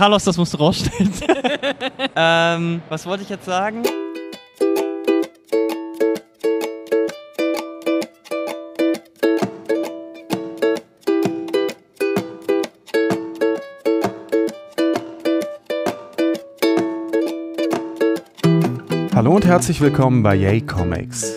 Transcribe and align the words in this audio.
Carlos, 0.00 0.24
das 0.24 0.38
musst 0.38 0.54
du 0.54 0.56
rausstellen. 0.56 1.12
ähm, 2.16 2.80
was 2.88 3.04
wollte 3.04 3.22
ich 3.22 3.28
jetzt 3.28 3.44
sagen? 3.44 3.82
Hallo 19.14 19.34
und 19.34 19.44
herzlich 19.44 19.82
willkommen 19.82 20.22
bei 20.22 20.34
Yay 20.34 20.62
Comics. 20.62 21.36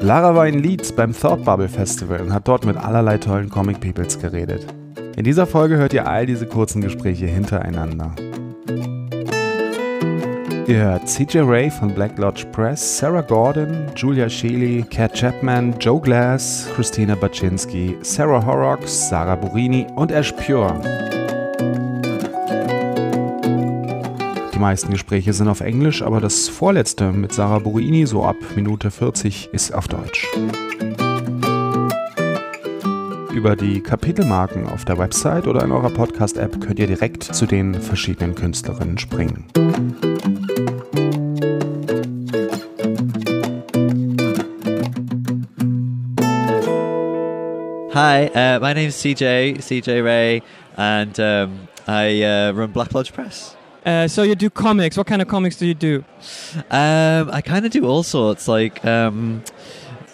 Lara 0.00 0.34
war 0.34 0.46
in 0.46 0.62
Leeds 0.62 0.92
beim 0.92 1.12
Thought 1.12 1.44
Bubble 1.44 1.68
Festival 1.68 2.22
und 2.22 2.32
hat 2.32 2.48
dort 2.48 2.64
mit 2.64 2.78
allerlei 2.78 3.18
tollen 3.18 3.50
Comic 3.50 3.80
Peoples 3.80 4.18
geredet. 4.18 4.66
In 5.16 5.24
dieser 5.24 5.46
Folge 5.46 5.76
hört 5.76 5.92
ihr 5.92 6.06
all 6.06 6.26
diese 6.26 6.46
kurzen 6.46 6.80
Gespräche 6.80 7.26
hintereinander. 7.26 8.14
Ihr 10.66 10.76
hört 10.76 11.08
CJ 11.08 11.38
Ray 11.40 11.68
von 11.68 11.92
Black 11.92 12.16
Lodge 12.16 12.46
Press, 12.52 12.98
Sarah 12.98 13.22
Gordon, 13.22 13.86
Julia 13.96 14.28
Shealy, 14.28 14.84
Kat 14.88 15.12
Chapman, 15.14 15.74
Joe 15.80 16.00
Glass, 16.00 16.68
Christina 16.76 17.16
Baczynski, 17.16 17.96
Sarah 18.02 18.44
Horrocks, 18.44 19.08
Sarah 19.08 19.34
Burini 19.34 19.86
und 19.96 20.12
Ash 20.12 20.32
Pure. 20.32 20.80
Die 24.54 24.58
meisten 24.58 24.92
Gespräche 24.92 25.32
sind 25.32 25.48
auf 25.48 25.60
Englisch, 25.60 26.02
aber 26.02 26.20
das 26.20 26.48
vorletzte 26.48 27.10
mit 27.10 27.32
Sarah 27.32 27.58
Burini, 27.58 28.06
so 28.06 28.24
ab 28.24 28.36
Minute 28.54 28.92
40, 28.92 29.50
ist 29.52 29.74
auf 29.74 29.88
Deutsch. 29.88 30.28
Über 33.32 33.54
die 33.54 33.80
Kapitelmarken 33.80 34.66
auf 34.66 34.84
der 34.84 34.98
Website 34.98 35.46
oder 35.46 35.62
in 35.62 35.70
eurer 35.70 35.90
Podcast-App 35.90 36.60
könnt 36.60 36.80
ihr 36.80 36.88
direkt 36.88 37.22
zu 37.22 37.46
den 37.46 37.74
verschiedenen 37.74 38.34
Künstlerinnen 38.34 38.98
springen. 38.98 39.46
Hi, 47.94 48.28
uh, 48.34 48.60
my 48.60 48.74
name's 48.74 49.00
CJ, 49.00 49.60
CJ 49.60 50.02
Ray, 50.02 50.42
and 50.76 51.18
um, 51.20 51.68
I 51.86 52.24
uh, 52.24 52.52
run 52.52 52.72
Black 52.72 52.92
Lodge 52.92 53.12
Press. 53.12 53.56
Uh, 53.86 54.08
so 54.08 54.22
you 54.22 54.34
do 54.34 54.50
comics. 54.50 54.96
What 54.96 55.06
kind 55.06 55.22
of 55.22 55.28
comics 55.28 55.56
do 55.56 55.66
you 55.66 55.74
do? 55.74 56.04
Um, 56.70 57.30
I 57.32 57.40
kind 57.40 57.64
of 57.64 57.72
do 57.72 57.86
all 57.86 58.02
sorts. 58.02 58.46
Like, 58.46 58.84
um, 58.84 59.42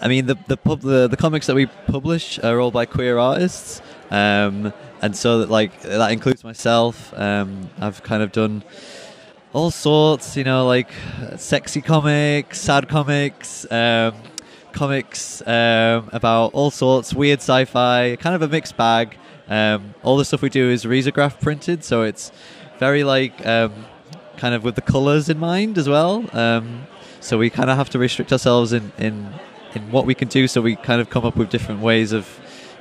I 0.00 0.08
mean, 0.08 0.26
the 0.26 0.36
the, 0.46 0.56
pub, 0.56 0.80
the 0.80 1.08
the 1.08 1.16
comics 1.16 1.46
that 1.46 1.54
we 1.54 1.66
publish 1.66 2.38
are 2.40 2.60
all 2.60 2.70
by 2.70 2.86
queer 2.86 3.18
artists, 3.18 3.80
um, 4.10 4.72
and 5.00 5.16
so 5.16 5.38
that 5.40 5.50
like 5.50 5.80
that 5.82 6.12
includes 6.12 6.44
myself. 6.44 7.12
Um, 7.14 7.70
I've 7.78 8.02
kind 8.02 8.22
of 8.22 8.32
done 8.32 8.62
all 9.52 9.70
sorts. 9.70 10.36
You 10.36 10.44
know, 10.44 10.66
like 10.66 10.90
sexy 11.36 11.80
comics, 11.80 12.60
sad 12.60 12.88
comics. 12.88 13.70
Um, 13.70 14.14
comics 14.72 15.40
um, 15.46 16.10
about 16.12 16.52
all 16.52 16.70
sorts, 16.70 17.14
weird 17.14 17.38
sci-fi, 17.38 18.16
kind 18.16 18.34
of 18.34 18.42
a 18.42 18.48
mixed 18.48 18.76
bag. 18.76 19.16
Um, 19.48 19.94
all 20.02 20.18
the 20.18 20.24
stuff 20.26 20.42
we 20.42 20.50
do 20.50 20.68
is 20.68 20.84
risograph 20.84 21.40
printed, 21.40 21.82
so 21.82 22.02
it's 22.02 22.30
very 22.78 23.02
like 23.02 23.46
um, 23.46 23.72
kind 24.36 24.54
of 24.54 24.64
with 24.64 24.74
the 24.74 24.82
colors 24.82 25.30
in 25.30 25.38
mind 25.38 25.78
as 25.78 25.88
well. 25.88 26.24
So 27.26 27.38
we 27.38 27.50
kind 27.50 27.70
of 27.70 27.76
have 27.76 27.90
to 27.90 27.98
restrict 27.98 28.30
ourselves 28.30 28.72
in, 28.72 28.92
in 28.98 29.34
what 29.90 30.06
we 30.06 30.14
can 30.14 30.28
do. 30.28 30.48
So 30.48 30.60
we 30.60 30.76
kind 30.76 31.00
of 31.00 31.10
come 31.10 31.24
up 31.24 31.36
with 31.36 31.50
different 31.50 31.80
ways 31.80 32.12
of 32.12 32.28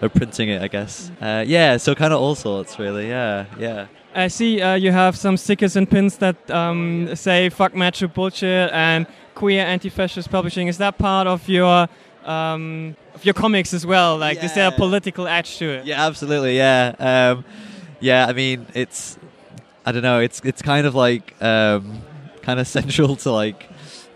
of 0.01 0.13
printing 0.13 0.49
it, 0.49 0.61
I 0.61 0.67
guess. 0.67 1.11
Uh, 1.21 1.43
yeah, 1.45 1.77
so 1.77 1.95
kind 1.95 2.13
of 2.13 2.21
all 2.21 2.35
sorts, 2.35 2.77
really. 2.79 3.07
Yeah, 3.07 3.45
yeah. 3.57 3.87
I 4.13 4.29
see 4.29 4.61
uh, 4.61 4.75
you 4.75 4.91
have 4.91 5.17
some 5.17 5.35
stickers 5.37 5.75
and 5.75 5.89
pins 5.89 6.17
that 6.17 6.49
um, 6.49 7.15
say 7.15 7.49
"fuck 7.49 7.75
macho 7.75 8.07
bullshit" 8.07 8.71
and 8.71 9.07
"queer 9.35 9.65
anti-fascist 9.65 10.29
publishing." 10.29 10.67
Is 10.67 10.77
that 10.77 10.97
part 10.97 11.27
of 11.27 11.47
your 11.49 11.87
um, 12.23 12.95
of 13.13 13.25
your 13.25 13.33
comics 13.33 13.73
as 13.73 13.85
well? 13.85 14.17
Like, 14.17 14.43
is 14.43 14.53
there 14.53 14.69
a 14.69 14.71
political 14.71 15.27
edge 15.27 15.57
to 15.57 15.65
it? 15.69 15.85
Yeah, 15.85 16.05
absolutely. 16.05 16.57
Yeah, 16.57 16.95
um, 16.99 17.45
yeah. 17.99 18.25
I 18.27 18.33
mean, 18.33 18.67
it's 18.73 19.17
I 19.85 19.91
don't 19.91 20.03
know. 20.03 20.19
It's 20.19 20.39
it's 20.45 20.61
kind 20.61 20.87
of 20.87 20.95
like 20.95 21.35
um, 21.41 22.01
kind 22.41 22.59
of 22.59 22.67
central 22.79 23.17
to 23.17 23.31
like 23.31 23.67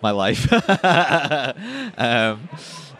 my 0.01 0.11
life. 0.11 0.51
um, 1.97 2.49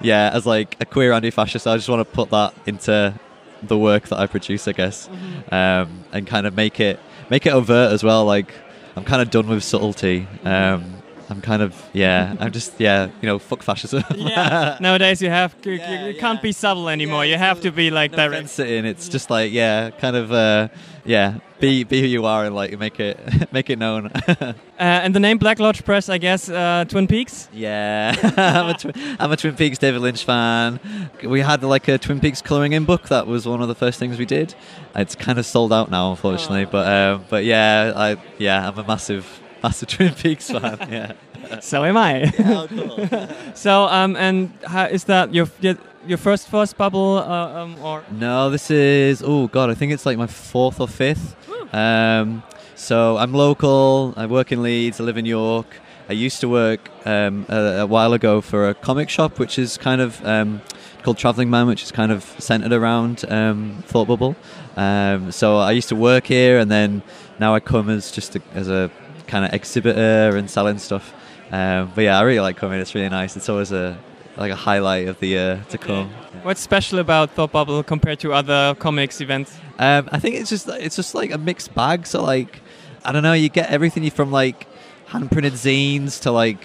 yeah, 0.02 0.32
as 0.34 0.46
like 0.46 0.76
a 0.80 0.86
queer 0.86 1.12
anti-fascist, 1.12 1.68
I 1.68 1.76
just 1.76 1.90
want 1.90 2.08
to 2.08 2.16
put 2.16 2.30
that 2.30 2.54
into 2.66 3.14
the 3.62 3.78
work 3.78 4.08
that 4.08 4.20
I 4.20 4.28
produce, 4.28 4.68
I 4.68 4.72
guess, 4.72 5.10
um, 5.52 6.04
and 6.12 6.26
kind 6.26 6.48
of 6.48 6.56
make 6.56 6.80
it 6.80 7.00
make 7.30 7.46
it 7.46 7.54
overt 7.54 7.92
as 7.92 8.04
well. 8.04 8.26
Like 8.26 8.54
I'm 8.96 9.04
kind 9.04 9.22
of 9.22 9.30
done 9.30 9.48
with 9.48 9.64
subtlety. 9.64 10.28
Um, 10.44 10.99
I'm 11.30 11.42
kind 11.42 11.62
of 11.62 11.76
yeah. 11.94 12.36
I'm 12.40 12.52
just 12.52 12.80
yeah. 12.80 13.10
You 13.22 13.28
know, 13.28 13.40
fuck 13.40 13.62
fascism. 13.64 14.04
Yeah. 14.16 14.78
Nowadays, 14.82 15.22
you 15.22 15.30
have 15.30 15.56
you, 15.64 15.74
Yeah, 15.74 16.08
you 16.08 16.20
can't 16.20 16.38
yeah. 16.40 16.42
be 16.42 16.52
subtle 16.52 16.90
anymore. 16.90 17.24
Yeah, 17.26 17.34
you 17.34 17.38
have 17.38 17.62
to 17.62 17.72
be 17.72 17.92
like 17.92 18.12
no 18.12 18.18
direct. 18.18 18.34
fence 18.36 18.52
sitting. 18.54 18.86
It's 18.86 19.08
just 19.10 19.30
like 19.30 19.52
yeah, 19.52 19.92
kind 19.92 20.16
of 20.16 20.32
uh, 20.32 20.70
yeah. 21.06 21.40
Be 21.60 21.84
be 21.84 22.00
who 22.02 22.08
you 22.08 22.26
are 22.26 22.46
and 22.46 22.56
like 22.56 22.80
make 22.80 23.00
it 23.00 23.20
make 23.54 23.70
it 23.70 23.78
known. 23.80 24.12
Uh, 24.80 25.04
and 25.04 25.14
the 25.14 25.20
name 25.20 25.38
Black 25.38 25.60
Lodge 25.60 25.84
Press, 25.84 26.08
I 26.08 26.18
guess, 26.18 26.48
uh, 26.50 26.86
Twin 26.88 27.06
Peaks. 27.06 27.50
yeah, 27.52 28.16
I'm 28.38 28.70
a, 28.70 28.74
twi- 28.78 29.16
I'm 29.20 29.30
a 29.30 29.36
Twin 29.36 29.54
Peaks 29.58 29.78
David 29.78 30.00
Lynch 30.00 30.24
fan. 30.24 30.80
We 31.22 31.42
had 31.42 31.64
like 31.64 31.90
a 31.90 31.98
Twin 31.98 32.22
Peaks 32.22 32.42
coloring 32.42 32.72
in 32.72 32.86
book. 32.86 33.10
That 33.10 33.28
was 33.28 33.46
one 33.46 33.62
of 33.62 33.68
the 33.68 33.76
first 33.76 34.00
things 34.00 34.18
we 34.18 34.26
did. 34.26 34.56
It's 34.96 35.16
kind 35.16 35.38
of 35.38 35.46
sold 35.46 35.74
out 35.74 35.92
now, 35.92 36.12
unfortunately. 36.12 36.64
But 36.64 36.88
um, 36.88 37.26
but 37.30 37.44
yeah, 37.44 37.92
I 37.94 38.16
yeah, 38.38 38.70
I'm 38.70 38.78
a 38.80 38.86
massive 38.88 39.26
massive 39.64 39.90
Twin 39.90 40.14
Peaks 40.14 40.50
fan. 40.50 40.78
Yeah. 40.90 41.14
So 41.62 41.84
am 41.84 41.98
I. 41.98 42.32
oh, 42.40 42.68
cool. 42.68 43.28
so 43.56 43.84
um, 43.86 44.16
and 44.18 44.52
how, 44.68 44.86
is 44.86 45.06
that 45.06 45.34
your 45.34 45.48
your, 45.62 45.78
your 46.06 46.18
first 46.18 46.48
first 46.50 46.78
bubble 46.78 47.18
uh, 47.18 47.64
um, 47.64 47.80
or? 47.82 48.04
No, 48.12 48.50
this 48.50 48.70
is 48.70 49.24
oh 49.26 49.48
god, 49.48 49.70
I 49.70 49.74
think 49.74 49.94
it's 49.94 50.06
like 50.06 50.18
my 50.18 50.28
fourth 50.28 50.80
or 50.80 50.88
fifth. 50.88 51.36
Um, 51.74 52.44
so 52.76 53.18
I'm 53.18 53.34
local. 53.34 54.14
I 54.18 54.26
work 54.26 54.52
in 54.52 54.62
Leeds. 54.62 55.00
I 55.00 55.06
live 55.06 55.18
in 55.18 55.26
York. 55.26 55.68
I 56.10 56.14
used 56.14 56.42
to 56.42 56.50
work 56.50 56.90
um, 57.06 57.46
a, 57.50 57.82
a 57.82 57.86
while 57.86 58.14
ago 58.14 58.42
for 58.42 58.70
a 58.70 58.74
comic 58.74 59.10
shop, 59.10 59.38
which 59.40 59.60
is 59.60 59.78
kind 59.78 60.02
of 60.02 60.24
um, 60.26 60.62
called 61.04 61.18
Traveling 61.18 61.50
Man, 61.50 61.68
which 61.68 61.84
is 61.84 61.92
kind 61.92 62.12
of 62.12 62.24
centered 62.40 62.74
around 62.74 63.26
um, 63.30 63.84
Thought 63.86 64.08
Bubble. 64.08 64.36
Um, 64.76 65.32
so 65.32 65.58
I 65.58 65.72
used 65.72 65.90
to 65.90 65.96
work 65.96 66.26
here, 66.26 66.58
and 66.58 66.72
then 66.72 67.04
now 67.40 67.54
I 67.54 67.60
come 67.60 67.90
as 67.90 68.12
just 68.12 68.36
a, 68.36 68.42
as 68.54 68.70
a 68.70 68.90
kind 69.30 69.46
of 69.46 69.54
exhibitor 69.54 70.36
and 70.36 70.50
selling 70.50 70.80
stuff. 70.80 71.14
Um, 71.52 71.92
but 71.96 72.02
yeah, 72.02 72.20
I 72.20 72.24
really 72.24 72.42
like 72.42 72.58
coming. 72.58 72.80
It's 72.80 72.94
really 72.94 73.10
nice. 73.10 73.38
It's 73.38 73.50
always 73.50 73.72
a 73.72 73.98
like 74.38 74.52
a 74.52 74.56
highlight 74.56 75.08
of 75.08 75.20
the 75.20 75.28
year 75.28 75.66
to 75.70 75.78
come. 75.78 76.10
What's 76.44 76.62
special 76.62 77.00
about 77.00 77.32
Thought 77.32 77.52
Bubble 77.52 77.84
compared 77.84 78.20
to 78.20 78.34
other 78.34 78.76
comics 78.76 79.22
events? 79.22 79.58
Um, 79.78 80.10
I 80.12 80.20
think 80.20 80.36
it's 80.36 80.50
just 80.50 80.68
it's 80.68 80.96
just 80.96 81.16
like 81.16 81.32
a 81.32 81.38
mixed 81.38 81.74
bag. 81.74 82.08
So 82.08 82.24
like, 82.24 82.62
I 83.04 83.12
don't 83.12 83.24
know, 83.24 83.34
you 83.34 83.50
get 83.50 83.70
everything 83.70 84.10
from 84.12 84.32
like 84.32 84.68
hand 85.08 85.32
printed 85.32 85.54
zines 85.54 86.22
to 86.22 86.32
like, 86.32 86.62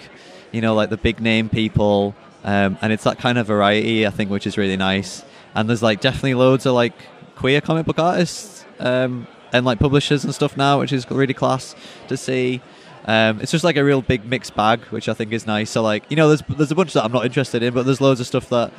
you 0.51 0.61
know, 0.61 0.73
like 0.73 0.89
the 0.89 0.97
big 0.97 1.19
name 1.19 1.49
people, 1.49 2.15
um, 2.43 2.77
and 2.81 2.93
it's 2.93 3.03
that 3.03 3.17
kind 3.17 3.37
of 3.37 3.47
variety 3.47 4.07
I 4.07 4.09
think, 4.09 4.29
which 4.29 4.47
is 4.47 4.57
really 4.57 4.77
nice. 4.77 5.23
And 5.53 5.69
there's 5.69 5.83
like 5.83 6.01
definitely 6.01 6.35
loads 6.35 6.65
of 6.65 6.73
like 6.73 6.93
queer 7.35 7.61
comic 7.61 7.85
book 7.85 7.99
artists 7.99 8.65
um, 8.79 9.27
and 9.55 9.65
like 9.65 9.79
publishers 9.79 10.23
and 10.25 10.35
stuff 10.35 10.57
now, 10.57 10.79
which 10.79 10.91
is 10.91 11.09
really 11.09 11.33
class 11.33 11.75
to 12.07 12.17
see. 12.17 12.61
Um, 13.05 13.39
it's 13.39 13.51
just 13.51 13.63
like 13.63 13.77
a 13.77 13.83
real 13.83 14.01
big 14.01 14.25
mixed 14.25 14.55
bag, 14.55 14.81
which 14.85 15.07
I 15.07 15.13
think 15.13 15.31
is 15.31 15.45
nice. 15.45 15.69
So 15.69 15.81
like, 15.81 16.03
you 16.09 16.15
know, 16.15 16.27
there's 16.27 16.43
there's 16.57 16.71
a 16.71 16.75
bunch 16.75 16.93
that 16.93 17.05
I'm 17.05 17.11
not 17.11 17.25
interested 17.25 17.63
in, 17.63 17.73
but 17.73 17.85
there's 17.85 18.01
loads 18.01 18.19
of 18.19 18.27
stuff 18.27 18.49
that 18.49 18.73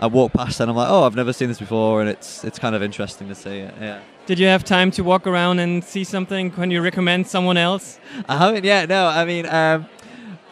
I 0.00 0.06
walk 0.06 0.32
past 0.32 0.60
and 0.60 0.68
I'm 0.68 0.76
like, 0.76 0.90
oh, 0.90 1.04
I've 1.04 1.14
never 1.14 1.32
seen 1.32 1.48
this 1.48 1.58
before, 1.58 2.00
and 2.00 2.10
it's 2.10 2.44
it's 2.44 2.58
kind 2.58 2.74
of 2.74 2.82
interesting 2.82 3.28
to 3.28 3.34
see 3.34 3.58
it. 3.58 3.74
Yeah. 3.80 4.00
Did 4.26 4.38
you 4.38 4.46
have 4.46 4.64
time 4.64 4.90
to 4.92 5.02
walk 5.02 5.26
around 5.26 5.58
and 5.60 5.82
see 5.82 6.04
something? 6.04 6.50
Can 6.50 6.70
you 6.70 6.80
recommend 6.82 7.26
someone 7.26 7.56
else? 7.56 7.98
I 8.28 8.36
haven't 8.36 8.64
yet. 8.64 8.88
No, 8.88 9.06
I 9.06 9.24
mean, 9.24 9.46
um, 9.46 9.86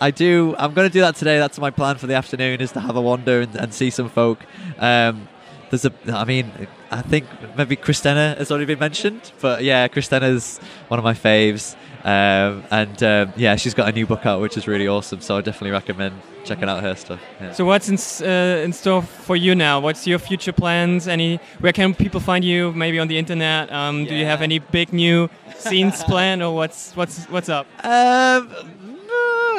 I 0.00 0.10
do. 0.10 0.54
I'm 0.58 0.72
going 0.72 0.88
to 0.88 0.92
do 0.92 1.00
that 1.00 1.16
today. 1.16 1.38
That's 1.38 1.58
my 1.58 1.70
plan 1.70 1.96
for 1.96 2.06
the 2.06 2.14
afternoon 2.14 2.60
is 2.60 2.72
to 2.72 2.80
have 2.80 2.96
a 2.96 3.00
wander 3.00 3.42
and, 3.42 3.54
and 3.56 3.74
see 3.74 3.90
some 3.90 4.08
folk. 4.08 4.40
Um, 4.78 5.28
there's 5.70 5.84
a. 5.84 5.92
I 6.12 6.24
mean, 6.24 6.50
I 6.90 7.02
think 7.02 7.26
maybe 7.56 7.76
Christina 7.76 8.34
has 8.36 8.50
already 8.50 8.66
been 8.66 8.78
mentioned, 8.78 9.32
but 9.40 9.62
yeah, 9.62 9.86
Christina's 9.88 10.58
one 10.88 10.98
of 10.98 11.04
my 11.04 11.14
faves. 11.14 11.76
Um, 12.02 12.64
and 12.70 13.02
um, 13.02 13.32
yeah, 13.36 13.56
she's 13.56 13.74
got 13.74 13.88
a 13.88 13.92
new 13.92 14.06
book 14.06 14.24
out, 14.24 14.40
which 14.40 14.56
is 14.56 14.66
really 14.66 14.88
awesome. 14.88 15.20
So 15.20 15.36
I 15.36 15.42
definitely 15.42 15.72
recommend 15.72 16.20
checking 16.44 16.68
out 16.68 16.82
her 16.82 16.94
stuff. 16.94 17.20
Yeah. 17.40 17.52
So 17.52 17.64
what's 17.66 17.88
in, 17.88 18.26
uh, 18.26 18.64
in 18.64 18.72
store 18.72 19.02
for 19.02 19.36
you 19.36 19.54
now? 19.54 19.80
What's 19.80 20.06
your 20.06 20.18
future 20.18 20.52
plans? 20.52 21.06
Any 21.06 21.36
where 21.60 21.72
can 21.72 21.94
people 21.94 22.20
find 22.20 22.44
you? 22.44 22.72
Maybe 22.72 22.98
on 22.98 23.08
the 23.08 23.18
internet. 23.18 23.70
Um, 23.70 24.06
Do 24.06 24.14
you 24.14 24.24
have 24.24 24.40
any 24.42 24.58
big 24.58 24.92
new 24.92 25.28
scenes 25.56 26.02
planned, 26.10 26.42
or 26.42 26.54
what's 26.54 26.96
what's 26.96 27.26
what's 27.26 27.48
up? 27.48 27.66
Um, 27.84 28.50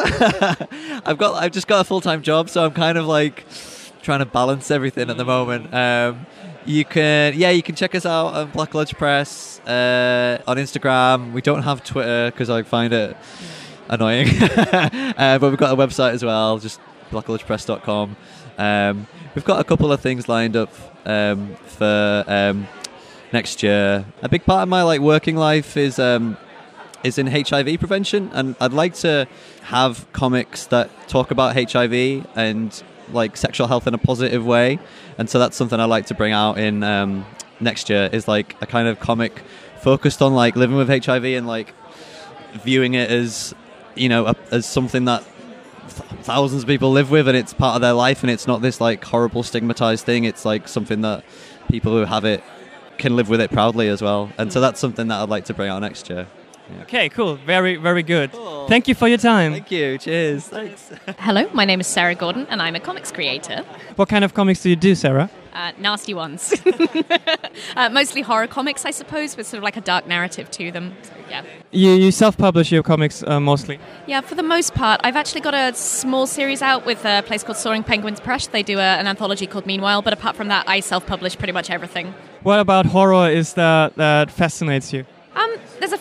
I've 1.06 1.18
got. 1.18 1.36
I've 1.36 1.52
just 1.52 1.68
got 1.68 1.82
a 1.82 1.84
full 1.84 2.02
time 2.02 2.24
job, 2.24 2.50
so 2.50 2.66
I'm 2.66 2.72
kind 2.72 2.98
of 2.98 3.06
like 3.06 3.46
trying 4.02 4.20
to 4.20 4.26
balance 4.26 4.72
everything 4.72 5.10
at 5.10 5.18
the 5.18 5.26
moment. 5.26 5.74
Um, 5.74 6.26
You 6.64 6.86
can, 6.86 7.34
yeah, 7.36 7.50
you 7.50 7.64
can 7.64 7.74
check 7.76 7.96
us 7.96 8.06
out 8.06 8.34
on 8.36 8.52
Black 8.52 8.76
Lodge 8.76 8.94
Press 8.96 9.60
uh, 9.62 10.38
on 10.46 10.58
Instagram. 10.58 11.32
We 11.34 11.42
don't 11.42 11.64
have 11.64 11.84
Twitter 11.84 12.30
because 12.30 12.52
I 12.52 12.62
find 12.62 12.94
it 12.94 13.18
annoying, 13.90 14.28
uh, 14.42 15.40
but 15.40 15.50
we've 15.50 15.58
got 15.58 15.74
a 15.74 15.76
website 15.76 16.12
as 16.12 16.24
well, 16.24 16.60
just 16.60 16.80
blacklodgepress.com. 17.10 18.16
Um, 18.60 19.08
we've 19.34 19.44
got 19.44 19.60
a 19.60 19.64
couple 19.64 19.92
of 19.92 20.02
things 20.02 20.30
lined 20.30 20.56
up 20.56 20.72
um, 21.06 21.56
for 21.66 22.24
um, 22.28 22.68
next 23.34 23.64
year. 23.64 24.06
A 24.22 24.30
big 24.30 24.46
part 24.46 24.62
of 24.62 24.70
my 24.70 24.84
like 24.84 25.02
working 25.02 25.36
life 25.36 25.78
is 25.78 25.98
um, 25.98 26.38
is 27.04 27.18
in 27.18 27.26
HIV 27.26 27.80
prevention, 27.80 28.30
and 28.34 28.56
I'd 28.62 28.74
like 28.74 28.94
to 28.96 29.28
have 29.64 30.06
comics 30.14 30.68
that 30.68 30.90
talk 31.08 31.32
about 31.32 31.56
HIV 31.56 32.28
and 32.36 32.84
like 33.14 33.38
sexual 33.38 33.68
health 33.68 33.88
in 33.88 33.94
a 33.94 33.98
positive 33.98 34.46
way, 34.46 34.80
and 35.18 35.30
so 35.30 35.40
that's 35.40 35.58
something 35.58 35.80
I 35.80 35.86
like 35.86 36.08
to 36.08 36.14
bring 36.14 36.34
out 36.34 36.58
in 36.58 36.84
um, 36.84 37.26
next 37.60 37.90
year. 37.90 38.10
Is 38.12 38.28
like 38.28 38.56
a 38.62 38.66
kind 38.66 38.88
of 38.88 39.00
comic 39.00 39.42
focused 39.82 40.22
on 40.22 40.34
like 40.34 40.56
living 40.56 40.76
with 40.76 40.90
HIV 40.90 41.26
and 41.26 41.48
like 41.48 41.74
viewing 42.64 42.94
it 42.94 43.10
as 43.10 43.54
you 43.96 44.10
know 44.10 44.28
a, 44.28 44.36
as 44.52 44.66
something 44.66 45.06
that 45.06 45.24
th- 45.24 46.22
thousands 46.22 46.64
of 46.64 46.68
people 46.68 46.92
live 46.92 47.12
with, 47.12 47.28
and 47.28 47.38
it's 47.38 47.54
part 47.54 47.76
of 47.76 47.82
their 47.82 47.94
life, 47.94 48.24
and 48.24 48.32
it's 48.32 48.48
not 48.48 48.62
this 48.62 48.82
like 48.82 49.04
horrible 49.04 49.44
stigmatized 49.44 50.06
thing. 50.06 50.24
It's 50.26 50.46
like 50.46 50.68
something 50.68 51.02
that 51.02 51.24
people 51.70 51.92
who 51.94 52.06
have 52.06 52.26
it 52.26 52.44
can 52.98 53.16
live 53.16 53.30
with 53.30 53.42
it 53.42 53.52
proudly 53.52 53.88
as 53.88 54.02
well, 54.02 54.32
and 54.38 54.52
so 54.52 54.62
that's 54.62 54.80
something 54.80 55.08
that 55.08 55.22
I'd 55.22 55.30
like 55.30 55.46
to 55.46 55.54
bring 55.54 55.70
out 55.70 55.80
next 55.80 56.10
year. 56.10 56.28
Okay, 56.82 57.10
cool. 57.10 57.36
Very, 57.36 57.76
very 57.76 58.04
good. 58.04 58.32
Cool. 58.32 58.68
Thank 58.68 58.88
you 58.88 58.96
for 58.96 59.08
your 59.08 59.18
time. 59.18 59.54
Thank 59.54 59.72
you. 59.72 59.98
Cheers. 59.98 60.48
Thanks. 60.48 60.92
Hello, 61.20 61.50
my 61.54 61.66
name 61.66 61.80
is 61.80 61.88
Sarah 61.88 62.16
Gordon, 62.16 62.48
and 62.50 62.62
I'm 62.62 62.76
a 62.76 62.80
comics 62.80 63.12
creator. 63.12 63.64
What 63.96 64.10
kind 64.10 64.24
of 64.24 64.34
comics 64.34 64.62
do 64.62 64.70
you 64.70 64.76
do, 64.76 64.96
Sarah? 64.96 65.30
Uh, 65.54 65.74
nasty 65.78 66.14
ones. 66.14 66.54
uh, 67.76 67.90
mostly 67.90 68.22
horror 68.22 68.48
comics, 68.48 68.86
I 68.86 68.92
suppose, 68.92 69.36
with 69.36 69.48
sort 69.48 69.58
of 69.58 69.64
like 69.64 69.76
a 69.76 69.82
dark 69.82 70.08
narrative 70.08 70.50
to 70.52 70.72
them. 70.72 70.96
So, 71.02 71.12
yeah. 71.30 71.44
You, 71.72 71.92
you 71.92 72.12
self-publish 72.12 72.72
your 72.72 72.84
comics 72.84 73.22
uh, 73.24 73.40
mostly. 73.40 73.80
Yeah, 74.08 74.22
for 74.22 74.36
the 74.36 74.44
most 74.44 74.74
part. 74.74 75.02
I've 75.04 75.18
actually 75.18 75.42
got 75.42 75.54
a 75.54 75.76
small 75.76 76.26
series 76.26 76.62
out 76.62 76.86
with 76.86 77.04
a 77.04 77.22
place 77.24 77.44
called 77.44 77.58
Soaring 77.58 77.84
Penguins 77.84 78.22
Press. 78.22 78.48
They 78.48 78.64
do 78.64 78.78
a, 78.80 78.98
an 79.00 79.08
anthology 79.08 79.46
called 79.46 79.66
Meanwhile, 79.66 80.04
but 80.04 80.14
apart 80.14 80.38
from 80.38 80.48
that, 80.48 80.68
I 80.70 80.80
self 80.80 81.06
publish 81.06 81.38
pretty 81.38 81.54
much 81.54 81.70
everything. 81.70 82.14
What 82.44 82.60
about 82.60 82.86
horror 82.86 83.30
is 83.30 83.54
that 83.56 83.96
that 83.98 84.32
fascinates 84.32 84.94
you? 84.94 85.06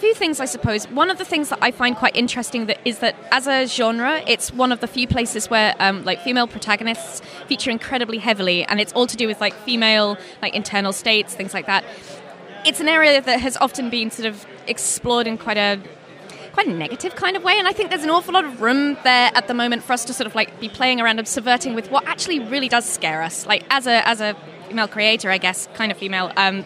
Few 0.00 0.14
things, 0.14 0.40
I 0.40 0.46
suppose. 0.46 0.86
One 0.86 1.10
of 1.10 1.18
the 1.18 1.26
things 1.26 1.50
that 1.50 1.58
I 1.60 1.72
find 1.72 1.94
quite 1.94 2.16
interesting 2.16 2.64
that 2.66 2.78
is 2.86 3.00
that 3.00 3.16
as 3.30 3.46
a 3.46 3.66
genre, 3.66 4.22
it's 4.26 4.50
one 4.50 4.72
of 4.72 4.80
the 4.80 4.86
few 4.86 5.06
places 5.06 5.50
where 5.50 5.74
um, 5.78 6.04
like 6.04 6.22
female 6.22 6.46
protagonists 6.46 7.20
feature 7.48 7.70
incredibly 7.70 8.16
heavily, 8.16 8.64
and 8.64 8.80
it's 8.80 8.94
all 8.94 9.06
to 9.06 9.14
do 9.14 9.26
with 9.26 9.42
like 9.42 9.52
female 9.52 10.16
like 10.40 10.54
internal 10.54 10.94
states, 10.94 11.34
things 11.34 11.52
like 11.52 11.66
that. 11.66 11.84
It's 12.64 12.80
an 12.80 12.88
area 12.88 13.20
that 13.20 13.40
has 13.40 13.58
often 13.58 13.90
been 13.90 14.10
sort 14.10 14.24
of 14.24 14.46
explored 14.66 15.26
in 15.26 15.36
quite 15.36 15.58
a 15.58 15.78
quite 16.54 16.66
a 16.66 16.72
negative 16.72 17.14
kind 17.14 17.36
of 17.36 17.44
way, 17.44 17.58
and 17.58 17.68
I 17.68 17.72
think 17.72 17.90
there's 17.90 18.02
an 18.02 18.08
awful 18.08 18.32
lot 18.32 18.46
of 18.46 18.62
room 18.62 18.96
there 19.04 19.30
at 19.34 19.48
the 19.48 19.54
moment 19.54 19.82
for 19.82 19.92
us 19.92 20.06
to 20.06 20.14
sort 20.14 20.26
of 20.26 20.34
like 20.34 20.58
be 20.60 20.70
playing 20.70 21.02
around 21.02 21.18
and 21.18 21.28
subverting 21.28 21.74
with 21.74 21.90
what 21.90 22.06
actually 22.06 22.38
really 22.38 22.70
does 22.70 22.86
scare 22.86 23.20
us. 23.20 23.44
Like 23.44 23.64
as 23.68 23.86
a 23.86 24.08
as 24.08 24.22
a 24.22 24.34
female 24.68 24.88
creator, 24.88 25.30
I 25.30 25.36
guess, 25.36 25.68
kind 25.74 25.92
of 25.92 25.98
female. 25.98 26.32
Um, 26.38 26.64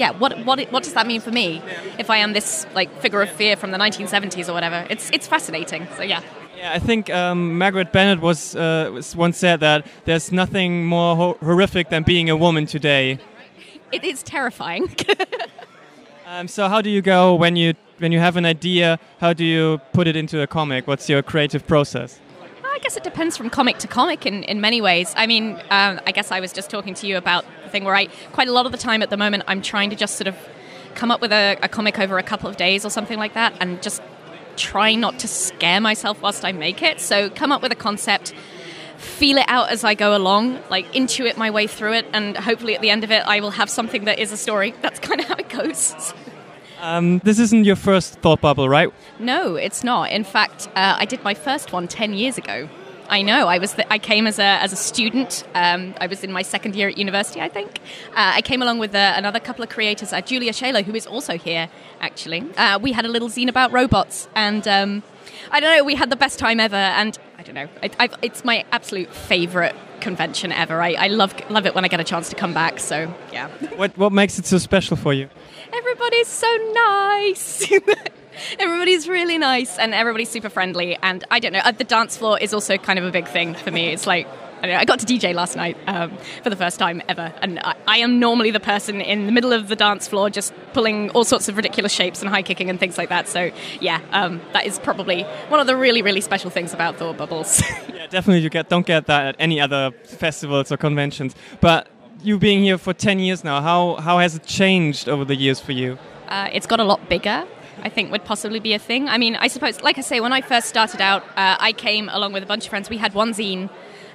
yeah, 0.00 0.12
what 0.12 0.32
what 0.46 0.58
what 0.72 0.82
does 0.82 0.94
that 0.94 1.06
mean 1.06 1.20
for 1.20 1.30
me 1.30 1.62
if 1.98 2.08
I 2.08 2.16
am 2.24 2.32
this 2.32 2.66
like 2.74 2.90
figure 3.02 3.20
of 3.20 3.30
fear 3.30 3.54
from 3.54 3.70
the 3.70 3.78
1970s 3.78 4.48
or 4.48 4.54
whatever? 4.54 4.86
It's 4.88 5.10
it's 5.10 5.26
fascinating. 5.28 5.86
So 5.96 6.02
yeah. 6.02 6.22
Yeah, 6.56 6.72
I 6.72 6.78
think 6.78 7.10
um, 7.10 7.58
Margaret 7.58 7.90
Bennett 7.92 8.20
was, 8.20 8.54
uh, 8.54 8.90
was 8.92 9.16
once 9.16 9.38
said 9.38 9.60
that 9.60 9.86
there's 10.04 10.30
nothing 10.30 10.84
more 10.84 11.16
ho- 11.16 11.38
horrific 11.40 11.88
than 11.88 12.02
being 12.02 12.28
a 12.30 12.36
woman 12.36 12.66
today. 12.66 13.18
It 13.92 14.04
is 14.04 14.22
terrifying. 14.22 14.88
Um, 16.26 16.46
so 16.46 16.68
how 16.68 16.80
do 16.80 16.90
you 16.90 17.02
go 17.02 17.34
when 17.34 17.56
you 17.56 17.74
when 17.98 18.12
you 18.12 18.20
have 18.20 18.36
an 18.36 18.46
idea? 18.46 18.98
How 19.20 19.32
do 19.32 19.44
you 19.44 19.80
put 19.92 20.06
it 20.06 20.14
into 20.14 20.40
a 20.40 20.46
comic? 20.46 20.86
What's 20.86 21.08
your 21.08 21.22
creative 21.22 21.66
process? 21.66 22.20
I 22.70 22.78
guess 22.78 22.96
it 22.96 23.02
depends 23.02 23.36
from 23.36 23.50
comic 23.50 23.78
to 23.78 23.88
comic 23.88 24.26
in, 24.26 24.44
in 24.44 24.60
many 24.60 24.80
ways. 24.80 25.12
I 25.16 25.26
mean, 25.26 25.54
um, 25.70 26.00
I 26.06 26.12
guess 26.12 26.30
I 26.30 26.40
was 26.40 26.52
just 26.52 26.70
talking 26.70 26.94
to 26.94 27.06
you 27.06 27.16
about 27.16 27.44
the 27.64 27.68
thing 27.68 27.84
where 27.84 27.96
I, 27.96 28.06
quite 28.32 28.48
a 28.48 28.52
lot 28.52 28.64
of 28.64 28.72
the 28.72 28.78
time 28.78 29.02
at 29.02 29.10
the 29.10 29.16
moment, 29.16 29.42
I'm 29.48 29.60
trying 29.60 29.90
to 29.90 29.96
just 29.96 30.16
sort 30.16 30.28
of 30.28 30.36
come 30.94 31.10
up 31.10 31.20
with 31.20 31.32
a, 31.32 31.58
a 31.62 31.68
comic 31.68 31.98
over 31.98 32.18
a 32.18 32.22
couple 32.22 32.48
of 32.48 32.56
days 32.56 32.84
or 32.84 32.90
something 32.90 33.18
like 33.18 33.34
that 33.34 33.54
and 33.60 33.82
just 33.82 34.00
try 34.56 34.94
not 34.94 35.18
to 35.20 35.28
scare 35.28 35.80
myself 35.80 36.22
whilst 36.22 36.44
I 36.44 36.52
make 36.52 36.82
it. 36.82 37.00
So 37.00 37.28
come 37.30 37.50
up 37.50 37.62
with 37.62 37.72
a 37.72 37.76
concept, 37.76 38.34
feel 38.98 39.38
it 39.38 39.46
out 39.48 39.70
as 39.70 39.82
I 39.82 39.94
go 39.94 40.16
along, 40.16 40.60
like 40.70 40.92
intuit 40.92 41.36
my 41.36 41.50
way 41.50 41.66
through 41.66 41.94
it, 41.94 42.06
and 42.12 42.36
hopefully 42.36 42.74
at 42.74 42.82
the 42.82 42.90
end 42.90 43.02
of 43.02 43.10
it, 43.10 43.22
I 43.26 43.40
will 43.40 43.52
have 43.52 43.70
something 43.70 44.04
that 44.04 44.18
is 44.18 44.32
a 44.32 44.36
story. 44.36 44.74
That's 44.82 45.00
kind 45.00 45.20
of 45.20 45.26
how 45.26 45.34
it 45.36 45.48
goes. 45.48 46.14
Um, 46.80 47.18
this 47.20 47.38
isn't 47.38 47.64
your 47.64 47.76
first 47.76 48.14
thought 48.20 48.40
bubble, 48.40 48.68
right? 48.68 48.92
No, 49.18 49.54
it's 49.56 49.84
not. 49.84 50.10
In 50.10 50.24
fact, 50.24 50.68
uh, 50.74 50.96
I 50.98 51.04
did 51.04 51.22
my 51.22 51.34
first 51.34 51.72
one 51.72 51.86
10 51.88 52.14
years 52.14 52.38
ago. 52.38 52.68
I 53.10 53.22
know. 53.22 53.48
I 53.48 53.58
was. 53.58 53.74
The, 53.74 53.92
I 53.92 53.98
came 53.98 54.28
as 54.28 54.38
a 54.38 54.44
as 54.44 54.72
a 54.72 54.76
student. 54.76 55.42
Um, 55.54 55.94
I 56.00 56.06
was 56.06 56.22
in 56.22 56.30
my 56.30 56.42
second 56.42 56.76
year 56.76 56.88
at 56.88 56.96
university, 56.96 57.40
I 57.40 57.48
think. 57.48 57.80
Uh, 58.10 58.38
I 58.38 58.40
came 58.40 58.62
along 58.62 58.78
with 58.78 58.94
uh, 58.94 59.14
another 59.16 59.40
couple 59.40 59.64
of 59.64 59.68
creators, 59.68 60.12
uh, 60.12 60.20
Julia 60.20 60.52
Scheele, 60.52 60.84
who 60.84 60.94
is 60.94 61.08
also 61.08 61.36
here. 61.36 61.68
Actually, 62.00 62.46
uh, 62.56 62.78
we 62.78 62.92
had 62.92 63.04
a 63.04 63.08
little 63.08 63.28
zine 63.28 63.48
about 63.48 63.72
robots, 63.72 64.28
and 64.36 64.66
um, 64.68 65.02
I 65.50 65.58
don't 65.58 65.76
know. 65.76 65.82
We 65.82 65.96
had 65.96 66.08
the 66.08 66.16
best 66.16 66.38
time 66.38 66.60
ever, 66.60 66.76
and 66.76 67.18
I 67.36 67.42
don't 67.42 67.56
know. 67.56 67.68
I, 67.82 67.90
I've, 67.98 68.14
it's 68.22 68.44
my 68.44 68.64
absolute 68.70 69.12
favorite 69.12 69.74
convention 70.00 70.52
ever. 70.52 70.80
I, 70.80 70.92
I 70.92 71.08
love 71.08 71.34
love 71.50 71.66
it 71.66 71.74
when 71.74 71.84
I 71.84 71.88
get 71.88 71.98
a 71.98 72.04
chance 72.04 72.28
to 72.30 72.36
come 72.36 72.54
back. 72.54 72.78
So 72.78 73.12
yeah. 73.32 73.48
What 73.74 73.98
what 73.98 74.12
makes 74.12 74.38
it 74.38 74.46
so 74.46 74.58
special 74.58 74.96
for 74.96 75.12
you? 75.12 75.28
Everybody's 75.72 76.28
so 76.28 76.72
nice. 76.72 77.72
everybody's 78.58 79.08
really 79.08 79.38
nice 79.38 79.78
and 79.78 79.94
everybody's 79.94 80.30
super 80.30 80.48
friendly. 80.48 80.96
And 81.02 81.24
I 81.30 81.40
don't 81.40 81.52
know, 81.52 81.60
uh, 81.60 81.72
the 81.72 81.84
dance 81.84 82.16
floor 82.16 82.38
is 82.38 82.54
also 82.54 82.76
kind 82.76 82.98
of 82.98 83.04
a 83.04 83.10
big 83.10 83.28
thing 83.28 83.54
for 83.54 83.70
me. 83.70 83.88
It's 83.88 84.06
like, 84.06 84.26
I, 84.62 84.66
know, 84.66 84.76
I 84.76 84.84
got 84.84 84.98
to 85.00 85.06
DJ 85.06 85.34
last 85.34 85.56
night 85.56 85.76
um, 85.86 86.16
for 86.42 86.50
the 86.50 86.56
first 86.56 86.78
time 86.78 87.00
ever. 87.08 87.32
And 87.40 87.58
I, 87.60 87.74
I 87.86 87.98
am 87.98 88.18
normally 88.18 88.50
the 88.50 88.60
person 88.60 89.00
in 89.00 89.26
the 89.26 89.32
middle 89.32 89.52
of 89.52 89.68
the 89.68 89.76
dance 89.76 90.06
floor 90.06 90.28
just 90.28 90.52
pulling 90.72 91.10
all 91.10 91.24
sorts 91.24 91.48
of 91.48 91.56
ridiculous 91.56 91.92
shapes 91.92 92.20
and 92.20 92.28
high 92.28 92.42
kicking 92.42 92.68
and 92.68 92.78
things 92.78 92.98
like 92.98 93.08
that. 93.08 93.26
So, 93.26 93.50
yeah, 93.80 94.00
um, 94.12 94.40
that 94.52 94.66
is 94.66 94.78
probably 94.78 95.22
one 95.48 95.60
of 95.60 95.66
the 95.66 95.76
really, 95.76 96.02
really 96.02 96.20
special 96.20 96.50
things 96.50 96.74
about 96.74 96.96
Thought 96.96 97.16
Bubbles. 97.16 97.62
Yeah, 98.00 98.06
definitely. 98.06 98.40
You 98.40 98.48
get 98.48 98.70
don't 98.70 98.86
get 98.86 99.06
that 99.06 99.26
at 99.26 99.36
any 99.38 99.60
other 99.60 99.90
festivals 100.04 100.72
or 100.72 100.78
conventions. 100.78 101.34
But 101.60 101.86
you 102.22 102.38
being 102.38 102.62
here 102.62 102.78
for 102.78 102.92
ten 102.92 103.18
years 103.18 103.44
now, 103.44 103.60
how 103.60 103.96
how 103.96 104.18
has 104.18 104.36
it 104.36 104.44
changed 104.44 105.08
over 105.08 105.24
the 105.24 105.34
years 105.36 105.60
for 105.60 105.72
you? 105.72 105.98
Uh, 106.28 106.48
it's 106.52 106.66
got 106.66 106.80
a 106.80 106.84
lot 106.84 107.08
bigger. 107.08 107.46
I 107.82 107.88
think 107.88 108.10
would 108.12 108.24
possibly 108.24 108.60
be 108.60 108.74
a 108.74 108.78
thing. 108.78 109.08
I 109.08 109.16
mean, 109.16 109.36
I 109.36 109.48
suppose, 109.48 109.80
like 109.80 109.96
I 109.96 110.02
say, 110.02 110.20
when 110.20 110.32
I 110.32 110.42
first 110.42 110.68
started 110.68 111.00
out, 111.00 111.22
uh, 111.36 111.56
I 111.58 111.72
came 111.72 112.10
along 112.10 112.32
with 112.32 112.42
a 112.42 112.46
bunch 112.46 112.64
of 112.64 112.70
friends. 112.70 112.90
We 112.90 112.98
had 112.98 113.14
one 113.14 113.32
zine 113.32 113.70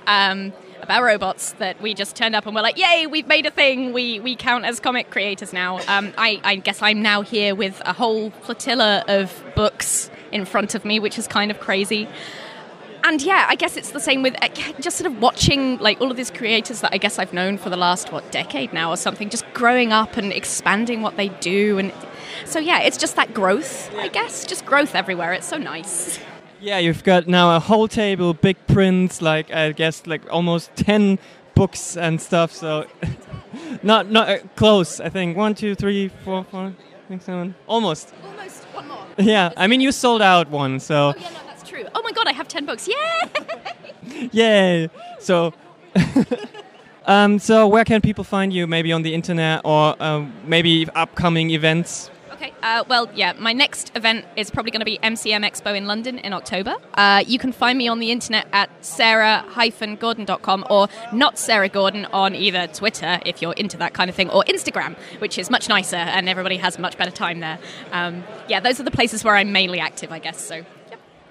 um, 0.05 0.53
about 0.81 1.01
robots 1.01 1.53
that 1.53 1.81
we 1.81 1.95
just 1.95 2.15
turned 2.15 2.35
up 2.35 2.45
and 2.45 2.55
were 2.55 2.61
like, 2.61 2.77
"Yay, 2.77 3.07
we've 3.07 3.27
made 3.27 3.45
a 3.45 3.51
thing! 3.51 3.91
We 3.93 4.19
we 4.19 4.35
count 4.35 4.65
as 4.65 4.79
comic 4.79 5.09
creators 5.09 5.51
now." 5.51 5.79
Um, 5.87 6.13
I, 6.17 6.39
I 6.43 6.55
guess 6.57 6.81
I'm 6.81 7.01
now 7.01 7.21
here 7.21 7.55
with 7.55 7.81
a 7.85 7.93
whole 7.93 8.29
flotilla 8.29 9.03
of 9.07 9.43
books 9.55 10.09
in 10.31 10.45
front 10.45 10.75
of 10.75 10.85
me, 10.85 10.99
which 10.99 11.17
is 11.17 11.27
kind 11.27 11.49
of 11.49 11.59
crazy 11.59 12.07
and 13.05 13.21
yeah, 13.21 13.45
I 13.47 13.55
guess 13.55 13.77
it's 13.77 13.91
the 13.91 13.99
same 13.99 14.23
with 14.23 14.35
uh, 14.41 14.49
just 14.79 14.97
sort 14.97 15.11
of 15.11 15.21
watching 15.21 15.77
like 15.77 16.01
all 16.01 16.11
of 16.11 16.17
these 16.17 16.31
creators 16.31 16.81
that 16.81 16.93
I 16.93 16.97
guess 16.97 17.19
I've 17.19 17.33
known 17.33 17.57
for 17.57 17.69
the 17.69 17.77
last 17.77 18.11
what 18.11 18.31
decade 18.31 18.73
now 18.73 18.89
or 18.89 18.97
something, 18.97 19.29
just 19.29 19.45
growing 19.53 19.93
up 19.93 20.17
and 20.17 20.33
expanding 20.33 21.01
what 21.01 21.15
they 21.15 21.29
do, 21.29 21.77
and 21.77 21.93
so 22.45 22.59
yeah, 22.59 22.81
it's 22.81 22.97
just 22.97 23.15
that 23.15 23.33
growth, 23.33 23.93
I 23.95 24.07
guess, 24.07 24.45
just 24.45 24.65
growth 24.65 24.95
everywhere. 24.95 25.33
It's 25.33 25.47
so 25.47 25.57
nice. 25.57 26.19
Yeah, 26.61 26.79
you've 26.79 27.03
got 27.03 27.27
now 27.27 27.55
a 27.55 27.59
whole 27.59 27.87
table, 27.87 28.33
big 28.33 28.55
prints, 28.65 29.21
like 29.21 29.51
I 29.51 29.71
guess 29.73 30.07
like 30.07 30.23
almost 30.31 30.75
ten 30.75 31.19
books 31.53 31.95
and 31.95 32.19
stuff. 32.19 32.51
So 32.53 32.87
not 33.83 34.09
not 34.09 34.29
uh, 34.29 34.37
close. 34.55 34.99
I 34.99 35.09
think 35.09 35.37
one, 35.37 35.53
two, 35.53 35.75
three, 35.75 36.07
four, 36.23 36.43
four, 36.45 36.73
six, 37.07 37.25
seven, 37.25 37.53
almost. 37.67 38.13
Almost 38.23 38.63
one 38.73 38.87
more. 38.87 39.05
Yeah, 39.19 39.51
I 39.55 39.67
mean 39.67 39.81
you 39.81 39.91
sold 39.91 40.23
out 40.23 40.49
one, 40.49 40.79
so 40.79 41.13
Oh 41.15 41.19
yeah, 41.19 41.29
no, 41.29 41.44
Oh 41.93 42.01
my 42.03 42.11
god, 42.11 42.27
I 42.27 42.33
have 42.33 42.47
ten 42.47 42.65
books. 42.65 42.87
Yay! 42.87 44.29
yay. 44.31 44.89
So. 45.19 45.53
Um, 47.07 47.37
so 47.37 47.67
where 47.67 47.85
can 47.85 48.01
people 48.01 48.23
find 48.23 48.51
you? 48.51 48.65
Maybe 48.65 48.91
on 48.91 49.03
the 49.03 49.13
internet 49.13 49.61
or 49.63 49.95
um, 50.01 50.33
maybe 50.45 50.87
upcoming 50.95 51.51
events. 51.51 52.09
Okay, 52.31 52.53
uh, 52.63 52.83
well, 52.89 53.09
yeah, 53.15 53.31
my 53.37 53.53
next 53.53 53.95
event 53.95 54.25
is 54.35 54.51
probably 54.51 54.69
going 54.69 54.81
to 54.81 54.85
be 54.85 54.97
MCM 54.97 55.45
Expo 55.45 55.75
in 55.77 55.87
London 55.87 56.19
in 56.19 56.33
October. 56.33 56.75
Uh, 56.95 57.23
you 57.25 57.39
can 57.39 57.53
find 57.53 57.77
me 57.77 57.87
on 57.87 57.99
the 57.99 58.11
internet 58.11 58.45
at 58.51 58.69
sarah-gordon.com 58.83 60.65
or 60.69 60.89
not 61.13 61.39
Sarah 61.39 61.69
Gordon 61.69 62.05
on 62.05 62.35
either 62.35 62.67
Twitter, 62.67 63.19
if 63.25 63.41
you're 63.41 63.53
into 63.53 63.77
that 63.77 63.93
kind 63.93 64.09
of 64.09 64.17
thing, 64.17 64.29
or 64.31 64.43
Instagram, 64.49 64.97
which 65.19 65.37
is 65.37 65.49
much 65.49 65.69
nicer 65.69 65.95
and 65.95 66.27
everybody 66.27 66.57
has 66.57 66.77
much 66.77 66.97
better 66.97 67.11
time 67.11 67.39
there. 67.39 67.57
Um, 67.93 68.25
yeah, 68.49 68.59
those 68.59 68.81
are 68.81 68.83
the 68.83 68.91
places 68.91 69.23
where 69.23 69.35
I'm 69.35 69.53
mainly 69.53 69.79
active, 69.79 70.11
I 70.11 70.19
guess. 70.19 70.43
So. 70.43 70.65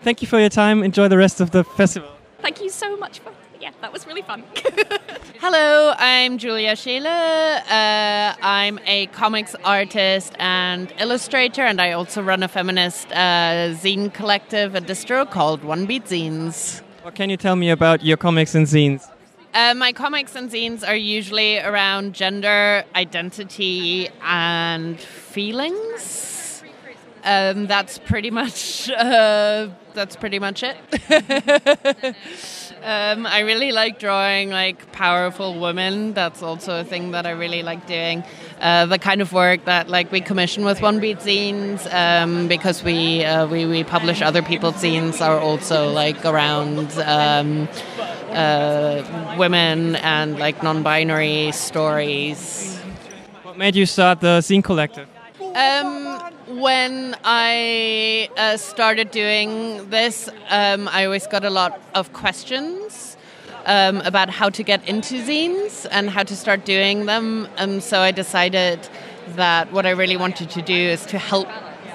Thank 0.04 0.20
you 0.20 0.28
for 0.28 0.38
your 0.38 0.50
time. 0.50 0.82
Enjoy 0.82 1.08
the 1.08 1.16
rest 1.16 1.40
of 1.40 1.50
the 1.50 1.64
festival. 1.64 2.10
thank 2.42 2.60
you 2.60 2.68
so 2.68 2.94
much 2.98 3.20
for. 3.20 3.30
Yeah. 3.58 3.70
yeah, 3.70 3.70
that 3.80 3.90
was 3.90 4.06
really 4.06 4.20
fun. 4.20 4.44
Hello, 5.40 5.94
I'm 5.96 6.36
Julia 6.36 6.74
Scheele. 6.76 7.06
Uh, 7.06 8.36
I'm 8.42 8.78
a 8.84 9.06
comics 9.06 9.56
artist 9.64 10.34
and 10.38 10.92
illustrator, 10.98 11.62
and 11.62 11.80
I 11.80 11.92
also 11.92 12.22
run 12.22 12.42
a 12.42 12.48
feminist 12.48 13.10
uh, 13.12 13.72
zine 13.82 14.12
collective 14.12 14.76
at 14.76 14.84
distro 14.84 15.24
called 15.30 15.64
One 15.64 15.86
Beat 15.86 16.04
Zines. 16.04 16.82
What 17.00 17.14
can 17.14 17.30
you 17.30 17.38
tell 17.38 17.56
me 17.56 17.70
about 17.70 18.04
your 18.04 18.18
comics 18.18 18.54
and 18.54 18.66
zines? 18.66 19.08
Uh, 19.54 19.72
my 19.72 19.92
comics 19.92 20.36
and 20.36 20.50
zines 20.50 20.86
are 20.86 20.96
usually 20.96 21.60
around 21.60 22.12
gender, 22.12 22.84
identity, 22.94 24.10
and 24.20 25.00
feelings. 25.00 26.33
Um, 27.24 27.66
that's 27.66 27.96
pretty 27.98 28.30
much 28.30 28.90
uh, 28.90 29.68
that's 29.94 30.16
pretty 30.16 30.38
much 30.38 30.62
it. 30.62 30.76
um, 32.82 33.26
I 33.26 33.40
really 33.40 33.72
like 33.72 33.98
drawing 33.98 34.50
like 34.50 34.92
powerful 34.92 35.58
women. 35.58 36.12
That's 36.12 36.42
also 36.42 36.80
a 36.80 36.84
thing 36.84 37.12
that 37.12 37.26
I 37.26 37.30
really 37.30 37.62
like 37.62 37.86
doing. 37.86 38.24
Uh, 38.60 38.86
the 38.86 38.98
kind 38.98 39.22
of 39.22 39.32
work 39.32 39.64
that 39.64 39.88
like 39.88 40.12
we 40.12 40.20
commission 40.20 40.64
with 40.66 40.82
One 40.82 41.00
Beat 41.00 41.20
Zines 41.20 41.90
um, 41.94 42.46
because 42.46 42.82
we, 42.84 43.24
uh, 43.24 43.46
we 43.46 43.64
we 43.64 43.84
publish 43.84 44.20
other 44.20 44.42
people's 44.42 44.74
zines 44.74 45.24
are 45.24 45.38
also 45.38 45.90
like 45.90 46.24
around 46.26 46.92
um, 46.98 47.68
uh, 48.30 49.36
women 49.38 49.96
and 49.96 50.38
like 50.38 50.62
non-binary 50.62 51.52
stories. 51.52 52.76
What 53.42 53.56
made 53.56 53.76
you 53.76 53.86
start 53.86 54.20
the 54.20 54.40
zine 54.40 54.62
collective? 54.62 55.08
Um, 55.40 56.13
when 56.60 57.16
I 57.24 58.28
uh, 58.36 58.56
started 58.56 59.10
doing 59.10 59.88
this, 59.90 60.28
um, 60.50 60.88
I 60.88 61.04
always 61.04 61.26
got 61.26 61.44
a 61.44 61.50
lot 61.50 61.80
of 61.94 62.12
questions 62.12 63.16
um, 63.66 64.00
about 64.02 64.30
how 64.30 64.50
to 64.50 64.62
get 64.62 64.86
into 64.88 65.14
zines 65.22 65.86
and 65.90 66.10
how 66.10 66.22
to 66.22 66.36
start 66.36 66.64
doing 66.64 67.06
them. 67.06 67.48
And 67.56 67.82
so 67.82 68.00
I 68.00 68.10
decided 68.10 68.88
that 69.36 69.72
what 69.72 69.86
I 69.86 69.90
really 69.90 70.16
wanted 70.16 70.50
to 70.50 70.62
do 70.62 70.74
is 70.74 71.04
to 71.06 71.18
help 71.18 71.48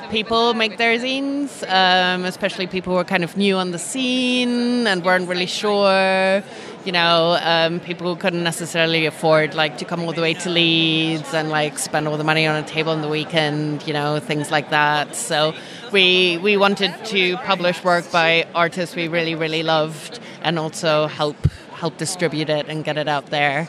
people 0.10 0.54
make 0.54 0.78
their 0.78 0.98
zines, 0.98 1.64
um, 1.70 2.26
especially 2.26 2.68
people 2.68 2.94
who 2.94 3.00
are 3.00 3.04
kind 3.04 3.24
of 3.24 3.38
new 3.38 3.56
on 3.56 3.72
the 3.72 3.80
scene 3.80 4.88
and 4.88 5.06
weren't 5.06 5.28
really 5.28 5.46
sure. 5.46 6.44
You 6.86 6.94
know, 6.94 7.38
um, 7.42 7.80
people 7.82 8.14
who 8.14 8.20
couldn't 8.20 8.44
necessarily 8.44 9.06
afford 9.06 9.54
like 9.54 9.78
to 9.80 9.86
come 9.86 10.02
all 10.02 10.14
the 10.14 10.22
way 10.22 10.34
to 10.34 10.50
Leeds 10.50 11.34
and 11.34 11.50
like 11.50 11.78
spend 11.78 12.08
all 12.08 12.18
the 12.18 12.24
money 12.24 12.48
on 12.48 12.56
a 12.56 12.66
table 12.66 12.92
on 12.92 13.02
the 13.02 13.10
weekend. 13.10 13.86
You 13.86 13.94
know, 13.94 14.20
things 14.20 14.50
like 14.50 14.70
that. 14.70 15.16
So 15.16 15.54
we 15.92 16.38
we 16.38 16.56
wanted 16.58 16.94
to 17.06 17.38
publish 17.38 17.84
work 17.84 18.10
by 18.12 18.48
artists 18.56 18.96
we 18.96 19.08
really 19.08 19.36
really 19.36 19.64
loved 19.64 20.20
and 20.42 20.58
also 20.58 21.08
help 21.08 21.36
help 21.72 21.98
distribute 21.98 22.50
it 22.50 22.68
and 22.68 22.84
get 22.84 22.98
it 22.98 23.08
out 23.08 23.28
there. 23.28 23.68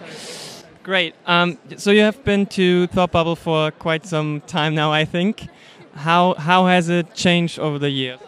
Great. 0.82 1.14
Um, 1.26 1.58
so 1.76 1.90
you 1.90 2.00
have 2.00 2.24
been 2.24 2.46
to 2.46 2.86
Thought 2.88 3.12
Bubble 3.12 3.36
for 3.36 3.70
quite 3.70 4.06
some 4.06 4.40
time 4.46 4.74
now, 4.74 4.92
I 4.92 5.04
think. 5.04 5.48
How 5.94 6.34
how 6.34 6.66
has 6.66 6.88
it 6.88 7.14
changed 7.14 7.58
over 7.58 7.78
the 7.78 7.90
years? 7.90 8.20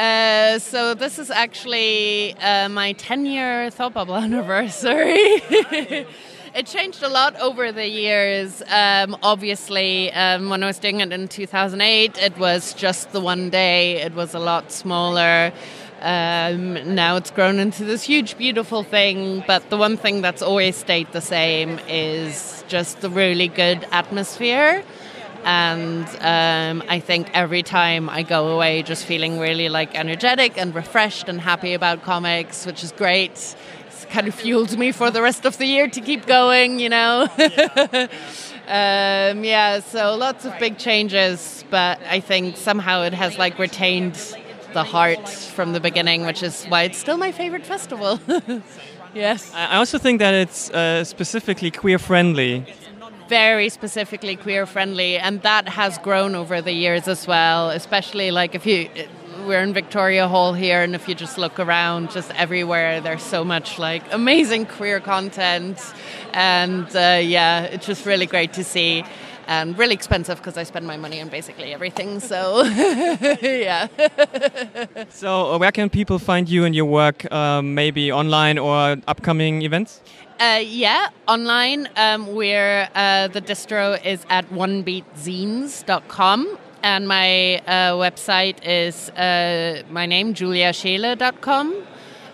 Uh, 0.00 0.58
so 0.58 0.94
this 0.94 1.18
is 1.18 1.30
actually 1.30 2.34
uh, 2.38 2.70
my 2.70 2.94
10 2.94 3.26
year 3.26 3.68
Thought 3.68 3.92
Bubble 3.92 4.16
anniversary. 4.26 5.12
it 6.54 6.64
changed 6.64 7.02
a 7.02 7.08
lot 7.10 7.38
over 7.38 7.70
the 7.70 7.86
years. 7.86 8.62
Um, 8.62 9.14
obviously, 9.22 10.10
um, 10.12 10.48
when 10.48 10.62
I 10.62 10.68
was 10.68 10.78
doing 10.78 11.00
it 11.00 11.12
in 11.12 11.28
2008, 11.28 12.16
it 12.16 12.38
was 12.38 12.72
just 12.72 13.12
the 13.12 13.20
one 13.20 13.50
day, 13.50 14.00
it 14.00 14.14
was 14.14 14.32
a 14.32 14.38
lot 14.38 14.72
smaller. 14.72 15.52
Um, 16.00 16.94
now 16.94 17.16
it's 17.16 17.30
grown 17.30 17.58
into 17.58 17.84
this 17.84 18.02
huge, 18.02 18.38
beautiful 18.38 18.82
thing. 18.82 19.44
But 19.46 19.68
the 19.68 19.76
one 19.76 19.98
thing 19.98 20.22
that's 20.22 20.40
always 20.40 20.76
stayed 20.76 21.12
the 21.12 21.20
same 21.20 21.78
is 21.88 22.64
just 22.68 23.02
the 23.02 23.10
really 23.10 23.48
good 23.48 23.86
atmosphere 23.92 24.82
and 25.44 26.06
um, 26.20 26.86
I 26.88 27.00
think 27.00 27.28
every 27.32 27.62
time 27.62 28.10
I 28.10 28.22
go 28.22 28.48
away 28.48 28.82
just 28.82 29.04
feeling 29.04 29.38
really 29.38 29.68
like 29.68 29.94
energetic 29.94 30.58
and 30.58 30.74
refreshed 30.74 31.28
and 31.28 31.40
happy 31.40 31.74
about 31.74 32.02
comics, 32.02 32.66
which 32.66 32.84
is 32.84 32.92
great. 32.92 33.32
It's 33.86 34.06
kind 34.10 34.28
of 34.28 34.34
fueled 34.34 34.78
me 34.78 34.92
for 34.92 35.10
the 35.10 35.22
rest 35.22 35.46
of 35.46 35.56
the 35.58 35.66
year 35.66 35.88
to 35.88 36.00
keep 36.00 36.26
going, 36.26 36.78
you 36.78 36.88
know. 36.88 37.26
um, 38.68 39.44
yeah, 39.44 39.80
so 39.80 40.14
lots 40.16 40.44
of 40.44 40.58
big 40.58 40.78
changes, 40.78 41.64
but 41.70 42.00
I 42.08 42.20
think 42.20 42.56
somehow 42.56 43.02
it 43.02 43.14
has 43.14 43.38
like 43.38 43.58
retained 43.58 44.18
the 44.72 44.84
heart 44.84 45.28
from 45.28 45.72
the 45.72 45.80
beginning, 45.80 46.26
which 46.26 46.42
is 46.42 46.64
why 46.66 46.82
it's 46.82 46.98
still 46.98 47.16
my 47.16 47.32
favorite 47.32 47.66
festival. 47.66 48.20
yes. 49.14 49.52
I 49.54 49.76
also 49.76 49.98
think 49.98 50.18
that 50.20 50.34
it's 50.34 50.70
uh, 50.70 51.02
specifically 51.04 51.70
queer 51.70 51.98
friendly 51.98 52.66
very 53.30 53.68
specifically 53.68 54.34
queer 54.34 54.66
friendly 54.66 55.16
and 55.16 55.40
that 55.42 55.68
has 55.68 55.98
grown 55.98 56.34
over 56.34 56.60
the 56.60 56.72
years 56.72 57.06
as 57.06 57.28
well 57.28 57.70
especially 57.70 58.32
like 58.32 58.56
if 58.56 58.66
you 58.66 58.90
we're 59.46 59.62
in 59.62 59.72
Victoria 59.72 60.26
Hall 60.26 60.52
here 60.52 60.82
and 60.82 60.96
if 60.96 61.08
you 61.08 61.14
just 61.14 61.38
look 61.38 61.60
around 61.60 62.10
just 62.10 62.30
everywhere 62.34 63.00
there's 63.00 63.22
so 63.22 63.44
much 63.44 63.78
like 63.78 64.02
amazing 64.12 64.66
queer 64.66 64.98
content. 64.98 65.78
And 66.32 66.86
uh, 66.88 67.20
yeah 67.22 67.62
it's 67.62 67.86
just 67.86 68.04
really 68.04 68.26
great 68.26 68.52
to 68.54 68.64
see 68.64 69.04
and 69.50 69.76
really 69.76 69.94
expensive 69.94 70.38
because 70.38 70.56
I 70.56 70.62
spend 70.62 70.86
my 70.86 70.96
money 70.96 71.20
on 71.20 71.28
basically 71.28 71.74
everything 71.74 72.20
so 72.20 72.62
yeah 73.42 73.88
so 75.10 75.58
where 75.58 75.72
can 75.72 75.90
people 75.90 76.18
find 76.18 76.48
you 76.48 76.64
and 76.64 76.74
your 76.74 76.86
work 76.86 77.30
um, 77.32 77.74
maybe 77.74 78.10
online 78.10 78.58
or 78.58 78.96
upcoming 79.06 79.62
events 79.62 80.00
uh, 80.40 80.62
yeah, 80.64 81.08
online. 81.28 81.86
Um, 81.96 82.34
we're 82.34 82.88
uh, 82.94 83.28
the 83.28 83.42
distro 83.42 84.02
is 84.02 84.24
at 84.30 84.48
onebeatzines.com 84.48 86.58
and 86.82 87.06
my 87.06 87.58
uh, 87.58 87.92
website 87.92 88.56
is 88.64 89.10
uh, 89.10 89.82
my 89.90 90.06
name 90.06 90.32
juliascheele.com. 90.32 91.74
Uh, 91.74 91.82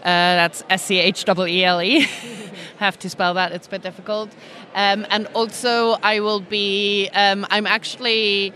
that's 0.04 0.62
S 0.70 0.84
C 0.84 1.00
H 1.00 1.24
E 1.28 1.64
L 1.64 1.82
E. 1.82 2.06
Have 2.78 2.98
to 3.00 3.10
spell 3.10 3.34
that; 3.34 3.52
it's 3.52 3.66
a 3.66 3.70
bit 3.70 3.82
difficult. 3.82 4.30
Um, 4.74 5.06
and 5.10 5.26
also, 5.34 5.96
I 6.02 6.20
will 6.20 6.40
be. 6.40 7.08
Um, 7.14 7.46
I'm 7.50 7.66
actually 7.66 8.52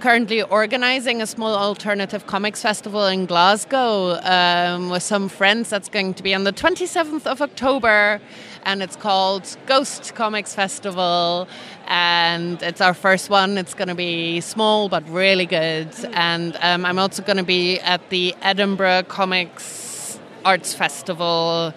currently 0.00 0.42
organizing 0.42 1.22
a 1.22 1.26
small 1.26 1.54
alternative 1.54 2.26
comics 2.26 2.62
festival 2.62 3.06
in 3.06 3.26
Glasgow 3.26 4.18
um, 4.22 4.90
with 4.90 5.02
some 5.02 5.28
friends. 5.28 5.70
That's 5.70 5.88
going 5.88 6.14
to 6.14 6.22
be 6.22 6.34
on 6.34 6.44
the 6.44 6.52
27th 6.52 7.26
of 7.26 7.40
October, 7.40 8.20
and 8.64 8.82
it's 8.82 8.96
called 8.96 9.56
Ghost 9.66 10.14
Comics 10.14 10.54
Festival. 10.54 11.48
And 11.86 12.62
it's 12.62 12.80
our 12.80 12.94
first 12.94 13.30
one. 13.30 13.58
It's 13.58 13.74
going 13.74 13.88
to 13.88 13.94
be 13.94 14.40
small 14.40 14.88
but 14.88 15.08
really 15.08 15.46
good. 15.46 15.88
And 16.12 16.56
um, 16.60 16.84
I'm 16.84 16.98
also 16.98 17.22
going 17.22 17.38
to 17.38 17.44
be 17.44 17.78
at 17.80 18.10
the 18.10 18.34
Edinburgh 18.42 19.04
Comics 19.04 20.18
Arts 20.44 20.74
Festival 20.74 21.72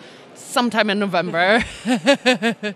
sometime 0.49 0.89
in 0.89 0.99
November. 0.99 1.63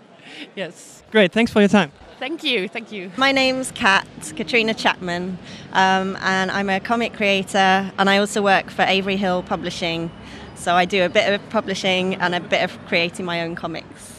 yes. 0.54 1.02
Great. 1.10 1.32
Thanks 1.32 1.52
for 1.52 1.60
your 1.60 1.68
time. 1.68 1.92
Thank 2.18 2.44
you, 2.44 2.68
thank 2.68 2.92
you. 2.92 3.10
My 3.16 3.32
name's 3.32 3.72
Kat, 3.72 4.06
Katriona 4.20 4.76
Chapman, 4.76 5.36
um, 5.72 6.16
and 6.20 6.50
I'm 6.50 6.70
a 6.70 6.80
comic 6.80 7.12
creator, 7.12 7.92
and 7.98 8.08
I 8.08 8.18
also 8.18 8.40
work 8.40 8.70
for 8.70 8.82
Avery 8.82 9.16
Hill 9.16 9.42
Publishing. 9.42 10.10
So 10.54 10.74
I 10.74 10.84
do 10.84 11.04
a 11.04 11.08
bit 11.08 11.32
of 11.32 11.46
publishing 11.50 12.14
and 12.14 12.34
a 12.34 12.40
bit 12.40 12.62
of 12.62 12.78
creating 12.86 13.26
my 13.26 13.42
own 13.42 13.56
comics. 13.56 14.12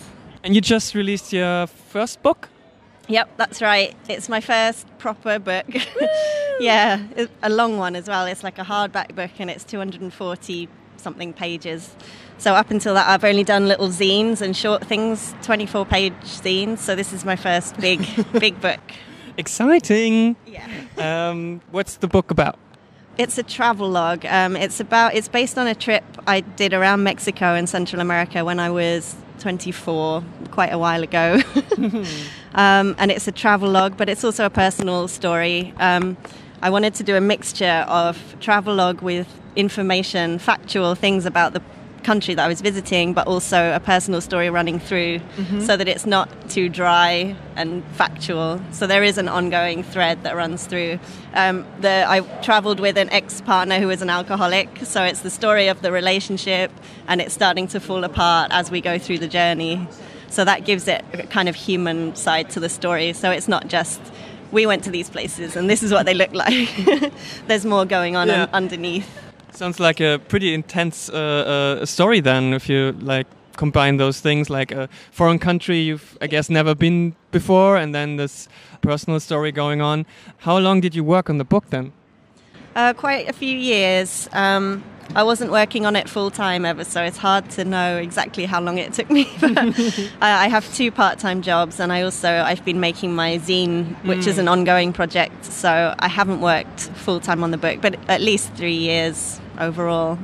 And 0.43 0.53
you 0.53 0.61
just 0.61 0.93
released 0.93 1.31
your 1.33 1.67
first 1.67 2.21
book? 2.21 2.49
Yep, 3.07 3.37
that's 3.37 3.61
right. 3.61 3.95
It's 4.09 4.27
my 4.29 4.41
first 4.41 4.85
proper 4.97 5.39
book. 5.39 5.65
yeah, 6.59 7.01
a 7.41 7.49
long 7.49 7.77
one 7.77 7.95
as 7.95 8.07
well. 8.07 8.25
It's 8.25 8.43
like 8.43 8.59
a 8.59 8.63
hardback 8.63 9.15
book, 9.15 9.31
and 9.39 9.49
it's 9.49 9.63
240 9.63 10.69
something 10.97 11.33
pages. 11.33 11.95
So 12.37 12.53
up 12.53 12.69
until 12.69 12.93
that, 12.93 13.07
I've 13.07 13.23
only 13.23 13.43
done 13.43 13.67
little 13.67 13.89
zines 13.89 14.41
and 14.41 14.55
short 14.55 14.85
things, 14.85 15.33
24 15.43 15.85
page 15.85 16.13
zines. 16.23 16.79
So 16.79 16.95
this 16.95 17.13
is 17.13 17.25
my 17.25 17.35
first 17.35 17.77
big, 17.79 18.05
big 18.39 18.59
book. 18.61 18.81
Exciting. 19.37 20.35
Yeah. 20.45 20.67
Um, 20.97 21.61
what's 21.71 21.97
the 21.97 22.07
book 22.07 22.31
about? 22.31 22.57
It's 23.17 23.37
a 23.37 23.43
travel 23.43 23.89
log. 23.89 24.25
Um, 24.25 24.55
it's 24.55 24.79
about. 24.79 25.15
It's 25.15 25.29
based 25.29 25.57
on 25.57 25.67
a 25.67 25.75
trip 25.75 26.03
I 26.27 26.41
did 26.41 26.73
around 26.73 27.03
Mexico 27.03 27.55
and 27.55 27.67
Central 27.67 28.01
America 28.01 28.43
when 28.43 28.59
I 28.59 28.69
was 28.69 29.15
24, 29.39 30.23
quite 30.51 30.73
a 30.73 30.77
while 30.77 31.03
ago. 31.03 31.39
um, 32.55 32.95
and 32.97 33.11
it's 33.11 33.27
a 33.27 33.31
travel 33.31 33.69
log, 33.69 33.95
but 33.95 34.09
it's 34.09 34.23
also 34.23 34.45
a 34.45 34.49
personal 34.49 35.07
story. 35.07 35.73
Um, 35.77 36.17
I 36.61 36.69
wanted 36.69 36.95
to 36.95 37.03
do 37.03 37.15
a 37.15 37.21
mixture 37.21 37.85
of 37.87 38.35
travel 38.41 38.75
log 38.75 39.01
with 39.01 39.27
information, 39.55 40.39
factual 40.39 40.95
things 40.95 41.25
about 41.25 41.53
the 41.53 41.61
country 42.05 42.33
that 42.35 42.45
I 42.45 42.47
was 42.47 42.61
visiting, 42.61 43.13
but 43.13 43.25
also 43.27 43.73
a 43.73 43.79
personal 43.79 44.21
story 44.21 44.49
running 44.49 44.79
through, 44.79 45.19
so 45.67 45.75
that 45.75 45.87
it's 45.87 46.05
not 46.05 46.27
too 46.49 46.69
dry 46.69 47.35
and 47.55 47.83
factual. 47.93 48.61
So 48.71 48.87
there 48.87 49.03
is 49.03 49.17
an 49.17 49.27
ongoing 49.27 49.83
thread 49.83 50.23
that 50.23 50.35
runs 50.35 50.65
through. 50.67 50.99
Um, 51.33 51.65
the, 51.81 52.05
I 52.07 52.21
travelled 52.41 52.79
with 52.79 52.97
an 52.97 53.09
ex-partner 53.09 53.79
who 53.79 53.87
was 53.87 54.01
an 54.01 54.09
alcoholic, 54.09 54.69
so 54.83 55.03
it's 55.03 55.21
the 55.21 55.29
story 55.31 55.67
of 55.67 55.81
the 55.81 55.91
relationship, 55.91 56.71
and 57.07 57.19
it's 57.21 57.33
starting 57.33 57.67
to 57.69 57.79
fall 57.79 58.03
apart 58.03 58.51
as 58.51 58.71
we 58.71 58.79
go 58.81 58.97
through 58.99 59.19
the 59.19 59.27
journey. 59.27 59.87
So 60.29 60.43
that 60.45 60.65
gives 60.65 60.87
it 60.87 61.03
a 61.13 61.23
kind 61.27 61.47
of 61.49 61.55
human 61.55 62.15
side 62.15 62.49
to 62.51 62.59
the 62.59 62.69
story. 62.69 63.13
So 63.13 63.31
it's 63.31 63.47
not 63.47 63.67
just 63.67 63.99
we 64.51 64.65
went 64.65 64.83
to 64.83 64.91
these 64.91 65.09
places 65.09 65.55
and 65.55 65.69
this 65.69 65.81
is 65.83 65.91
what 65.91 66.05
they 66.05 66.13
look 66.13 66.33
like. 66.33 66.69
There's 67.47 67.65
more 67.65 67.83
going 67.85 68.15
on 68.15 68.27
Yeah. 68.27 68.43
un- 68.43 68.49
underneath. 68.53 69.09
Sounds 69.55 69.79
like 69.79 70.01
a 70.01 70.19
pretty 70.27 70.53
intense 70.53 71.09
uh, 71.09 71.79
uh, 71.81 71.85
story 71.85 72.19
then, 72.19 72.53
if 72.53 72.67
you 72.67 72.91
like 72.99 73.25
combine 73.55 73.95
those 73.95 74.19
things, 74.19 74.49
like 74.49 74.73
a 74.73 74.89
foreign 75.11 75.39
country 75.39 75.79
you've, 75.79 76.17
I 76.19 76.27
guess, 76.27 76.49
never 76.49 76.75
been 76.75 77.15
before, 77.31 77.77
and 77.77 77.95
then 77.95 78.17
this 78.17 78.49
personal 78.81 79.19
story 79.21 79.53
going 79.53 79.81
on. 79.81 80.05
How 80.39 80.57
long 80.57 80.81
did 80.81 80.93
you 80.93 81.05
work 81.05 81.29
on 81.29 81.37
the 81.37 81.45
book 81.45 81.69
then? 81.69 81.93
Uh, 82.75 82.91
quite 82.91 83.29
a 83.29 83.33
few 83.33 83.57
years. 83.57 84.27
Um, 84.33 84.83
I 85.13 85.23
wasn't 85.23 85.51
working 85.51 85.85
on 85.85 85.95
it 85.95 86.09
full 86.09 86.31
time 86.31 86.65
ever, 86.65 86.83
so 86.83 87.03
it's 87.03 87.17
hard 87.17 87.49
to 87.51 87.63
know 87.63 87.97
exactly 87.97 88.45
how 88.45 88.59
long 88.61 88.77
it 88.77 88.93
took 88.93 89.09
me. 89.09 89.29
But 89.39 90.09
I 90.21 90.47
have 90.47 90.73
two 90.73 90.91
part 90.91 91.19
time 91.19 91.41
jobs, 91.41 91.79
and 91.79 91.93
I 91.93 92.01
also 92.01 92.29
I've 92.29 92.65
been 92.65 92.79
making 92.79 93.13
my 93.13 93.37
zine, 93.37 93.95
which 94.05 94.25
is 94.27 94.37
an 94.37 94.47
ongoing 94.47 94.93
project. 94.93 95.45
So 95.45 95.93
I 95.99 96.07
haven't 96.07 96.41
worked 96.41 96.81
full 97.05 97.19
time 97.19 97.43
on 97.43 97.51
the 97.51 97.57
book, 97.57 97.81
but 97.81 97.97
at 98.09 98.21
least 98.21 98.53
three 98.53 98.75
years 98.75 99.39
overall. 99.59 100.17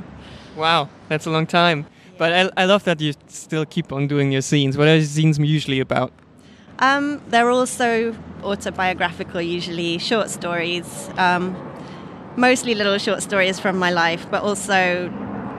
Wow, 0.55 0.89
that's 1.09 1.25
a 1.25 1.29
long 1.29 1.45
time. 1.45 1.85
But 2.17 2.33
I, 2.33 2.63
I 2.63 2.65
love 2.65 2.83
that 2.83 3.01
you 3.01 3.13
still 3.27 3.65
keep 3.65 3.91
on 3.91 4.07
doing 4.07 4.31
your 4.31 4.41
zines. 4.41 4.77
What 4.77 4.88
are 4.88 4.95
your 4.95 5.05
scenes 5.05 5.39
usually 5.39 5.79
about? 5.79 6.11
Um, 6.79 7.21
they're 7.29 7.50
also 7.50 8.15
autobiographical, 8.43 9.41
usually 9.41 9.97
short 10.00 10.29
stories, 10.29 11.09
um, 11.17 11.55
mostly 12.35 12.75
little 12.75 12.97
short 12.97 13.21
stories 13.21 13.59
from 13.59 13.77
my 13.77 13.91
life, 13.91 14.25
but 14.29 14.43
also 14.43 15.09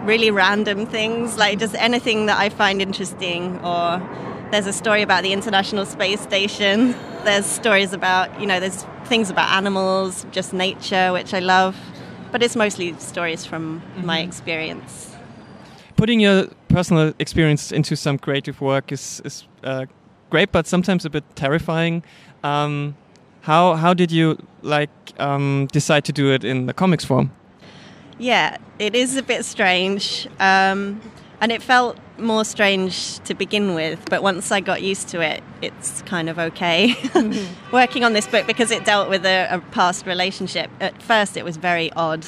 really 0.04 0.30
random 0.30 0.86
things, 0.86 1.36
like 1.36 1.58
just 1.58 1.74
anything 1.76 2.26
that 2.26 2.38
I 2.38 2.48
find 2.48 2.82
interesting. 2.82 3.58
Or 3.64 4.00
there's 4.50 4.66
a 4.66 4.72
story 4.72 5.02
about 5.02 5.22
the 5.22 5.32
International 5.32 5.86
Space 5.86 6.20
Station. 6.20 6.94
There's 7.24 7.46
stories 7.46 7.92
about, 7.92 8.40
you 8.40 8.48
know, 8.48 8.58
there's 8.58 8.84
things 9.04 9.30
about 9.30 9.48
animals, 9.50 10.26
just 10.32 10.52
nature, 10.52 11.12
which 11.12 11.32
I 11.32 11.38
love. 11.38 11.76
But 12.32 12.42
it's 12.42 12.56
mostly 12.56 12.98
stories 12.98 13.46
from 13.46 13.80
my 13.96 14.18
experience. 14.18 15.14
Putting 15.94 16.18
your 16.18 16.48
personal 16.66 17.14
experience 17.20 17.70
into 17.70 17.94
some 17.94 18.18
creative 18.18 18.60
work 18.60 18.90
is, 18.90 19.22
is 19.24 19.46
uh, 19.62 19.86
great, 20.30 20.50
but 20.50 20.66
sometimes 20.66 21.04
a 21.04 21.10
bit 21.10 21.22
terrifying. 21.36 22.02
Um, 22.42 22.96
how 23.42 23.74
how 23.74 23.94
did 23.94 24.10
you 24.10 24.38
like 24.62 24.90
um, 25.18 25.68
decide 25.72 26.04
to 26.06 26.12
do 26.12 26.32
it 26.32 26.44
in 26.44 26.66
the 26.66 26.74
comics 26.74 27.04
form? 27.04 27.30
Yeah, 28.18 28.56
it 28.78 28.94
is 28.94 29.16
a 29.16 29.22
bit 29.22 29.44
strange. 29.44 30.28
Um, 30.38 31.00
and 31.42 31.50
it 31.50 31.60
felt 31.60 31.98
more 32.18 32.44
strange 32.44 33.18
to 33.24 33.34
begin 33.34 33.74
with, 33.74 34.08
but 34.08 34.22
once 34.22 34.52
I 34.52 34.60
got 34.60 34.80
used 34.80 35.08
to 35.08 35.20
it, 35.20 35.42
it's 35.60 36.00
kind 36.02 36.28
of 36.30 36.38
okay. 36.38 36.94
Working 37.72 38.04
on 38.04 38.12
this 38.12 38.28
book 38.28 38.46
because 38.46 38.70
it 38.70 38.84
dealt 38.84 39.08
with 39.10 39.26
a, 39.26 39.48
a 39.50 39.58
past 39.72 40.06
relationship. 40.06 40.70
At 40.80 41.02
first, 41.02 41.36
it 41.36 41.44
was 41.44 41.56
very 41.56 41.92
odd 41.94 42.24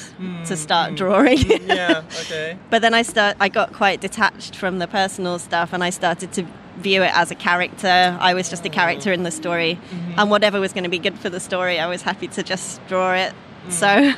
to 0.47 0.57
start 0.57 0.95
drawing. 0.95 1.37
yeah. 1.65 2.03
Okay. 2.25 2.57
but 2.69 2.81
then 2.81 2.93
I 2.93 3.03
start 3.03 3.37
I 3.39 3.47
got 3.47 3.71
quite 3.71 4.01
detached 4.01 4.55
from 4.55 4.79
the 4.79 4.87
personal 4.87 5.39
stuff 5.39 5.71
and 5.71 5.81
I 5.83 5.91
started 5.91 6.33
to 6.33 6.45
view 6.77 7.03
it 7.03 7.11
as 7.13 7.31
a 7.31 7.35
character. 7.35 8.17
I 8.19 8.33
was 8.33 8.49
just 8.49 8.65
a 8.65 8.69
character 8.69 9.11
in 9.11 9.23
the 9.23 9.31
story. 9.31 9.79
And 10.17 10.29
whatever 10.29 10.59
was 10.59 10.73
going 10.73 10.83
to 10.83 10.89
be 10.89 10.99
good 10.99 11.17
for 11.17 11.29
the 11.29 11.39
story, 11.39 11.79
I 11.79 11.87
was 11.87 12.01
happy 12.01 12.27
to 12.29 12.43
just 12.43 12.85
draw 12.87 13.13
it. 13.13 13.33
So 13.69 13.87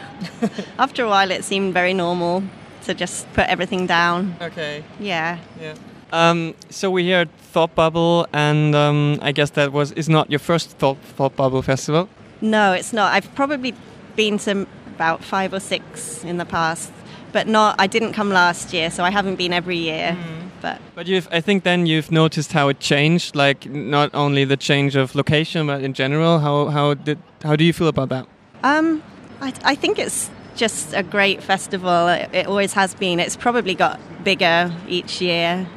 after 0.80 1.04
a 1.06 1.10
while 1.10 1.32
it 1.32 1.44
seemed 1.44 1.74
very 1.74 1.94
normal 1.94 2.44
to 2.84 2.94
just 2.94 3.32
put 3.34 3.48
everything 3.48 3.88
down. 3.88 4.36
Okay. 4.42 4.84
Yeah. 5.00 5.40
Yeah. 5.62 5.76
Um, 6.12 6.56
so 6.70 6.90
we 6.90 7.04
here 7.04 7.20
at 7.20 7.32
Thought 7.52 7.76
Bubble, 7.76 8.28
and 8.32 8.74
um, 8.76 9.20
I 9.22 9.34
guess 9.34 9.50
that 9.52 9.74
was 9.74 9.92
is 9.94 10.08
not 10.08 10.30
your 10.30 10.40
first 10.40 10.70
Thought, 10.72 10.98
Thought 11.00 11.36
Bubble 11.36 11.62
festival. 11.62 12.08
No, 12.40 12.72
it's 12.72 12.94
not. 12.94 13.14
I've 13.14 13.34
probably 13.36 13.74
been 14.16 14.38
to 14.40 14.66
about 14.96 15.24
5 15.24 15.54
or 15.54 15.60
6 15.60 16.24
in 16.24 16.38
the 16.38 16.46
past, 16.46 16.92
but 17.34 17.48
not 17.48 17.76
I 17.78 17.88
didn't 17.88 18.14
come 18.14 18.30
last 18.30 18.74
year, 18.74 18.90
so 18.90 19.04
I 19.04 19.12
haven't 19.12 19.36
been 19.36 19.52
every 19.54 19.78
year. 19.78 20.18
But 20.62 20.80
But 20.96 21.08
you've, 21.08 21.28
I 21.32 21.42
think, 21.42 21.64
then 21.64 21.86
you've 21.86 22.12
noticed 22.12 22.54
how 22.54 22.70
it 22.70 22.80
changed. 22.80 23.36
Like 23.36 23.70
not 23.70 24.10
only 24.14 24.46
the 24.46 24.58
change 24.58 24.96
of 24.96 25.16
location, 25.16 25.68
but 25.68 25.82
in 25.82 25.94
general. 25.94 26.40
How 26.40 26.68
how 26.68 26.94
did 26.94 27.20
how 27.44 27.56
do 27.56 27.64
you 27.64 27.74
feel 27.74 27.88
about 27.88 28.10
that? 28.10 28.28
Um, 28.64 29.04
I, 29.42 29.54
I 29.64 29.76
think 29.76 30.00
it's 30.00 30.30
just 30.56 30.94
a 30.94 31.04
great 31.04 31.44
festival. 31.44 32.08
It, 32.08 32.30
it 32.34 32.48
always 32.48 32.74
has 32.74 32.96
been. 32.96 33.20
It's 33.20 33.36
probably 33.38 33.76
got 33.76 34.00
bigger 34.24 34.74
each 34.88 35.22
year, 35.22 35.68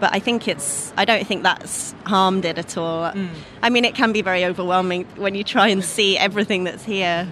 but 0.00 0.14
I 0.14 0.20
think 0.20 0.46
it's. 0.46 0.92
I 0.96 1.04
don't 1.04 1.26
think 1.26 1.42
that's 1.42 1.94
harmed 2.04 2.44
it 2.44 2.58
at 2.58 2.76
all. 2.76 3.12
I 3.62 3.70
mean, 3.70 3.84
it 3.84 3.94
can 3.94 4.12
be 4.12 4.22
very 4.22 4.44
overwhelming 4.44 5.04
when 5.16 5.34
you 5.34 5.42
try 5.44 5.68
and 5.68 5.84
see 5.84 6.16
everything 6.16 6.64
that's 6.64 6.84
here, 6.84 7.28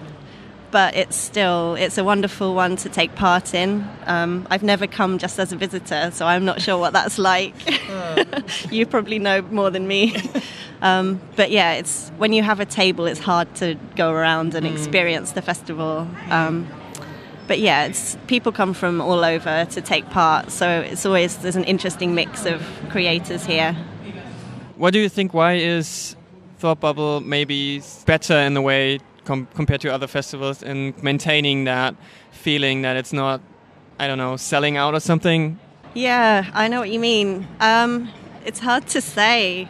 but 0.71 0.95
it's 0.95 1.15
still 1.15 1.75
it's 1.75 1.97
a 1.97 2.03
wonderful 2.03 2.53
one 2.53 2.75
to 2.77 2.89
take 2.89 3.15
part 3.15 3.53
in. 3.53 3.87
Um, 4.05 4.47
I've 4.49 4.63
never 4.63 4.87
come 4.87 5.17
just 5.17 5.39
as 5.39 5.51
a 5.51 5.55
visitor, 5.55 6.11
so 6.11 6.25
I'm 6.25 6.45
not 6.45 6.61
sure 6.61 6.77
what 6.77 6.93
that's 6.93 7.17
like. 7.17 7.53
you 8.71 8.85
probably 8.85 9.19
know 9.19 9.41
more 9.43 9.69
than 9.69 9.87
me. 9.87 10.15
Um, 10.79 11.19
but 11.35 11.49
yeah, 11.49 11.73
it's 11.73 12.09
when 12.17 12.33
you 12.33 12.43
have 12.43 12.59
a 12.59 12.65
table, 12.65 13.07
it's 13.07 13.19
hard 13.19 13.53
to 13.55 13.75
go 13.95 14.11
around 14.11 14.53
and 14.53 14.67
experience 14.67 15.31
the 15.31 15.41
festival. 15.41 16.07
Um, 16.29 16.67
but 17.47 17.59
yeah, 17.59 17.85
it's 17.85 18.17
people 18.27 18.51
come 18.51 18.75
from 18.75 19.01
all 19.01 19.25
over 19.25 19.65
to 19.65 19.81
take 19.81 20.09
part, 20.11 20.51
so 20.51 20.81
it's 20.81 21.03
always 21.03 21.37
there's 21.37 21.55
an 21.55 21.63
interesting 21.63 22.13
mix 22.13 22.45
of 22.45 22.61
creators 22.89 23.45
here. 23.45 23.73
What 24.75 24.93
do 24.93 24.99
you 24.99 25.09
think? 25.09 25.33
Why 25.33 25.53
is 25.53 26.15
Thought 26.59 26.79
Bubble 26.79 27.21
maybe 27.21 27.81
better 28.05 28.35
in 28.35 28.53
the 28.53 28.61
way 28.61 28.99
com- 29.27 29.47
compared 29.53 29.81
to 29.81 29.93
other 29.93 30.07
festivals 30.07 30.63
in 30.63 30.93
maintaining 31.03 31.65
that 31.65 31.95
feeling 32.31 32.81
that 32.81 32.95
it's 32.95 33.13
not, 33.13 33.41
I 33.99 34.07
don't 34.07 34.17
know, 34.17 34.37
selling 34.37 34.77
out 34.77 34.93
or 34.95 34.99
something? 34.99 35.59
Yeah, 35.93 36.49
I 36.53 36.67
know 36.67 36.79
what 36.79 36.89
you 36.89 36.99
mean. 36.99 37.47
Um, 37.59 38.09
it's 38.45 38.59
hard 38.59 38.87
to 38.87 39.01
say. 39.01 39.67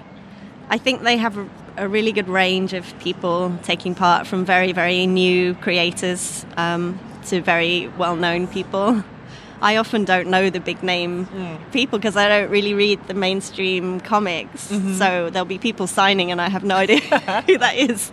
I 0.69 0.77
think 0.77 1.01
they 1.01 1.17
have 1.17 1.37
a, 1.37 1.49
a 1.77 1.87
really 1.87 2.11
good 2.11 2.29
range 2.29 2.73
of 2.73 2.97
people 2.99 3.57
taking 3.63 3.95
part, 3.95 4.27
from 4.27 4.45
very, 4.45 4.71
very 4.73 5.07
new 5.07 5.55
creators 5.55 6.45
um, 6.57 6.99
to 7.27 7.41
very 7.41 7.87
well 7.97 8.15
known 8.15 8.47
people. 8.47 9.03
I 9.61 9.77
often 9.77 10.05
don't 10.05 10.27
know 10.27 10.49
the 10.49 10.59
big 10.59 10.83
name 10.83 11.25
mm. 11.25 11.71
people 11.71 11.97
because 11.97 12.15
I 12.15 12.27
don't 12.27 12.49
really 12.51 12.73
read 12.73 13.05
the 13.07 13.13
mainstream 13.13 13.99
comics. 13.99 14.71
Mm-hmm. 14.71 14.93
So 14.95 15.29
there'll 15.29 15.45
be 15.45 15.57
people 15.57 15.87
signing, 15.87 16.31
and 16.31 16.39
I 16.39 16.49
have 16.49 16.63
no 16.63 16.75
idea 16.75 16.99
who 17.47 17.57
that 17.57 17.75
is. 17.75 18.11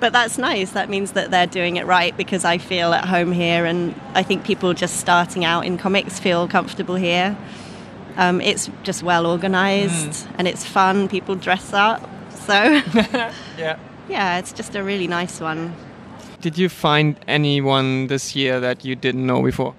But 0.00 0.12
that's 0.12 0.38
nice. 0.38 0.72
That 0.72 0.88
means 0.88 1.12
that 1.12 1.30
they're 1.30 1.46
doing 1.46 1.76
it 1.76 1.86
right 1.86 2.16
because 2.16 2.44
I 2.44 2.58
feel 2.58 2.92
at 2.92 3.04
home 3.04 3.32
here, 3.32 3.64
and 3.66 3.94
I 4.14 4.22
think 4.22 4.44
people 4.44 4.74
just 4.74 4.96
starting 4.96 5.44
out 5.44 5.64
in 5.64 5.78
comics 5.78 6.18
feel 6.18 6.48
comfortable 6.48 6.96
here. 6.96 7.36
Um, 8.16 8.40
it's 8.40 8.68
just 8.82 9.02
well 9.02 9.26
organized 9.26 10.26
mm. 10.26 10.34
and 10.36 10.48
it's 10.48 10.64
fun. 10.64 11.08
People 11.08 11.36
dress 11.36 11.72
up. 11.72 12.02
So, 12.46 12.54
Yeah. 13.56 13.78
yeah, 14.08 14.38
it's 14.38 14.52
just 14.52 14.74
a 14.74 14.82
really 14.82 15.06
nice 15.06 15.40
one. 15.40 15.74
Did 16.40 16.58
you 16.58 16.68
find 16.68 17.16
anyone 17.28 18.08
this 18.08 18.34
year 18.34 18.60
that 18.60 18.84
you 18.84 18.96
didn't 18.96 19.26
know 19.26 19.42
before? 19.42 19.74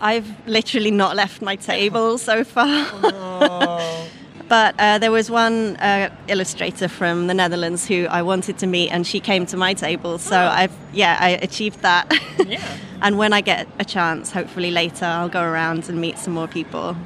I've 0.00 0.26
literally 0.46 0.90
not 0.90 1.16
left 1.16 1.42
my 1.42 1.56
table 1.56 2.18
so 2.18 2.44
far. 2.44 2.86
but 4.48 4.74
uh, 4.78 4.98
there 4.98 5.12
was 5.12 5.30
one 5.30 5.76
uh, 5.76 6.10
illustrator 6.26 6.88
from 6.88 7.28
the 7.28 7.34
Netherlands 7.34 7.86
who 7.86 8.06
I 8.06 8.22
wanted 8.22 8.58
to 8.58 8.66
meet, 8.66 8.90
and 8.90 9.06
she 9.06 9.20
came 9.20 9.46
to 9.46 9.56
my 9.56 9.74
table. 9.74 10.18
So 10.18 10.36
I've 10.36 10.72
yeah, 10.92 11.16
I 11.20 11.30
achieved 11.30 11.80
that. 11.82 12.12
Yeah. 12.46 12.66
and 13.02 13.16
when 13.18 13.32
I 13.32 13.40
get 13.42 13.68
a 13.78 13.84
chance, 13.84 14.32
hopefully 14.32 14.70
later, 14.70 15.04
I'll 15.04 15.28
go 15.28 15.42
around 15.42 15.88
and 15.88 16.00
meet 16.00 16.18
some 16.18 16.34
more 16.34 16.48
people. 16.48 16.96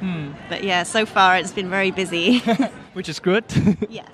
But 0.49 0.63
yeah, 0.63 0.83
so 0.83 1.05
far 1.05 1.37
it's 1.37 1.51
been 1.51 1.69
very 1.69 1.91
busy. 1.91 2.39
Which 2.93 3.09
is 3.09 3.19
good. 3.19 3.45
yes. 3.89 4.07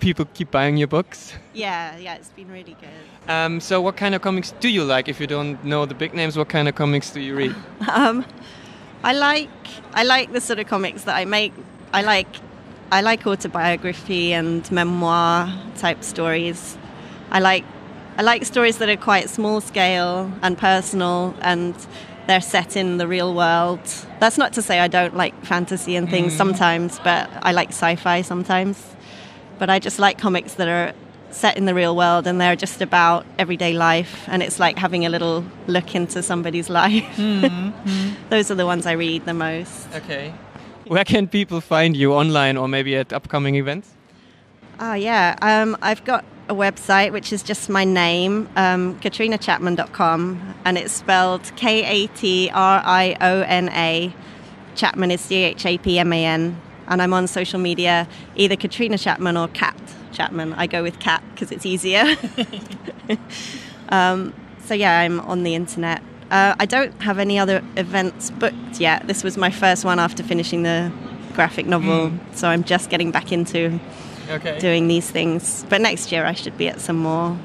People 0.00 0.26
keep 0.34 0.50
buying 0.50 0.76
your 0.76 0.88
books. 0.88 1.32
Yeah, 1.54 1.96
yeah, 1.98 2.14
it's 2.14 2.30
been 2.30 2.50
really 2.50 2.76
good. 2.80 3.30
Um, 3.30 3.60
so, 3.60 3.80
what 3.80 3.96
kind 3.96 4.14
of 4.14 4.22
comics 4.22 4.52
do 4.60 4.68
you 4.68 4.84
like? 4.84 5.08
If 5.08 5.20
you 5.20 5.26
don't 5.26 5.62
know 5.64 5.86
the 5.86 5.94
big 5.94 6.14
names, 6.14 6.36
what 6.36 6.48
kind 6.48 6.68
of 6.68 6.74
comics 6.74 7.10
do 7.10 7.20
you 7.20 7.36
read? 7.36 7.54
Um, 7.88 8.24
I 9.04 9.12
like 9.12 9.50
I 9.94 10.04
like 10.04 10.32
the 10.32 10.40
sort 10.40 10.58
of 10.58 10.66
comics 10.68 11.04
that 11.04 11.16
I 11.16 11.24
make. 11.24 11.52
I 11.92 12.02
like 12.02 12.28
I 12.90 13.00
like 13.00 13.26
autobiography 13.26 14.32
and 14.32 14.70
memoir 14.70 15.52
type 15.76 16.04
stories. 16.04 16.78
I 17.30 17.40
like 17.40 17.64
I 18.16 18.22
like 18.22 18.44
stories 18.44 18.78
that 18.78 18.88
are 18.88 18.96
quite 18.96 19.28
small 19.30 19.60
scale 19.60 20.30
and 20.42 20.56
personal, 20.56 21.34
and 21.40 21.74
they're 22.26 22.40
set 22.40 22.76
in 22.76 22.98
the 22.98 23.08
real 23.08 23.34
world. 23.34 23.80
That's 24.20 24.38
not 24.38 24.52
to 24.54 24.62
say 24.62 24.78
I 24.78 24.88
don't 24.88 25.16
like 25.16 25.34
fantasy 25.44 25.96
and 25.96 26.08
things 26.08 26.36
sometimes, 26.36 26.98
but 27.00 27.28
I 27.42 27.52
like 27.52 27.70
sci-fi 27.70 28.22
sometimes. 28.22 28.91
But 29.58 29.70
I 29.70 29.78
just 29.78 29.98
like 29.98 30.18
comics 30.18 30.54
that 30.54 30.68
are 30.68 30.92
set 31.30 31.56
in 31.56 31.64
the 31.64 31.74
real 31.74 31.96
world 31.96 32.26
and 32.26 32.40
they're 32.40 32.56
just 32.56 32.82
about 32.82 33.24
everyday 33.38 33.72
life 33.72 34.28
and 34.28 34.42
it's 34.42 34.60
like 34.60 34.78
having 34.78 35.06
a 35.06 35.08
little 35.08 35.44
look 35.66 35.94
into 35.94 36.22
somebody's 36.22 36.68
life. 36.82 37.16
Those 38.28 38.50
are 38.50 38.54
the 38.54 38.66
ones 38.66 38.86
I 38.86 38.92
read 38.92 39.24
the 39.24 39.34
most. 39.34 39.88
Okay. 39.94 40.34
Where 40.86 41.04
can 41.04 41.28
people 41.28 41.60
find 41.60 41.96
you 41.96 42.12
online 42.12 42.56
or 42.56 42.68
maybe 42.68 42.96
at 42.96 43.12
upcoming 43.12 43.54
events? 43.54 43.88
Oh, 44.80 44.94
yeah. 44.94 45.36
Um, 45.40 45.76
I've 45.80 46.04
got 46.04 46.24
a 46.48 46.54
website 46.54 47.12
which 47.12 47.32
is 47.32 47.42
just 47.42 47.68
my 47.70 47.84
name, 47.84 48.48
um, 48.56 48.98
katrionachapman.com, 49.00 50.54
and 50.64 50.76
it's 50.76 50.92
spelled 50.92 51.50
K 51.56 51.84
A 51.84 52.06
T 52.08 52.50
R 52.52 52.82
I 52.84 53.16
O 53.20 53.42
N 53.42 53.68
A. 53.70 54.12
Chapman 54.74 55.10
is 55.10 55.20
C 55.20 55.36
H 55.36 55.64
A 55.66 55.78
P 55.78 55.98
M 55.98 56.12
A 56.12 56.24
N. 56.24 56.60
And 56.88 57.00
I'm 57.00 57.12
on 57.12 57.26
social 57.26 57.58
media, 57.58 58.08
either 58.36 58.56
Katriona 58.56 59.00
Chapman 59.00 59.36
or 59.36 59.48
Cat 59.48 59.76
Chapman. 60.12 60.52
I 60.54 60.66
go 60.66 60.82
with 60.82 60.98
Cat 60.98 61.22
because 61.34 61.52
it's 61.52 61.64
easier. 61.64 62.04
um, 63.88 64.34
so, 64.64 64.74
yeah, 64.74 64.98
I'm 65.00 65.20
on 65.20 65.42
the 65.42 65.54
internet. 65.54 66.02
Uh, 66.30 66.54
I 66.58 66.66
don't 66.66 66.92
have 67.02 67.18
any 67.18 67.38
other 67.38 67.62
events 67.76 68.30
booked 68.30 68.80
yet. 68.80 69.06
This 69.06 69.22
was 69.22 69.36
my 69.36 69.50
first 69.50 69.84
one 69.84 69.98
after 69.98 70.22
finishing 70.22 70.62
the 70.62 70.90
graphic 71.34 71.66
novel, 71.66 72.12
so 72.32 72.48
I'm 72.48 72.64
just 72.64 72.90
getting 72.90 73.10
back 73.10 73.32
into 73.32 73.78
Okay. 74.30 74.58
doing 74.58 74.88
these 74.88 75.10
things. 75.10 75.64
But 75.68 75.80
next 75.80 76.10
year 76.12 76.24
I 76.24 76.32
should 76.32 76.56
be 76.56 76.68
at 76.68 76.80
some 76.80 76.96
more. 76.96 77.36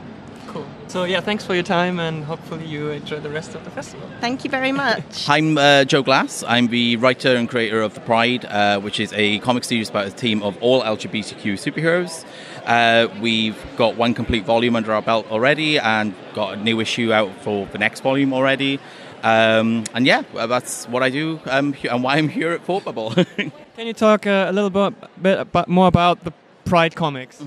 Cool. 0.88 0.92
So 0.92 1.04
yeah, 1.04 1.20
thanks 1.20 1.46
for 1.46 1.54
your 1.54 1.64
time 1.64 2.00
and 2.00 2.24
hopefully 2.24 2.66
you 2.66 2.92
enjoy 2.92 3.20
the 3.20 3.30
rest 3.30 3.56
of 3.56 3.64
the 3.66 3.72
festival. 3.72 4.10
Thank 4.22 4.44
you 4.44 4.50
very 4.50 4.72
much. 4.72 5.28
I'm 5.30 5.58
uh, 5.58 5.84
Joe 5.84 6.02
Glass. 6.02 6.44
I'm 6.48 6.68
the 6.68 6.96
writer 6.96 7.36
and 7.36 7.50
creator 7.50 7.82
of 7.82 7.94
The 7.94 8.00
Pride, 8.00 8.46
uh, 8.46 8.80
which 8.80 9.00
is 9.00 9.12
a 9.14 9.40
comic 9.40 9.66
series 9.66 9.90
about 9.90 10.08
a 10.08 10.12
team 10.12 10.42
of 10.44 10.58
all 10.62 10.82
LGBTQ 10.84 11.54
superheroes. 11.56 12.26
Uh, 12.66 13.08
we've 13.22 13.62
got 13.76 13.98
one 13.98 14.14
complete 14.14 14.46
volume 14.46 14.76
under 14.76 14.94
our 14.94 15.02
belt 15.02 15.30
already 15.30 15.78
and 15.78 16.14
got 16.34 16.54
a 16.54 16.56
new 16.58 16.80
issue 16.80 17.12
out 17.12 17.32
for 17.42 17.66
the 17.68 17.78
next 17.78 18.02
volume 18.02 18.34
already. 18.34 18.80
Um, 19.24 19.84
and 19.94 20.06
yeah, 20.06 20.24
well, 20.34 20.48
that's 20.48 20.86
what 20.88 21.04
I 21.04 21.10
do 21.10 21.40
um, 21.48 21.76
and 21.90 22.04
why 22.04 22.16
I'm 22.16 22.30
here 22.30 22.52
at 22.52 22.64
Thought 22.64 22.86
Bubble. 22.86 23.12
Can 23.36 23.52
you 23.78 23.94
talk 23.94 24.26
uh, 24.26 24.46
a 24.48 24.54
little 24.54 24.70
bit, 24.70 24.94
bit 25.22 25.40
about, 25.40 25.68
more 25.68 25.88
about 25.88 26.24
the 26.24 26.32
Pride 26.68 26.96
comics? 26.96 27.40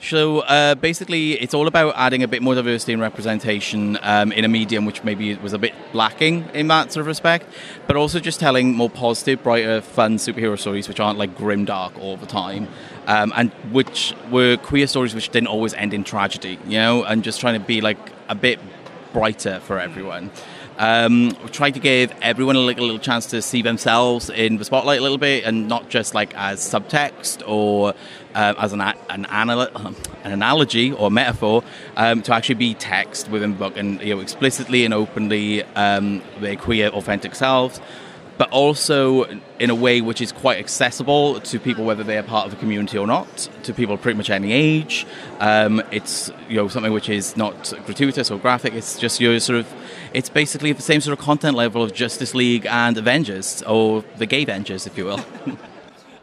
So 0.00 0.40
uh, 0.40 0.74
basically, 0.74 1.32
it's 1.32 1.54
all 1.54 1.66
about 1.66 1.94
adding 1.96 2.22
a 2.22 2.28
bit 2.28 2.42
more 2.42 2.54
diversity 2.54 2.92
and 2.92 3.02
representation 3.02 3.98
um, 4.02 4.32
in 4.32 4.44
a 4.44 4.48
medium 4.48 4.84
which 4.84 5.02
maybe 5.04 5.34
was 5.36 5.52
a 5.52 5.58
bit 5.58 5.74
lacking 5.92 6.48
in 6.54 6.68
that 6.68 6.92
sort 6.92 7.02
of 7.02 7.06
respect, 7.06 7.46
but 7.86 7.96
also 7.96 8.20
just 8.20 8.40
telling 8.40 8.74
more 8.74 8.90
positive, 8.90 9.42
brighter, 9.42 9.80
fun 9.80 10.16
superhero 10.16 10.58
stories 10.58 10.88
which 10.88 11.00
aren't 11.00 11.18
like 11.18 11.36
grim 11.36 11.64
dark 11.64 11.98
all 11.98 12.16
the 12.16 12.26
time, 12.26 12.68
um, 13.06 13.32
and 13.36 13.50
which 13.72 14.14
were 14.30 14.56
queer 14.56 14.86
stories 14.86 15.14
which 15.14 15.30
didn't 15.30 15.48
always 15.48 15.74
end 15.74 15.92
in 15.92 16.04
tragedy, 16.04 16.58
you 16.64 16.78
know, 16.78 17.04
and 17.04 17.24
just 17.24 17.40
trying 17.40 17.58
to 17.58 17.66
be 17.66 17.80
like 17.80 17.98
a 18.28 18.34
bit 18.34 18.58
brighter 19.12 19.60
for 19.60 19.78
everyone. 19.78 20.30
Um, 20.78 21.32
tried 21.52 21.74
to 21.74 21.80
give 21.80 22.10
everyone 22.22 22.56
a 22.56 22.60
little, 22.60 22.86
little 22.86 22.98
chance 22.98 23.26
to 23.26 23.42
see 23.42 23.60
themselves 23.60 24.30
in 24.30 24.56
the 24.56 24.64
spotlight 24.64 24.98
a 24.98 25.02
little 25.02 25.18
bit, 25.18 25.44
and 25.44 25.68
not 25.68 25.90
just 25.90 26.14
like 26.14 26.32
as 26.34 26.60
subtext 26.60 27.42
or 27.46 27.92
uh, 28.34 28.54
as 28.58 28.72
an 28.72 28.80
an, 28.80 29.26
anal- 29.30 29.60
an 30.24 30.32
analogy 30.32 30.92
or 30.92 31.10
metaphor, 31.10 31.62
um, 31.96 32.22
to 32.22 32.34
actually 32.34 32.56
be 32.56 32.74
text 32.74 33.28
within 33.28 33.52
the 33.52 33.58
book 33.58 33.76
and 33.76 34.00
you 34.00 34.14
know 34.14 34.20
explicitly 34.20 34.84
and 34.84 34.94
openly 34.94 35.62
um, 35.74 36.22
their 36.40 36.56
queer, 36.56 36.88
authentic 36.88 37.34
selves. 37.34 37.80
But 38.38 38.50
also 38.52 39.24
in 39.58 39.68
a 39.68 39.74
way 39.74 40.00
which 40.00 40.22
is 40.22 40.32
quite 40.32 40.58
accessible 40.58 41.40
to 41.40 41.60
people, 41.60 41.84
whether 41.84 42.02
they 42.02 42.16
are 42.16 42.22
part 42.22 42.46
of 42.46 42.54
a 42.54 42.56
community 42.56 42.96
or 42.96 43.06
not, 43.06 43.50
to 43.64 43.74
people 43.74 43.98
pretty 43.98 44.16
much 44.16 44.30
any 44.30 44.52
age. 44.52 45.06
Um, 45.40 45.82
it's 45.90 46.32
you 46.48 46.56
know 46.56 46.68
something 46.68 46.92
which 46.92 47.10
is 47.10 47.36
not 47.36 47.74
gratuitous 47.84 48.30
or 48.30 48.38
graphic. 48.38 48.72
It's 48.72 48.98
just 48.98 49.20
your 49.20 49.38
sort 49.40 49.58
of 49.58 49.70
it's 50.14 50.30
basically 50.30 50.72
the 50.72 50.80
same 50.80 51.02
sort 51.02 51.18
of 51.18 51.22
content 51.22 51.54
level 51.54 51.82
of 51.82 51.92
Justice 51.92 52.34
League 52.34 52.64
and 52.64 52.96
Avengers, 52.96 53.62
or 53.64 54.04
the 54.16 54.24
Gay 54.24 54.42
Avengers, 54.44 54.86
if 54.86 54.96
you 54.96 55.04
will. 55.04 55.24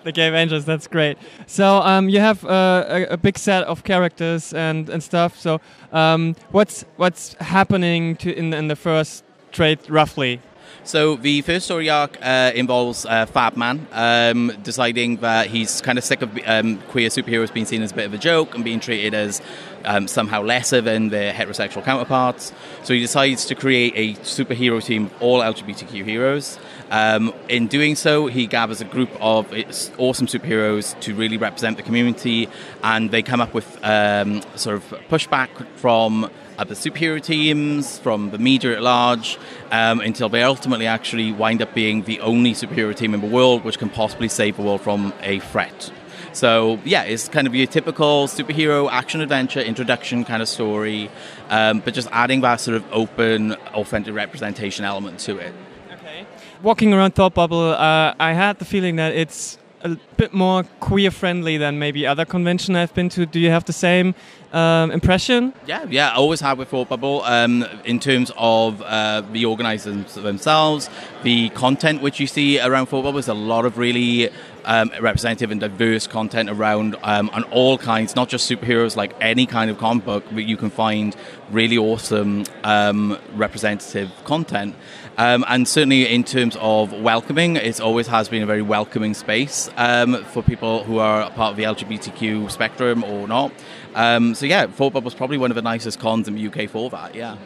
The 0.07 0.13
Gay 0.13 0.29
Avengers, 0.29 0.63
that's 0.63 0.87
great. 0.87 1.17
So 1.47 1.79
um, 1.79 2.07
you 2.07 2.21
have 2.21 2.45
uh, 2.45 2.85
a, 2.87 3.03
a 3.07 3.17
big 3.17 3.37
set 3.37 3.65
of 3.65 3.83
characters 3.83 4.53
and, 4.53 4.87
and 4.87 5.03
stuff. 5.03 5.37
So 5.37 5.59
um, 5.91 6.33
what's 6.51 6.85
what's 6.95 7.33
happening 7.41 8.15
to 8.17 8.33
in, 8.33 8.53
in 8.53 8.69
the 8.69 8.77
first 8.77 9.25
trade 9.51 9.79
roughly? 9.89 10.39
So 10.85 11.17
the 11.17 11.41
first 11.41 11.65
story 11.65 11.89
arc 11.89 12.17
uh, 12.21 12.53
involves 12.55 13.05
uh, 13.05 13.25
Fab 13.25 13.57
Man 13.57 13.85
um, 13.91 14.53
deciding 14.63 15.17
that 15.17 15.47
he's 15.47 15.81
kind 15.81 15.97
of 15.97 16.05
sick 16.05 16.21
of 16.21 16.39
um, 16.45 16.77
queer 16.83 17.09
superheroes 17.09 17.53
being 17.53 17.65
seen 17.65 17.81
as 17.81 17.91
a 17.91 17.95
bit 17.95 18.05
of 18.05 18.13
a 18.13 18.17
joke 18.17 18.55
and 18.55 18.63
being 18.63 18.79
treated 18.79 19.13
as 19.13 19.41
um, 19.83 20.07
somehow 20.07 20.41
lesser 20.41 20.79
than 20.79 21.09
their 21.09 21.33
heterosexual 21.33 21.83
counterparts. 21.83 22.53
So 22.83 22.93
he 22.93 23.01
decides 23.01 23.45
to 23.47 23.55
create 23.55 23.93
a 23.97 24.13
superhero 24.21 24.81
team 24.81 25.07
of 25.07 25.21
all 25.21 25.41
LGBTQ 25.41 26.05
heroes. 26.05 26.57
Um, 26.89 27.33
in 27.49 27.67
doing 27.67 27.95
so, 27.95 28.27
he 28.27 28.47
gathers 28.47 28.81
a 28.81 28.85
group 28.85 29.09
of 29.19 29.53
awesome 29.97 30.27
superheroes 30.27 30.99
to 31.01 31.13
really 31.13 31.37
represent 31.37 31.77
the 31.77 31.83
community, 31.83 32.47
and 32.83 33.11
they 33.11 33.21
come 33.21 33.41
up 33.41 33.53
with 33.53 33.77
um, 33.83 34.41
sort 34.55 34.77
of 34.77 34.83
pushback 35.09 35.49
from 35.75 36.29
other 36.57 36.75
superhero 36.75 37.21
teams, 37.21 37.99
from 37.99 38.31
the 38.31 38.37
media 38.37 38.75
at 38.75 38.81
large, 38.81 39.37
um, 39.71 39.99
until 39.99 40.29
they 40.29 40.43
ultimately 40.43 40.87
actually 40.87 41.31
wind 41.31 41.61
up 41.61 41.73
being 41.73 42.03
the 42.03 42.19
only 42.21 42.53
superhero 42.53 42.95
team 42.95 43.13
in 43.13 43.21
the 43.21 43.27
world 43.27 43.63
which 43.63 43.77
can 43.77 43.89
possibly 43.89 44.27
save 44.27 44.57
the 44.57 44.63
world 44.63 44.81
from 44.81 45.13
a 45.21 45.39
threat. 45.39 45.91
So 46.33 46.79
yeah, 46.83 47.03
it's 47.03 47.29
kind 47.29 47.47
of 47.47 47.55
your 47.55 47.67
typical 47.67 48.27
superhero 48.27 48.89
action 48.91 49.21
adventure 49.21 49.61
introduction 49.61 50.23
kind 50.25 50.41
of 50.41 50.47
story, 50.47 51.09
um, 51.49 51.79
but 51.79 51.93
just 51.93 52.07
adding 52.11 52.41
that 52.41 52.57
sort 52.57 52.77
of 52.77 52.85
open, 52.91 53.53
authentic 53.73 54.13
representation 54.13 54.83
element 54.83 55.19
to 55.21 55.37
it. 55.37 55.53
Walking 56.63 56.91
around 56.91 57.13
Thought 57.13 57.35
Bubble, 57.35 57.71
uh, 57.71 58.15
I 58.19 58.33
had 58.33 58.57
the 58.57 58.65
feeling 58.65 58.95
that 58.95 59.13
it's 59.13 59.59
a 59.81 59.89
bit 60.17 60.33
more 60.33 60.63
queer 60.79 61.11
friendly 61.11 61.57
than 61.57 61.77
maybe 61.77 62.07
other 62.07 62.25
convention 62.25 62.75
I've 62.75 62.93
been 62.95 63.09
to. 63.09 63.27
Do 63.27 63.39
you 63.39 63.51
have 63.51 63.65
the 63.65 63.73
same 63.73 64.15
um, 64.51 64.89
impression? 64.89 65.53
Yeah, 65.67 65.85
yeah, 65.87 66.09
I 66.09 66.15
always 66.15 66.41
have 66.41 66.57
with 66.57 66.69
Thought 66.69 66.89
Bubble. 66.89 67.21
Um, 67.23 67.63
in 67.85 67.99
terms 67.99 68.31
of 68.37 68.81
uh, 68.81 69.21
the 69.31 69.45
organisers 69.45 70.15
themselves, 70.15 70.89
the 71.21 71.49
content 71.49 72.01
which 72.01 72.19
you 72.19 72.25
see 72.25 72.59
around 72.59 72.87
Thought 72.87 73.03
Bubble 73.03 73.19
is 73.19 73.27
a 73.27 73.35
lot 73.35 73.65
of 73.65 73.77
really 73.77 74.31
um, 74.65 74.91
representative 74.99 75.51
and 75.51 75.61
diverse 75.61 76.07
content 76.07 76.49
around 76.49 76.95
um, 77.03 77.29
on 77.29 77.43
all 77.45 77.77
kinds, 77.77 78.15
not 78.15 78.29
just 78.29 78.49
superheroes, 78.49 78.95
like 78.95 79.13
any 79.21 79.45
kind 79.45 79.69
of 79.69 79.77
comic 79.77 80.05
book, 80.05 80.23
but 80.31 80.45
you 80.45 80.57
can 80.57 80.71
find 80.71 81.15
really 81.51 81.77
awesome 81.77 82.43
um, 82.63 83.17
representative 83.35 84.11
content. 84.25 84.75
Um, 85.17 85.43
and 85.47 85.67
certainly 85.67 86.07
in 86.07 86.23
terms 86.23 86.55
of 86.59 86.93
welcoming, 86.93 87.55
it 87.55 87.81
always 87.81 88.05
has 88.07 88.29
been 88.29 88.43
a 88.43 88.45
very 88.45 88.61
welcoming 88.61 89.15
space 89.15 89.67
um, 89.75 90.23
for 90.25 90.43
people 90.43 90.83
who 90.83 90.99
are 90.99 91.29
part 91.31 91.51
of 91.51 91.57
the 91.57 91.63
LGBTQ 91.63 92.51
spectrum 92.51 93.03
or 93.03 93.27
not. 93.27 93.51
Um, 93.95 94.35
so 94.35 94.45
yeah, 94.45 94.67
Thought 94.67 94.93
Bubble 94.93 95.05
was 95.05 95.15
probably 95.15 95.39
one 95.39 95.49
of 95.49 95.55
the 95.55 95.63
nicest 95.63 95.99
cons 95.99 96.27
in 96.27 96.35
the 96.35 96.47
UK 96.47 96.69
for 96.69 96.91
that. 96.91 97.15
Yeah. 97.15 97.37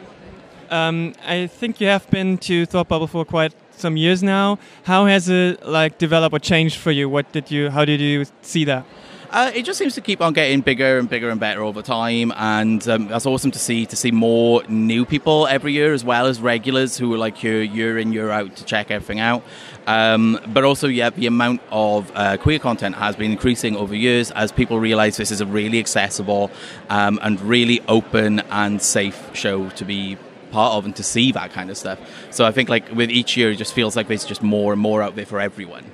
Um, 0.70 1.14
I 1.26 1.46
think 1.46 1.80
you 1.80 1.86
have 1.86 2.08
been 2.10 2.36
to 2.38 2.66
Thought 2.66 2.88
Bubble 2.88 3.06
for 3.06 3.24
quite 3.24 3.54
some 3.70 3.96
years 3.96 4.22
now. 4.22 4.58
How 4.82 5.06
has 5.06 5.30
it 5.30 5.66
like 5.66 5.96
developed 5.96 6.34
or 6.34 6.38
changed 6.38 6.76
for 6.76 6.90
you? 6.90 7.08
What 7.08 7.32
did 7.32 7.50
you? 7.50 7.70
How 7.70 7.86
did 7.86 8.00
you 8.00 8.26
see 8.42 8.64
that? 8.64 8.84
Uh, 9.32 9.50
it 9.54 9.62
just 9.62 9.78
seems 9.78 9.94
to 9.94 10.02
keep 10.02 10.20
on 10.20 10.34
getting 10.34 10.60
bigger 10.60 10.98
and 10.98 11.08
bigger 11.08 11.30
and 11.30 11.40
better 11.40 11.62
over 11.62 11.80
time, 11.80 12.30
and 12.36 12.86
um, 12.86 13.08
that's 13.08 13.24
awesome 13.24 13.50
to 13.50 13.58
see. 13.58 13.86
To 13.86 13.96
see 13.96 14.10
more 14.10 14.62
new 14.68 15.06
people 15.06 15.46
every 15.46 15.72
year, 15.72 15.94
as 15.94 16.04
well 16.04 16.26
as 16.26 16.38
regulars 16.38 16.98
who 16.98 17.14
are 17.14 17.18
like 17.18 17.38
here 17.38 17.62
year 17.62 17.96
in 17.96 18.12
year 18.12 18.30
out 18.30 18.54
to 18.56 18.64
check 18.66 18.90
everything 18.90 19.20
out. 19.20 19.42
Um, 19.86 20.38
but 20.48 20.64
also, 20.64 20.86
yeah, 20.86 21.08
the 21.08 21.26
amount 21.26 21.62
of 21.70 22.12
uh, 22.14 22.36
queer 22.36 22.58
content 22.58 22.94
has 22.96 23.16
been 23.16 23.30
increasing 23.30 23.74
over 23.74 23.94
years 23.94 24.30
as 24.32 24.52
people 24.52 24.78
realise 24.78 25.16
this 25.16 25.30
is 25.30 25.40
a 25.40 25.46
really 25.46 25.78
accessible 25.78 26.50
um, 26.90 27.18
and 27.22 27.40
really 27.40 27.80
open 27.88 28.40
and 28.50 28.82
safe 28.82 29.34
show 29.34 29.70
to 29.70 29.84
be 29.86 30.18
part 30.50 30.74
of 30.74 30.84
and 30.84 30.94
to 30.96 31.02
see 31.02 31.32
that 31.32 31.52
kind 31.52 31.70
of 31.70 31.78
stuff. 31.78 31.98
So 32.30 32.44
I 32.44 32.52
think 32.52 32.68
like 32.68 32.92
with 32.92 33.10
each 33.10 33.38
year, 33.38 33.52
it 33.52 33.56
just 33.56 33.72
feels 33.72 33.96
like 33.96 34.08
there's 34.08 34.26
just 34.26 34.42
more 34.42 34.74
and 34.74 34.82
more 34.82 35.00
out 35.00 35.16
there 35.16 35.24
for 35.24 35.40
everyone. 35.40 35.90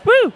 Woo! 0.04 0.32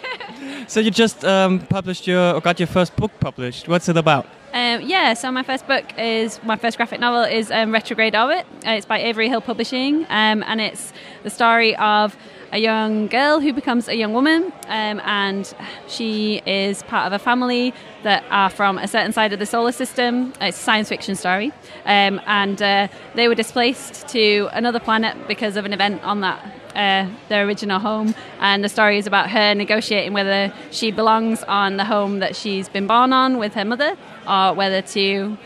so 0.66 0.80
you 0.80 0.90
just 0.90 1.24
um, 1.24 1.60
published 1.60 2.08
your 2.08 2.34
or 2.34 2.40
got 2.40 2.58
your 2.58 2.66
first 2.66 2.96
book 2.96 3.12
published. 3.20 3.68
What's 3.68 3.88
it 3.88 3.96
about? 3.96 4.26
Um, 4.52 4.80
yeah, 4.80 5.14
so 5.14 5.30
my 5.30 5.44
first 5.44 5.64
book 5.68 5.84
is 5.96 6.42
my 6.42 6.56
first 6.56 6.76
graphic 6.76 6.98
novel 6.98 7.22
is 7.22 7.52
um, 7.52 7.70
Retrograde 7.70 8.16
Orbit. 8.16 8.46
Uh, 8.66 8.70
it's 8.70 8.86
by 8.86 8.98
Avery 8.98 9.28
Hill 9.28 9.40
Publishing, 9.40 10.06
um, 10.08 10.42
and 10.48 10.60
it's 10.60 10.92
the 11.22 11.30
story 11.30 11.76
of 11.76 12.16
a 12.52 12.58
young 12.58 13.06
girl 13.06 13.40
who 13.40 13.52
becomes 13.52 13.88
a 13.88 13.94
young 13.94 14.12
woman, 14.12 14.52
um, 14.66 15.00
and 15.04 15.54
she 15.86 16.42
is 16.46 16.82
part 16.84 17.06
of 17.06 17.12
a 17.12 17.18
family 17.18 17.72
that 18.02 18.24
are 18.30 18.50
from 18.50 18.78
a 18.78 18.88
certain 18.88 19.12
side 19.12 19.32
of 19.32 19.38
the 19.38 19.46
solar 19.46 19.72
system. 19.72 20.32
It's 20.40 20.58
a 20.58 20.60
science 20.60 20.88
fiction 20.88 21.14
story, 21.14 21.52
um, 21.84 22.20
and 22.26 22.60
uh, 22.60 22.88
they 23.14 23.28
were 23.28 23.34
displaced 23.34 24.08
to 24.08 24.48
another 24.52 24.80
planet 24.80 25.16
because 25.28 25.56
of 25.56 25.64
an 25.64 25.72
event 25.72 26.02
on 26.02 26.20
that 26.22 26.38
uh, 26.74 27.08
their 27.28 27.46
original 27.46 27.78
home. 27.78 28.14
And 28.40 28.64
the 28.64 28.68
story 28.68 28.98
is 28.98 29.06
about 29.06 29.30
her 29.30 29.54
negotiating 29.54 30.12
whether 30.12 30.52
she 30.70 30.90
belongs 30.90 31.42
on 31.44 31.76
the 31.76 31.84
home 31.84 32.18
that 32.20 32.36
she's 32.36 32.68
been 32.68 32.86
born 32.86 33.12
on 33.12 33.38
with 33.38 33.54
her 33.54 33.64
mother, 33.64 33.96
or 34.28 34.54
whether 34.54 34.82
to 34.82 35.36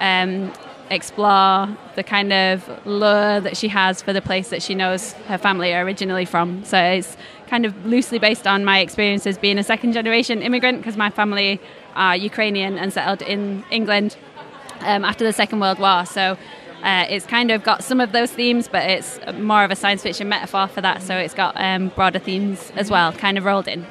um, 0.00 0.52
explore 0.90 1.68
the 1.94 2.02
kind 2.02 2.32
of 2.32 2.86
lure 2.86 3.40
that 3.40 3.56
she 3.56 3.68
has 3.68 4.02
for 4.02 4.12
the 4.12 4.22
place 4.22 4.50
that 4.50 4.62
she 4.62 4.74
knows 4.74 5.12
her 5.28 5.38
family 5.38 5.74
are 5.74 5.84
originally 5.84 6.24
from. 6.24 6.64
So 6.64 6.78
it's 6.78 7.16
kind 7.46 7.64
of 7.66 7.86
loosely 7.86 8.18
based 8.18 8.46
on 8.46 8.64
my 8.64 8.80
experiences 8.80 9.38
being 9.38 9.58
a 9.58 9.64
second 9.64 9.92
generation 9.92 10.42
immigrant 10.42 10.78
because 10.78 10.96
my 10.96 11.10
family 11.10 11.60
are 11.94 12.16
Ukrainian 12.16 12.78
and 12.78 12.92
settled 12.92 13.22
in 13.22 13.64
England 13.70 14.16
um, 14.80 15.04
after 15.04 15.24
the 15.24 15.32
Second 15.32 15.60
World 15.60 15.78
War. 15.78 16.04
So 16.06 16.36
uh, 16.82 17.06
it's 17.08 17.26
kind 17.26 17.50
of 17.50 17.64
got 17.64 17.82
some 17.82 18.00
of 18.00 18.12
those 18.12 18.30
themes, 18.30 18.68
but 18.68 18.88
it's 18.88 19.18
more 19.34 19.64
of 19.64 19.70
a 19.70 19.76
science 19.76 20.02
fiction 20.02 20.28
metaphor 20.28 20.68
for 20.68 20.80
that. 20.80 21.02
So 21.02 21.16
it's 21.16 21.34
got 21.34 21.54
um, 21.56 21.88
broader 21.88 22.18
themes 22.18 22.72
as 22.76 22.90
well, 22.90 23.12
kind 23.12 23.36
of 23.36 23.44
rolled 23.44 23.68
in. 23.68 23.86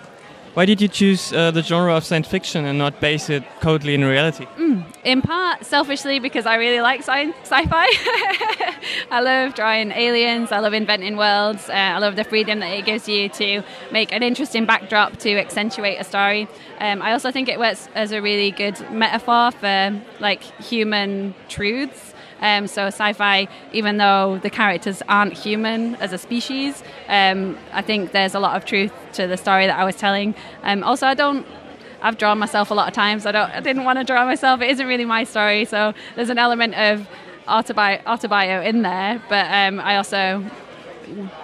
Why 0.57 0.65
did 0.65 0.81
you 0.81 0.87
choose 0.87 1.31
uh, 1.33 1.51
the 1.51 1.61
genre 1.61 1.95
of 1.95 2.03
science 2.03 2.27
fiction 2.27 2.65
and 2.65 2.79
not 2.79 2.99
base 2.99 3.29
it 3.29 3.43
totally 3.61 3.93
in 3.93 4.03
reality? 4.03 4.47
Mm, 4.57 4.85
in 5.03 5.21
part, 5.21 5.63
selfishly, 5.63 6.17
because 6.17 6.47
I 6.47 6.55
really 6.55 6.81
like 6.81 7.01
sci- 7.01 7.31
fi 7.43 7.63
I 9.11 9.19
love 9.21 9.53
drawing 9.53 9.91
aliens, 9.91 10.51
I 10.51 10.57
love 10.57 10.73
inventing 10.73 11.15
worlds, 11.15 11.69
uh, 11.69 11.73
I 11.73 11.99
love 11.99 12.15
the 12.15 12.23
freedom 12.23 12.57
that 12.61 12.71
it 12.71 12.85
gives 12.85 13.07
you 13.07 13.29
to 13.29 13.61
make 13.91 14.11
an 14.11 14.23
interesting 14.23 14.65
backdrop 14.65 15.17
to 15.17 15.37
accentuate 15.37 16.01
a 16.01 16.03
story. 16.03 16.47
Um, 16.79 17.03
I 17.03 17.11
also 17.11 17.31
think 17.31 17.49
it 17.49 17.59
works 17.59 17.87
as 17.93 18.11
a 18.11 18.19
really 18.19 18.49
good 18.49 18.79
metaphor 18.89 19.51
for 19.51 20.01
like 20.19 20.41
human 20.41 21.35
truths. 21.49 22.15
Um, 22.41 22.67
so 22.67 22.87
sci-fi, 22.87 23.47
even 23.73 23.97
though 23.97 24.39
the 24.41 24.49
characters 24.49 25.01
aren't 25.07 25.33
human 25.33 25.95
as 25.95 26.13
a 26.13 26.17
species, 26.17 26.83
um, 27.07 27.57
I 27.73 27.81
think 27.81 28.11
there's 28.11 28.35
a 28.35 28.39
lot 28.39 28.55
of 28.55 28.65
truth 28.65 28.91
to 29.13 29.27
the 29.27 29.37
story 29.37 29.67
that 29.67 29.77
I 29.77 29.85
was 29.85 29.95
telling. 29.95 30.35
Um, 30.63 30.83
also, 30.83 31.07
I 31.07 31.13
don't. 31.13 31.45
I've 31.99 32.19
drawn 32.19 32.37
myself 32.37 32.69
a 32.69 32.75
lot 32.75 32.87
of 32.87 32.93
times. 32.93 33.25
I 33.25 33.31
don't. 33.31 33.49
I 33.49 33.59
didn't 33.59 33.83
want 33.83 33.97
to 33.97 34.05
draw 34.05 34.25
myself. 34.25 34.61
It 34.61 34.69
isn't 34.69 34.87
really 34.87 35.05
my 35.05 35.23
story. 35.23 35.65
So 35.65 35.93
there's 36.15 36.29
an 36.29 36.37
element 36.37 36.75
of 36.75 37.07
autobi- 37.47 38.03
autobio 38.03 38.63
in 38.63 38.83
there, 38.83 39.21
but 39.29 39.47
um, 39.51 39.79
I 39.79 39.97
also 39.97 40.45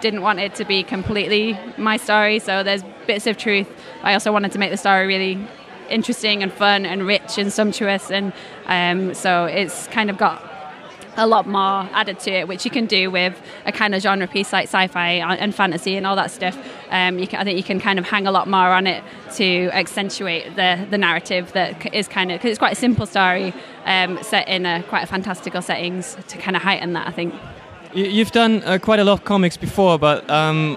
didn't 0.00 0.22
want 0.22 0.38
it 0.38 0.54
to 0.56 0.64
be 0.64 0.82
completely 0.82 1.58
my 1.76 1.96
story. 1.96 2.38
So 2.38 2.62
there's 2.62 2.82
bits 3.06 3.26
of 3.26 3.36
truth. 3.36 3.68
I 4.02 4.12
also 4.14 4.30
wanted 4.32 4.52
to 4.52 4.58
make 4.58 4.70
the 4.70 4.76
story 4.76 5.06
really 5.06 5.46
interesting 5.90 6.42
and 6.42 6.52
fun 6.52 6.86
and 6.86 7.06
rich 7.06 7.36
and 7.38 7.52
sumptuous, 7.52 8.10
and 8.10 8.32
um, 8.66 9.14
so 9.14 9.46
it's 9.46 9.86
kind 9.88 10.08
of 10.08 10.18
got 10.18 10.53
a 11.16 11.26
lot 11.26 11.46
more 11.46 11.88
added 11.92 12.18
to 12.20 12.30
it, 12.30 12.48
which 12.48 12.64
you 12.64 12.70
can 12.70 12.86
do 12.86 13.10
with 13.10 13.40
a 13.66 13.72
kind 13.72 13.94
of 13.94 14.02
genre 14.02 14.26
piece 14.26 14.52
like 14.52 14.64
sci-fi 14.64 15.10
and 15.12 15.54
fantasy 15.54 15.96
and 15.96 16.06
all 16.06 16.16
that 16.16 16.30
stuff. 16.30 16.56
Um, 16.90 17.24
can, 17.26 17.40
I 17.40 17.44
think 17.44 17.56
you 17.56 17.62
can 17.62 17.80
kind 17.80 17.98
of 17.98 18.06
hang 18.06 18.26
a 18.26 18.32
lot 18.32 18.48
more 18.48 18.68
on 18.68 18.86
it 18.86 19.02
to 19.36 19.70
accentuate 19.72 20.56
the 20.56 20.86
the 20.90 20.98
narrative 20.98 21.52
that 21.52 21.94
is 21.94 22.08
kind 22.08 22.30
of 22.30 22.38
because 22.38 22.50
it's 22.50 22.58
quite 22.58 22.72
a 22.72 22.76
simple 22.76 23.06
story 23.06 23.54
um, 23.84 24.22
set 24.22 24.48
in 24.48 24.66
a 24.66 24.82
quite 24.84 25.04
a 25.04 25.06
fantastical 25.06 25.62
settings 25.62 26.16
to 26.28 26.38
kind 26.38 26.56
of 26.56 26.62
heighten 26.62 26.92
that. 26.94 27.06
I 27.06 27.10
think. 27.10 27.34
You've 27.94 28.32
done 28.32 28.62
uh, 28.64 28.78
quite 28.78 28.98
a 28.98 29.04
lot 29.04 29.12
of 29.12 29.24
comics 29.24 29.56
before, 29.56 30.00
but 30.00 30.28
um, 30.28 30.76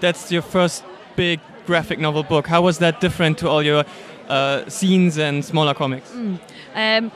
that's 0.00 0.30
your 0.30 0.42
first 0.42 0.84
big 1.16 1.40
graphic 1.66 1.98
novel 1.98 2.22
book. 2.22 2.46
How 2.46 2.62
was 2.62 2.78
that 2.78 3.00
different 3.00 3.38
to 3.38 3.48
all 3.48 3.62
your 3.62 3.84
uh, 4.28 4.62
zines 4.66 5.18
and 5.18 5.44
smaller 5.44 5.74
comics? 5.74 6.10
Mm. 6.10 7.10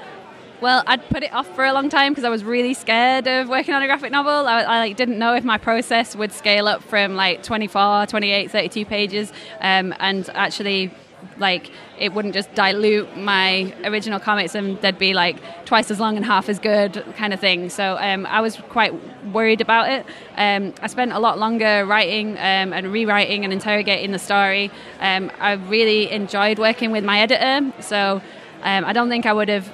Well, 0.61 0.83
I'd 0.89 1.09
put 1.09 1.23
it 1.23 1.33
off 1.33 1.47
for 1.55 1.65
a 1.65 1.73
long 1.73 1.89
time 1.89 2.11
because 2.13 2.25
I 2.25 2.31
was 2.31 2.43
really 2.43 2.75
scared 2.75 3.29
of 3.29 3.49
working 3.49 3.75
on 3.75 3.83
a 3.83 3.87
graphic 3.87 4.11
novel. 4.11 4.49
I, 4.49 4.63
I, 4.63 4.79
like 4.81 4.97
didn't 4.97 5.17
know 5.17 5.35
if 5.37 5.45
my 5.45 5.57
process 5.57 6.17
would 6.17 6.33
scale 6.33 6.67
up 6.67 6.83
from 6.83 7.15
like 7.15 7.45
24, 7.45 8.07
28, 8.07 8.51
32 8.51 8.85
pages, 8.85 9.33
um, 9.61 9.95
and 10.01 10.29
actually 10.35 10.91
like 11.39 11.71
it 11.97 12.13
wouldn't 12.13 12.35
just 12.35 12.53
dilute 12.55 13.17
my 13.17 13.73
original 13.85 14.19
comics 14.19 14.57
and 14.57 14.81
they'd 14.81 14.99
be 14.99 15.15
like 15.15 15.37
twice 15.65 15.93
as 15.93 16.01
long 16.01 16.17
and 16.17 16.25
half 16.25 16.49
as 16.49 16.59
good 16.59 17.05
kind 17.17 17.33
of 17.33 17.39
thing. 17.39 17.71
So 17.71 17.97
um, 18.01 18.27
i 18.27 18.41
was 18.41 18.57
quite 18.69 18.93
worried 19.33 19.61
about 19.61 19.91
it. 19.91 20.07
Um, 20.37 20.75
i 20.83 20.89
spent 20.89 21.13
a 21.13 21.21
lot 21.21 21.39
longer 21.39 21.87
writing 21.87 22.33
um, 22.33 22.73
and 22.73 22.93
rewriting 22.93 23.45
and 23.45 23.53
interrogating 23.53 24.11
the 24.11 24.19
story. 24.19 24.73
Um, 24.99 25.31
i 25.39 25.53
really 25.53 26.11
enjoyed 26.11 26.59
working 26.59 26.91
with 26.91 27.05
my 27.05 27.21
editor 27.21 27.73
so 27.81 28.21
um, 28.63 28.85
i 28.85 28.93
don't 28.93 29.09
think 29.09 29.27
i 29.27 29.33
would 29.33 29.49
have 29.49 29.71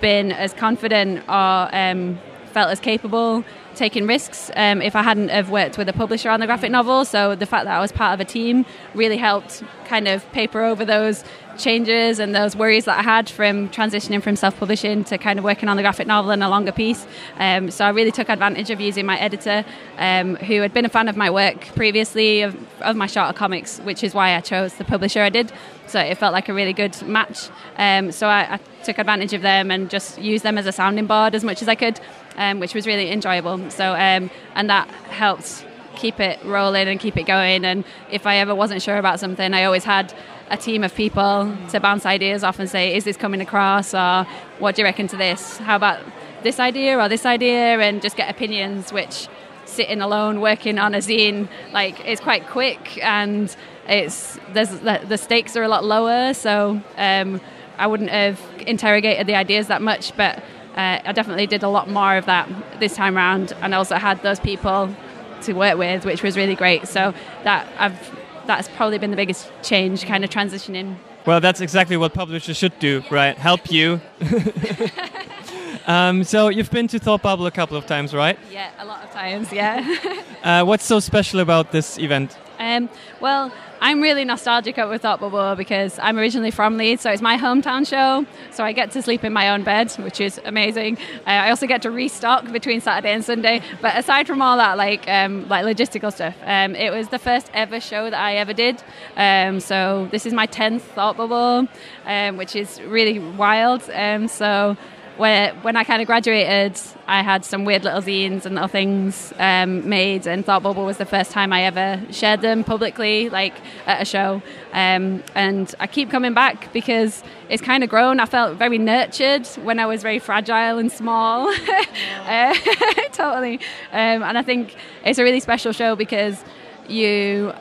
been 0.00 0.32
as 0.32 0.52
confident 0.52 1.24
or 1.28 1.68
um, 1.74 2.18
felt 2.52 2.70
as 2.70 2.80
capable 2.80 3.44
taking 3.74 4.06
risks 4.06 4.50
um, 4.56 4.82
if 4.82 4.96
I 4.96 5.02
hadn't 5.02 5.28
have 5.28 5.50
worked 5.50 5.78
with 5.78 5.88
a 5.88 5.92
publisher 5.92 6.30
on 6.30 6.40
the 6.40 6.46
graphic 6.46 6.70
novel. 6.70 7.04
So 7.04 7.34
the 7.36 7.46
fact 7.46 7.64
that 7.64 7.76
I 7.76 7.80
was 7.80 7.92
part 7.92 8.12
of 8.14 8.20
a 8.20 8.24
team 8.24 8.66
really 8.94 9.16
helped 9.16 9.62
kind 9.84 10.08
of 10.08 10.30
paper 10.32 10.64
over 10.64 10.84
those 10.84 11.24
changes 11.58 12.18
and 12.18 12.34
those 12.34 12.56
worries 12.56 12.84
that 12.86 12.98
I 12.98 13.02
had 13.02 13.28
from 13.28 13.68
transitioning 13.68 14.22
from 14.22 14.36
self-publishing 14.36 15.04
to 15.04 15.18
kind 15.18 15.38
of 15.38 15.44
working 15.44 15.68
on 15.68 15.76
the 15.76 15.82
graphic 15.82 16.06
novel 16.06 16.30
and 16.30 16.42
a 16.42 16.48
longer 16.48 16.72
piece. 16.72 17.06
Um, 17.38 17.70
so 17.70 17.84
I 17.84 17.90
really 17.90 18.12
took 18.12 18.28
advantage 18.28 18.70
of 18.70 18.80
using 18.80 19.04
my 19.04 19.18
editor, 19.18 19.64
um, 19.98 20.36
who 20.36 20.60
had 20.60 20.72
been 20.72 20.84
a 20.84 20.88
fan 20.88 21.08
of 21.08 21.16
my 21.16 21.30
work 21.30 21.66
previously 21.74 22.42
of, 22.42 22.56
of, 22.80 22.96
my 22.96 23.06
shorter 23.06 23.32
comics, 23.32 23.78
which 23.80 24.02
is 24.02 24.14
why 24.14 24.34
I 24.34 24.40
chose 24.40 24.74
the 24.74 24.84
publisher 24.84 25.20
I 25.20 25.28
did. 25.28 25.52
So 25.86 26.00
it 26.00 26.16
felt 26.18 26.32
like 26.32 26.48
a 26.48 26.54
really 26.54 26.72
good 26.72 27.00
match. 27.02 27.48
Um, 27.76 28.12
so 28.12 28.28
I, 28.28 28.54
I, 28.54 28.60
took 28.84 28.98
advantage 28.98 29.32
of 29.32 29.42
them 29.42 29.70
and 29.70 29.90
just 29.90 30.18
used 30.18 30.44
them 30.44 30.56
as 30.56 30.64
a 30.64 30.72
sounding 30.72 31.06
board 31.06 31.34
as 31.34 31.42
much 31.42 31.60
as 31.60 31.68
I 31.68 31.74
could, 31.74 32.00
um, 32.36 32.60
which 32.60 32.74
was 32.74 32.86
really 32.86 33.10
enjoyable. 33.10 33.70
So 33.70 33.92
um, 33.92 34.30
and 34.54 34.70
that 34.70 34.88
helped 35.10 35.66
keep 35.98 36.20
it 36.20 36.38
rolling 36.44 36.88
and 36.88 36.98
keep 36.98 37.16
it 37.16 37.24
going. 37.24 37.64
And 37.64 37.84
if 38.10 38.26
I 38.26 38.36
ever 38.36 38.54
wasn't 38.54 38.82
sure 38.82 38.96
about 38.96 39.20
something, 39.20 39.52
I 39.52 39.64
always 39.64 39.84
had 39.84 40.14
a 40.50 40.56
team 40.56 40.84
of 40.84 40.94
people 40.94 41.56
to 41.70 41.80
bounce 41.80 42.06
ideas 42.06 42.42
off 42.44 42.58
and 42.58 42.68
say, 42.68 42.94
is 42.96 43.04
this 43.04 43.16
coming 43.16 43.40
across? 43.40 43.94
Or 43.94 44.26
what 44.58 44.74
do 44.74 44.82
you 44.82 44.86
reckon 44.86 45.08
to 45.08 45.16
this? 45.16 45.58
How 45.58 45.76
about 45.76 46.00
this 46.42 46.58
idea 46.58 46.98
or 46.98 47.08
this 47.08 47.26
idea? 47.26 47.78
And 47.78 48.00
just 48.00 48.16
get 48.16 48.30
opinions, 48.30 48.92
which 48.92 49.28
sitting 49.64 50.00
alone 50.00 50.40
working 50.40 50.78
on 50.78 50.94
a 50.94 50.98
zine, 50.98 51.48
like 51.72 52.00
it's 52.06 52.20
quite 52.20 52.46
quick 52.46 52.98
and 53.04 53.54
it's 53.86 54.38
there's 54.52 54.70
the 54.80 55.16
stakes 55.16 55.56
are 55.56 55.62
a 55.62 55.68
lot 55.68 55.84
lower. 55.84 56.34
So 56.34 56.80
um, 56.96 57.40
I 57.76 57.86
wouldn't 57.86 58.10
have 58.10 58.40
interrogated 58.66 59.26
the 59.26 59.34
ideas 59.34 59.68
that 59.68 59.82
much, 59.82 60.16
but 60.16 60.38
uh, 60.76 61.00
I 61.04 61.12
definitely 61.12 61.46
did 61.46 61.62
a 61.62 61.68
lot 61.68 61.88
more 61.88 62.16
of 62.16 62.26
that 62.26 62.48
this 62.80 62.94
time 62.94 63.16
around, 63.16 63.52
and 63.60 63.74
also 63.74 63.96
had 63.96 64.22
those 64.22 64.40
people 64.40 64.94
to 65.42 65.52
work 65.52 65.78
with, 65.78 66.04
which 66.04 66.22
was 66.22 66.36
really 66.36 66.54
great. 66.54 66.88
So 66.88 67.14
that 67.44 67.66
I've 67.78 68.17
that's 68.48 68.68
probably 68.68 68.98
been 68.98 69.10
the 69.10 69.16
biggest 69.16 69.52
change, 69.62 70.06
kind 70.06 70.24
of 70.24 70.30
transitioning. 70.30 70.96
Well, 71.26 71.40
that's 71.40 71.60
exactly 71.60 71.96
what 71.98 72.14
publishers 72.14 72.56
should 72.56 72.76
do, 72.78 73.04
right? 73.10 73.36
Help 73.36 73.70
you. 73.70 74.00
um, 75.86 76.24
so 76.24 76.48
you've 76.48 76.70
been 76.70 76.88
to 76.88 76.98
Thought 76.98 77.22
Bubble 77.22 77.46
a 77.46 77.50
couple 77.50 77.76
of 77.76 77.84
times, 77.86 78.14
right? 78.14 78.38
Yeah, 78.50 78.70
a 78.78 78.86
lot 78.86 79.04
of 79.04 79.10
times. 79.12 79.52
Yeah. 79.52 79.96
uh, 80.42 80.64
what's 80.64 80.86
so 80.86 80.98
special 80.98 81.40
about 81.40 81.70
this 81.70 81.98
event? 81.98 82.38
Um, 82.58 82.88
well, 83.20 83.52
I'm 83.80 84.00
really 84.00 84.24
nostalgic 84.24 84.76
with 84.76 85.02
Thought 85.02 85.20
Bubble 85.20 85.54
because 85.54 86.00
I'm 86.00 86.18
originally 86.18 86.50
from 86.50 86.76
Leeds, 86.76 87.02
so 87.02 87.10
it's 87.12 87.22
my 87.22 87.36
hometown 87.36 87.86
show. 87.86 88.26
So 88.50 88.64
I 88.64 88.72
get 88.72 88.90
to 88.92 89.02
sleep 89.02 89.22
in 89.22 89.32
my 89.32 89.50
own 89.50 89.62
bed, 89.62 89.92
which 89.92 90.20
is 90.20 90.40
amazing. 90.44 90.98
Uh, 91.26 91.30
I 91.30 91.50
also 91.50 91.66
get 91.68 91.82
to 91.82 91.90
restock 91.90 92.50
between 92.50 92.80
Saturday 92.80 93.12
and 93.12 93.24
Sunday. 93.24 93.62
But 93.80 93.96
aside 93.96 94.26
from 94.26 94.42
all 94.42 94.56
that, 94.56 94.76
like 94.76 95.06
um, 95.08 95.48
like 95.48 95.64
logistical 95.64 96.12
stuff, 96.12 96.34
um, 96.44 96.74
it 96.74 96.90
was 96.90 97.08
the 97.08 97.20
first 97.20 97.50
ever 97.54 97.78
show 97.78 98.10
that 98.10 98.20
I 98.20 98.34
ever 98.36 98.52
did. 98.52 98.82
Um, 99.16 99.60
so 99.60 100.08
this 100.10 100.26
is 100.26 100.32
my 100.32 100.46
tenth 100.46 100.82
Thought 100.82 101.16
Bubble, 101.16 101.68
um, 102.04 102.36
which 102.36 102.56
is 102.56 102.82
really 102.82 103.20
wild. 103.20 103.88
Um, 103.94 104.26
so 104.26 104.76
where 105.18 105.52
when 105.62 105.76
I 105.76 105.84
kind 105.84 106.00
of 106.00 106.06
graduated, 106.06 106.80
I 107.06 107.22
had 107.22 107.44
some 107.44 107.64
weird 107.64 107.84
little 107.84 108.00
zines 108.00 108.46
and 108.46 108.54
little 108.54 108.68
things 108.68 109.32
um, 109.38 109.88
made, 109.88 110.26
and 110.26 110.46
Thought 110.46 110.62
Bubble 110.62 110.86
was 110.86 110.96
the 110.96 111.04
first 111.04 111.32
time 111.32 111.52
I 111.52 111.64
ever 111.64 112.00
shared 112.10 112.40
them 112.40 112.62
publicly, 112.62 113.28
like 113.28 113.54
at 113.86 114.00
a 114.00 114.04
show. 114.04 114.40
Um, 114.72 115.24
and 115.34 115.74
I 115.80 115.88
keep 115.88 116.10
coming 116.10 116.34
back 116.34 116.72
because 116.72 117.22
it's 117.48 117.60
kind 117.60 117.82
of 117.82 117.90
grown. 117.90 118.20
I 118.20 118.26
felt 118.26 118.56
very 118.56 118.78
nurtured 118.78 119.46
when 119.64 119.80
I 119.80 119.86
was 119.86 120.02
very 120.02 120.20
fragile 120.20 120.78
and 120.78 120.90
small. 120.90 121.48
uh, 122.26 122.54
totally. 123.12 123.56
Um, 123.92 124.22
and 124.22 124.38
I 124.38 124.42
think 124.42 124.76
it's 125.04 125.18
a 125.18 125.24
really 125.24 125.40
special 125.40 125.72
show 125.72 125.96
because 125.96 126.44
you 126.88 127.52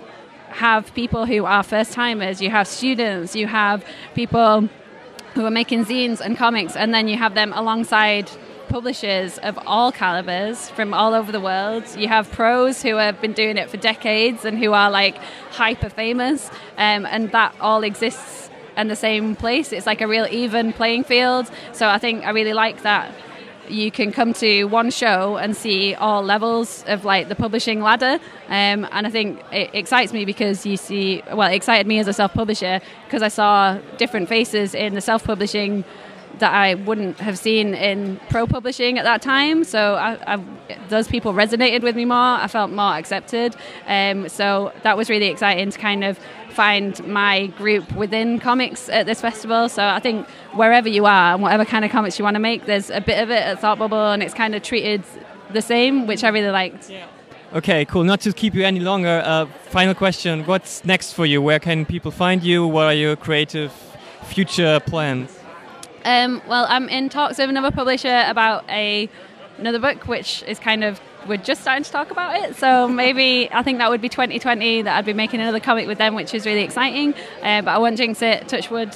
have 0.50 0.94
people 0.94 1.26
who 1.26 1.46
are 1.46 1.64
first 1.64 1.92
timers, 1.92 2.42
you 2.42 2.50
have 2.52 2.68
students, 2.68 3.36
you 3.36 3.48
have 3.48 3.84
people 4.14 4.70
who 5.38 5.46
are 5.46 5.52
making 5.52 5.86
zines 5.86 6.20
and 6.20 6.36
comics, 6.36 6.76
and 6.76 6.96
then 6.96 7.08
you 7.08 7.16
have 7.16 7.36
them 7.36 7.54
alongside 7.54 8.28
publishers 8.70 9.38
of 9.38 9.58
all 9.68 9.92
calibers 9.92 10.68
from 10.72 10.96
all 10.96 11.14
over 11.14 11.32
the 11.32 11.40
world. 11.40 11.84
You 11.96 12.08
have 12.08 12.30
pros 12.32 12.82
who 12.82 12.96
have 12.96 13.22
been 13.22 13.34
doing 13.34 13.56
it 13.56 13.70
for 13.70 13.78
decades 13.78 14.46
and 14.46 14.58
who 14.58 14.74
are 14.74 14.90
like 14.90 15.16
hyper 15.52 15.90
famous, 15.90 16.50
um, 16.78 17.06
and 17.06 17.32
that 17.34 17.54
all 17.62 17.84
exists 17.84 18.50
in 18.76 18.88
the 18.88 18.96
same 18.96 19.36
place. 19.36 19.72
It's 19.72 19.86
like 19.86 20.02
a 20.02 20.08
real 20.08 20.28
even 20.32 20.74
playing 20.74 21.04
field. 21.04 21.52
So 21.72 21.88
I 21.88 22.00
think 22.00 22.26
I 22.26 22.32
really 22.32 22.54
like 22.54 22.82
that 22.82 23.14
you 23.70 23.92
can 23.92 24.12
come 24.12 24.34
to 24.34 24.66
one 24.66 24.90
show 24.90 25.38
and 25.38 25.56
see 25.56 25.96
all 25.96 26.22
levels 26.22 26.84
of 26.88 27.06
like 27.06 27.28
the 27.28 27.36
publishing 27.36 27.82
ladder 27.82 28.20
um, 28.48 28.88
and 28.92 29.08
i 29.08 29.10
think 29.10 29.42
it 29.52 29.70
excites 29.74 30.14
me 30.14 30.26
because 30.26 30.66
you 30.66 30.78
see 30.78 31.22
well 31.34 31.52
it 31.52 31.56
excited 31.56 31.88
me 31.88 32.00
as 32.00 32.08
a 32.08 32.14
self-publisher 32.14 32.80
because 33.06 33.22
i 33.22 33.28
saw 33.28 33.78
different 33.98 34.28
faces 34.30 34.74
in 34.74 34.94
the 34.94 35.02
self-publishing 35.02 35.84
that 36.40 36.54
I 36.54 36.76
wouldn't 36.76 37.20
have 37.20 37.38
seen 37.38 37.74
in 37.74 38.20
pro 38.30 38.48
publishing 38.48 38.98
at 38.98 39.04
that 39.04 39.22
time. 39.22 39.64
So 39.64 39.96
I, 39.96 40.36
I, 40.36 40.44
those 40.90 41.08
people 41.08 41.34
resonated 41.34 41.82
with 41.82 41.96
me 41.96 42.06
more. 42.06 42.18
I 42.18 42.48
felt 42.48 42.72
more 42.72 42.94
accepted. 42.94 43.56
Um, 43.88 44.30
so 44.30 44.72
that 44.84 44.98
was 44.98 45.10
really 45.10 45.28
exciting 45.28 45.72
to 45.72 45.78
kind 45.80 46.04
of 46.04 46.20
find 46.58 47.06
my 47.06 47.46
group 47.62 47.86
within 47.96 48.40
comics 48.40 48.90
at 48.90 49.06
this 49.06 49.22
festival. 49.22 49.70
So 49.70 49.84
I 49.86 50.00
think 50.00 50.28
wherever 50.62 50.90
you 50.90 51.06
are 51.06 51.34
and 51.34 51.44
whatever 51.44 51.66
kind 51.66 51.86
of 51.86 51.92
comics 51.92 52.18
you 52.18 52.24
want 52.24 52.34
to 52.34 52.40
make, 52.40 52.66
there's 52.66 52.90
a 52.90 53.00
bit 53.00 53.22
of 53.22 53.30
it 53.30 53.44
at 53.50 53.60
Thought 53.62 53.78
Bubble, 53.78 54.12
and 54.14 54.24
it's 54.24 54.34
kind 54.34 54.56
of 54.56 54.64
treated 54.64 55.04
the 55.54 55.62
same, 55.62 56.08
which 56.08 56.24
I 56.24 56.30
really 56.30 56.50
liked. 56.50 56.90
Yeah. 56.90 57.06
Okay, 57.54 57.86
cool. 57.86 58.04
Not 58.04 58.22
to 58.22 58.34
keep 58.34 58.56
you 58.56 58.66
any 58.66 58.80
longer, 58.80 59.22
uh, 59.24 59.46
final 59.70 59.94
question. 59.94 60.46
What's 60.46 60.84
next 60.84 61.14
for 61.14 61.28
you? 61.28 61.44
Where 61.44 61.60
can 61.60 61.86
people 61.86 62.12
find 62.12 62.44
you? 62.44 62.66
What 62.66 62.86
are 62.88 62.94
your 62.94 63.16
creative 63.16 63.72
future 64.24 64.80
plans? 64.80 65.40
Um, 66.06 66.42
well, 66.48 66.66
I'm 66.68 66.90
in 66.90 67.10
talks 67.10 67.38
with 67.38 67.50
another 67.50 67.72
publisher 67.72 68.24
about 68.28 68.68
a 68.68 69.08
another 69.60 69.80
book, 69.80 70.08
which 70.08 70.44
is 70.48 70.58
kind 70.60 70.84
of 70.84 71.00
we're 71.28 71.38
just 71.38 71.62
starting 71.62 71.84
to 71.84 71.92
talk 71.92 72.12
about 72.12 72.36
it. 72.36 72.56
So 72.56 72.88
maybe 72.88 73.50
I 73.52 73.64
think 73.64 73.80
that 73.80 73.90
would 73.90 74.02
be 74.02 74.10
2020 74.10 74.84
that 74.84 74.98
I'd 74.98 75.06
be 75.06 75.14
making 75.14 75.42
another 75.42 75.60
comic 75.60 75.88
with 75.88 75.98
them, 75.98 76.16
which 76.16 76.34
is 76.34 76.46
really 76.46 76.62
exciting. 76.62 77.14
Uh, 77.42 77.62
but 77.62 77.70
I 77.70 77.78
won't 77.78 77.98
jinx 77.98 78.22
it. 78.22 78.48
Touch 78.48 78.70
wood. 78.70 78.96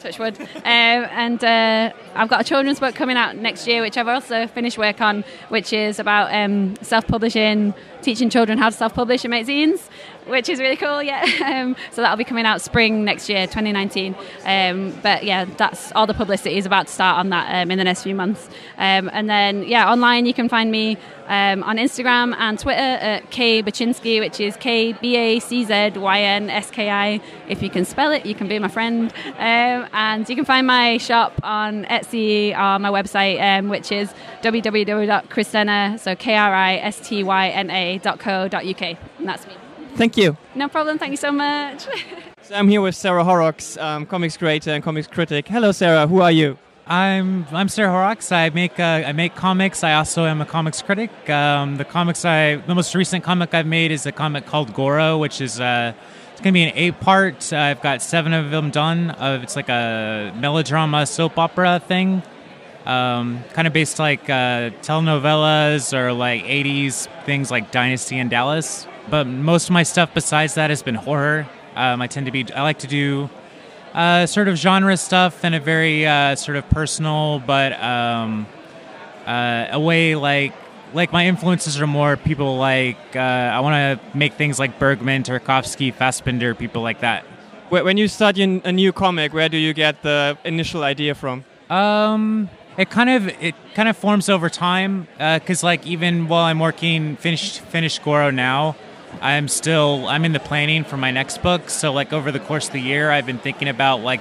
Touch 0.00 0.18
wood. 0.18 0.40
Um, 0.40 0.48
and 0.64 1.42
uh, 1.44 1.92
I've 2.14 2.28
got 2.28 2.40
a 2.40 2.44
children's 2.44 2.80
book 2.80 2.94
coming 2.94 3.16
out 3.16 3.36
next 3.36 3.66
year, 3.66 3.82
which 3.82 3.96
I've 3.96 4.08
also 4.08 4.46
finished 4.46 4.78
work 4.78 5.00
on, 5.00 5.24
which 5.48 5.72
is 5.72 5.98
about 5.98 6.34
um, 6.34 6.76
self-publishing, 6.82 7.74
teaching 8.02 8.30
children 8.30 8.58
how 8.58 8.70
to 8.70 8.76
self-publish 8.76 9.24
and 9.24 9.30
make 9.30 9.46
zines 9.46 9.88
which 10.26 10.48
is 10.48 10.60
really 10.60 10.76
cool. 10.76 11.02
Yeah, 11.02 11.22
um, 11.44 11.76
so 11.90 12.02
that'll 12.02 12.16
be 12.16 12.24
coming 12.24 12.46
out 12.46 12.60
spring 12.60 13.04
next 13.04 13.28
year, 13.28 13.46
2019. 13.46 14.14
Um, 14.44 14.98
but 15.02 15.24
yeah, 15.24 15.44
that's 15.44 15.92
all 15.92 16.06
the 16.06 16.14
publicity 16.14 16.56
is 16.56 16.66
about 16.66 16.86
to 16.86 16.92
start 16.92 17.18
on 17.18 17.30
that 17.30 17.62
um, 17.62 17.70
in 17.70 17.78
the 17.78 17.84
next 17.84 18.02
few 18.02 18.14
months. 18.14 18.48
Um, 18.78 19.10
and 19.12 19.28
then 19.28 19.64
yeah, 19.64 19.90
online 19.90 20.26
you 20.26 20.34
can 20.34 20.48
find 20.48 20.70
me 20.70 20.96
um, 21.26 21.62
on 21.62 21.76
Instagram 21.76 22.34
and 22.38 22.58
Twitter 22.58 22.80
at 22.80 23.30
K 23.30 23.62
Baczynski, 23.62 24.20
which 24.20 24.40
is 24.40 24.56
K 24.56 24.92
B 24.92 25.16
A 25.16 25.38
C 25.40 25.64
Z 25.64 25.92
Y 25.96 26.20
N 26.20 26.50
S 26.50 26.70
K 26.70 26.90
I. 26.90 27.20
If 27.48 27.62
you 27.62 27.70
can 27.70 27.84
spell 27.84 28.12
it, 28.12 28.26
you 28.26 28.34
can 28.34 28.48
be 28.48 28.58
my 28.58 28.68
friend. 28.68 29.12
Um, 29.38 29.88
and 29.92 30.28
you 30.28 30.36
can 30.36 30.44
find 30.44 30.66
my 30.66 30.98
shop 30.98 31.38
on 31.42 31.84
Etsy 31.84 32.56
on 32.56 32.82
my 32.82 32.90
website, 32.90 33.68
which 33.68 33.92
is 33.92 34.12
www.kristyna, 34.42 35.98
so 35.98 36.14
K 36.16 36.36
R 36.36 36.54
I 36.54 36.76
S 36.76 37.00
T 37.06 37.22
Y 37.22 37.48
N 37.48 37.70
A 37.70 37.98
dot 37.98 38.18
co 38.18 38.48
dot 38.48 38.66
uk. 38.66 38.82
And 38.82 39.28
that's 39.28 39.46
me. 39.46 39.61
Thank 39.96 40.16
you. 40.16 40.36
No 40.54 40.68
problem. 40.68 40.98
Thank 40.98 41.10
you 41.10 41.16
so 41.16 41.32
much. 41.32 41.86
so 42.42 42.54
I'm 42.54 42.68
here 42.68 42.80
with 42.80 42.94
Sarah 42.94 43.24
Horrocks, 43.24 43.76
um, 43.76 44.06
comics 44.06 44.36
creator 44.36 44.70
and 44.70 44.82
comics 44.82 45.06
critic. 45.06 45.48
Hello, 45.48 45.72
Sarah. 45.72 46.06
Who 46.06 46.20
are 46.20 46.32
you? 46.32 46.58
I'm 46.86 47.46
I'm 47.52 47.68
Sarah 47.68 47.90
Horrocks. 47.90 48.32
I 48.32 48.50
make 48.50 48.80
uh, 48.80 49.04
I 49.06 49.12
make 49.12 49.36
comics. 49.36 49.84
I 49.84 49.94
also 49.94 50.24
am 50.24 50.40
a 50.40 50.46
comics 50.46 50.82
critic. 50.82 51.10
Um, 51.30 51.76
the 51.76 51.84
comics 51.84 52.24
I 52.24 52.56
the 52.56 52.74
most 52.74 52.94
recent 52.94 53.22
comic 53.22 53.54
I've 53.54 53.66
made 53.66 53.92
is 53.92 54.04
a 54.06 54.12
comic 54.12 54.46
called 54.46 54.74
Goro, 54.74 55.18
which 55.18 55.40
is 55.40 55.60
uh, 55.60 55.92
it's 56.32 56.40
gonna 56.40 56.52
be 56.52 56.64
an 56.64 56.72
eight 56.74 56.98
part. 56.98 57.52
Uh, 57.52 57.58
I've 57.58 57.82
got 57.82 58.02
seven 58.02 58.32
of 58.32 58.50
them 58.50 58.70
done. 58.70 59.10
Uh, 59.10 59.40
it's 59.42 59.54
like 59.54 59.68
a 59.68 60.32
melodrama 60.36 61.06
soap 61.06 61.38
opera 61.38 61.80
thing. 61.86 62.22
Um, 62.84 63.44
kind 63.52 63.68
of 63.68 63.72
based 63.72 64.00
like 64.00 64.28
uh, 64.28 64.70
telenovelas 64.82 65.96
or 65.96 66.12
like 66.12 66.42
80s 66.42 67.06
things 67.24 67.48
like 67.48 67.70
Dynasty 67.70 68.18
and 68.18 68.28
Dallas 68.28 68.88
but 69.10 69.26
most 69.26 69.64
of 69.64 69.70
my 69.72 69.82
stuff 69.82 70.12
besides 70.14 70.54
that 70.54 70.70
has 70.70 70.82
been 70.82 70.94
horror. 70.94 71.46
Um, 71.74 72.02
I 72.02 72.06
tend 72.06 72.26
to 72.26 72.32
be, 72.32 72.50
I 72.52 72.62
like 72.62 72.80
to 72.80 72.86
do 72.86 73.30
uh, 73.94 74.26
sort 74.26 74.48
of 74.48 74.56
genre 74.56 74.96
stuff 74.96 75.44
and 75.44 75.54
a 75.54 75.60
very 75.60 76.06
uh, 76.06 76.34
sort 76.34 76.56
of 76.56 76.68
personal, 76.70 77.40
but 77.40 77.72
um, 77.82 78.46
uh, 79.26 79.66
a 79.70 79.80
way 79.80 80.14
like 80.14 80.52
like 80.94 81.12
my 81.12 81.26
influences 81.26 81.80
are 81.80 81.86
more 81.86 82.16
people 82.16 82.58
like 82.58 83.16
uh, 83.16 83.18
I 83.18 83.60
want 83.60 84.00
to 84.00 84.18
make 84.18 84.34
things 84.34 84.58
like 84.58 84.78
Bergman, 84.78 85.22
Tarkovsky, 85.22 85.92
Fassbinder, 85.94 86.56
people 86.56 86.82
like 86.82 87.00
that. 87.00 87.24
When 87.70 87.96
you 87.96 88.06
start 88.08 88.38
a 88.38 88.72
new 88.72 88.92
comic, 88.92 89.32
where 89.32 89.48
do 89.48 89.56
you 89.56 89.72
get 89.72 90.02
the 90.02 90.36
initial 90.44 90.82
idea 90.82 91.14
from? 91.14 91.44
Um, 91.70 92.50
it 92.76 92.90
kind 92.90 93.08
of 93.08 93.28
it 93.42 93.54
kind 93.74 93.88
of 93.88 93.96
forms 93.96 94.28
over 94.28 94.50
time 94.50 95.08
because 95.16 95.64
uh, 95.64 95.66
like 95.66 95.86
even 95.86 96.28
while 96.28 96.44
I'm 96.44 96.58
working 96.58 97.16
finished 97.16 97.60
finished 97.60 98.02
Goro 98.02 98.30
now, 98.30 98.76
I'm 99.20 99.48
still 99.48 100.06
I'm 100.06 100.24
in 100.24 100.32
the 100.32 100.40
planning 100.40 100.84
for 100.84 100.96
my 100.96 101.10
next 101.10 101.42
book. 101.42 101.70
So 101.70 101.92
like 101.92 102.12
over 102.12 102.32
the 102.32 102.40
course 102.40 102.66
of 102.66 102.72
the 102.72 102.80
year, 102.80 103.10
I've 103.10 103.26
been 103.26 103.38
thinking 103.38 103.68
about 103.68 104.00
like 104.00 104.20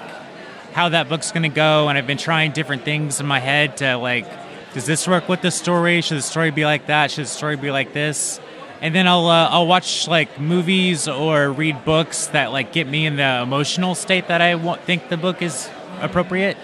how 0.73 0.89
that 0.89 1.09
book's 1.09 1.31
going 1.31 1.43
to 1.43 1.49
go, 1.49 1.89
and 1.89 1.97
I've 1.97 2.07
been 2.07 2.17
trying 2.17 2.51
different 2.51 2.83
things 2.83 3.19
in 3.19 3.25
my 3.25 3.39
head 3.39 3.77
to 3.77 3.97
like, 3.97 4.25
does 4.73 4.85
this 4.85 5.07
work 5.07 5.27
with 5.27 5.41
the 5.41 5.51
story? 5.51 6.01
Should 6.01 6.17
the 6.17 6.21
story 6.21 6.51
be 6.51 6.65
like 6.65 6.87
that? 6.87 7.11
Should 7.11 7.25
the 7.25 7.29
story 7.29 7.57
be 7.57 7.71
like 7.71 7.93
this? 7.93 8.39
And 8.79 8.95
then 8.95 9.07
I'll 9.07 9.27
uh, 9.27 9.49
I'll 9.49 9.67
watch 9.67 10.07
like 10.07 10.39
movies 10.39 11.07
or 11.07 11.51
read 11.51 11.85
books 11.85 12.27
that 12.27 12.51
like 12.51 12.73
get 12.73 12.87
me 12.87 13.05
in 13.05 13.15
the 13.15 13.41
emotional 13.41 13.95
state 13.95 14.27
that 14.27 14.41
I 14.41 14.55
want, 14.55 14.81
think 14.81 15.09
the 15.09 15.17
book 15.17 15.41
is 15.41 15.69
appropriate. 15.99 16.57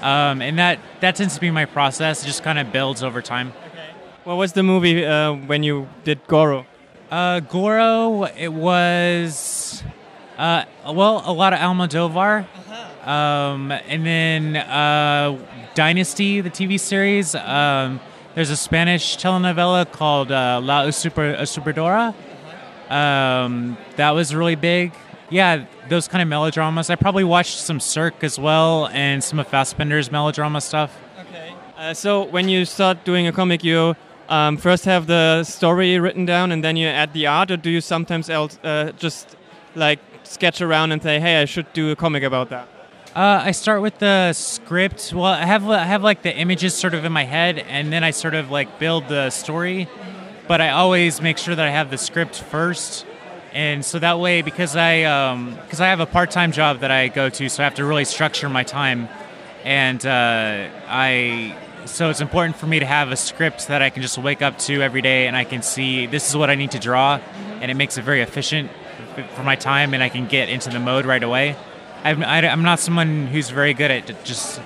Um, 0.00 0.42
and 0.42 0.58
that 0.58 0.80
that 1.00 1.16
tends 1.16 1.34
to 1.34 1.40
be 1.40 1.50
my 1.50 1.64
process. 1.64 2.22
It 2.22 2.26
just 2.26 2.42
kind 2.42 2.58
of 2.58 2.72
builds 2.72 3.02
over 3.02 3.22
time. 3.22 3.52
Okay. 3.66 3.88
What 4.24 4.34
was 4.34 4.52
the 4.52 4.62
movie 4.62 5.04
uh, 5.04 5.32
when 5.32 5.62
you 5.62 5.88
did 6.02 6.26
Goro? 6.26 6.66
Uh, 7.10 7.40
Goro, 7.40 8.24
it 8.24 8.52
was, 8.52 9.82
uh, 10.38 10.64
well, 10.86 11.22
a 11.24 11.32
lot 11.32 11.52
of 11.52 11.58
Almodovar. 11.58 12.44
Uh-huh. 12.44 13.10
Um, 13.10 13.70
and 13.70 14.06
then 14.06 14.56
uh, 14.56 15.38
Dynasty, 15.74 16.40
the 16.40 16.50
TV 16.50 16.80
series. 16.80 17.34
Um, 17.34 18.00
there's 18.34 18.50
a 18.50 18.56
Spanish 18.56 19.16
telenovela 19.16 19.90
called 19.90 20.32
uh, 20.32 20.60
La 20.62 20.84
Usurpadora. 20.84 22.08
Uh-huh. 22.08 22.94
Um, 22.94 23.76
that 23.96 24.10
was 24.12 24.34
really 24.34 24.56
big. 24.56 24.92
Yeah, 25.30 25.66
those 25.88 26.08
kind 26.08 26.22
of 26.22 26.28
melodramas. 26.28 26.90
I 26.90 26.96
probably 26.96 27.24
watched 27.24 27.58
some 27.58 27.80
Sirk 27.80 28.24
as 28.24 28.38
well 28.38 28.88
and 28.88 29.22
some 29.22 29.38
of 29.38 29.48
Fassbinder's 29.48 30.10
melodrama 30.10 30.60
stuff. 30.60 30.96
Okay. 31.18 31.54
Uh, 31.76 31.94
so 31.94 32.24
when 32.24 32.48
you 32.48 32.64
start 32.64 33.04
doing 33.04 33.26
a 33.26 33.32
comic, 33.32 33.62
you 33.62 33.94
um, 34.28 34.56
first 34.56 34.84
have 34.84 35.06
the 35.06 35.44
story 35.44 35.98
written 35.98 36.24
down 36.24 36.52
and 36.52 36.64
then 36.64 36.76
you 36.76 36.86
add 36.86 37.12
the 37.12 37.26
art, 37.26 37.50
or 37.50 37.56
do 37.56 37.70
you 37.70 37.80
sometimes 37.80 38.30
else 38.30 38.58
uh, 38.64 38.92
just 38.96 39.36
like 39.74 39.98
sketch 40.22 40.60
around 40.60 40.92
and 40.92 41.02
say, 41.02 41.20
"Hey, 41.20 41.40
I 41.40 41.44
should 41.44 41.72
do 41.72 41.90
a 41.90 41.96
comic 41.96 42.22
about 42.22 42.50
that"? 42.50 42.68
Uh, 43.14 43.42
I 43.44 43.52
start 43.52 43.80
with 43.80 43.98
the 43.98 44.32
script. 44.32 45.12
Well, 45.14 45.26
I 45.26 45.44
have 45.44 45.68
I 45.68 45.84
have 45.84 46.02
like 46.02 46.22
the 46.22 46.34
images 46.34 46.74
sort 46.74 46.94
of 46.94 47.04
in 47.04 47.12
my 47.12 47.24
head, 47.24 47.58
and 47.58 47.92
then 47.92 48.02
I 48.02 48.10
sort 48.10 48.34
of 48.34 48.50
like 48.50 48.78
build 48.78 49.08
the 49.08 49.30
story. 49.30 49.88
But 50.48 50.60
I 50.60 50.70
always 50.70 51.22
make 51.22 51.38
sure 51.38 51.54
that 51.54 51.64
I 51.64 51.70
have 51.70 51.90
the 51.90 51.98
script 51.98 52.40
first, 52.40 53.06
and 53.52 53.84
so 53.84 53.98
that 53.98 54.18
way, 54.18 54.42
because 54.42 54.74
I 54.76 55.02
because 55.64 55.80
um, 55.80 55.84
I 55.84 55.88
have 55.88 56.00
a 56.00 56.06
part 56.06 56.30
time 56.30 56.50
job 56.52 56.80
that 56.80 56.90
I 56.90 57.08
go 57.08 57.28
to, 57.28 57.48
so 57.48 57.62
I 57.62 57.64
have 57.64 57.76
to 57.76 57.84
really 57.84 58.04
structure 58.04 58.48
my 58.48 58.64
time, 58.64 59.08
and 59.64 60.04
uh, 60.04 60.68
I 60.88 61.56
so 61.86 62.10
it's 62.10 62.20
important 62.20 62.56
for 62.56 62.66
me 62.66 62.78
to 62.78 62.86
have 62.86 63.10
a 63.10 63.16
script 63.16 63.68
that 63.68 63.82
I 63.82 63.90
can 63.90 64.02
just 64.02 64.18
wake 64.18 64.42
up 64.42 64.58
to 64.60 64.82
every 64.82 65.02
day 65.02 65.26
and 65.26 65.36
I 65.36 65.44
can 65.44 65.62
see 65.62 66.06
this 66.06 66.28
is 66.28 66.36
what 66.36 66.50
I 66.50 66.54
need 66.54 66.72
to 66.72 66.78
draw, 66.78 67.20
and 67.60 67.70
it 67.70 67.74
makes 67.74 67.98
it 67.98 68.02
very 68.02 68.20
efficient 68.20 68.70
for 69.34 69.42
my 69.42 69.56
time, 69.56 69.94
and 69.94 70.02
I 70.02 70.08
can 70.08 70.26
get 70.26 70.48
into 70.48 70.70
the 70.70 70.80
mode 70.80 71.06
right 71.06 71.22
away. 71.22 71.56
I'm, 72.02 72.22
I, 72.22 72.44
am 72.44 72.62
not 72.62 72.80
someone 72.80 73.26
who's 73.26 73.50
very 73.50 73.74
good 73.74 73.90
at 73.90 74.24
just 74.24 74.60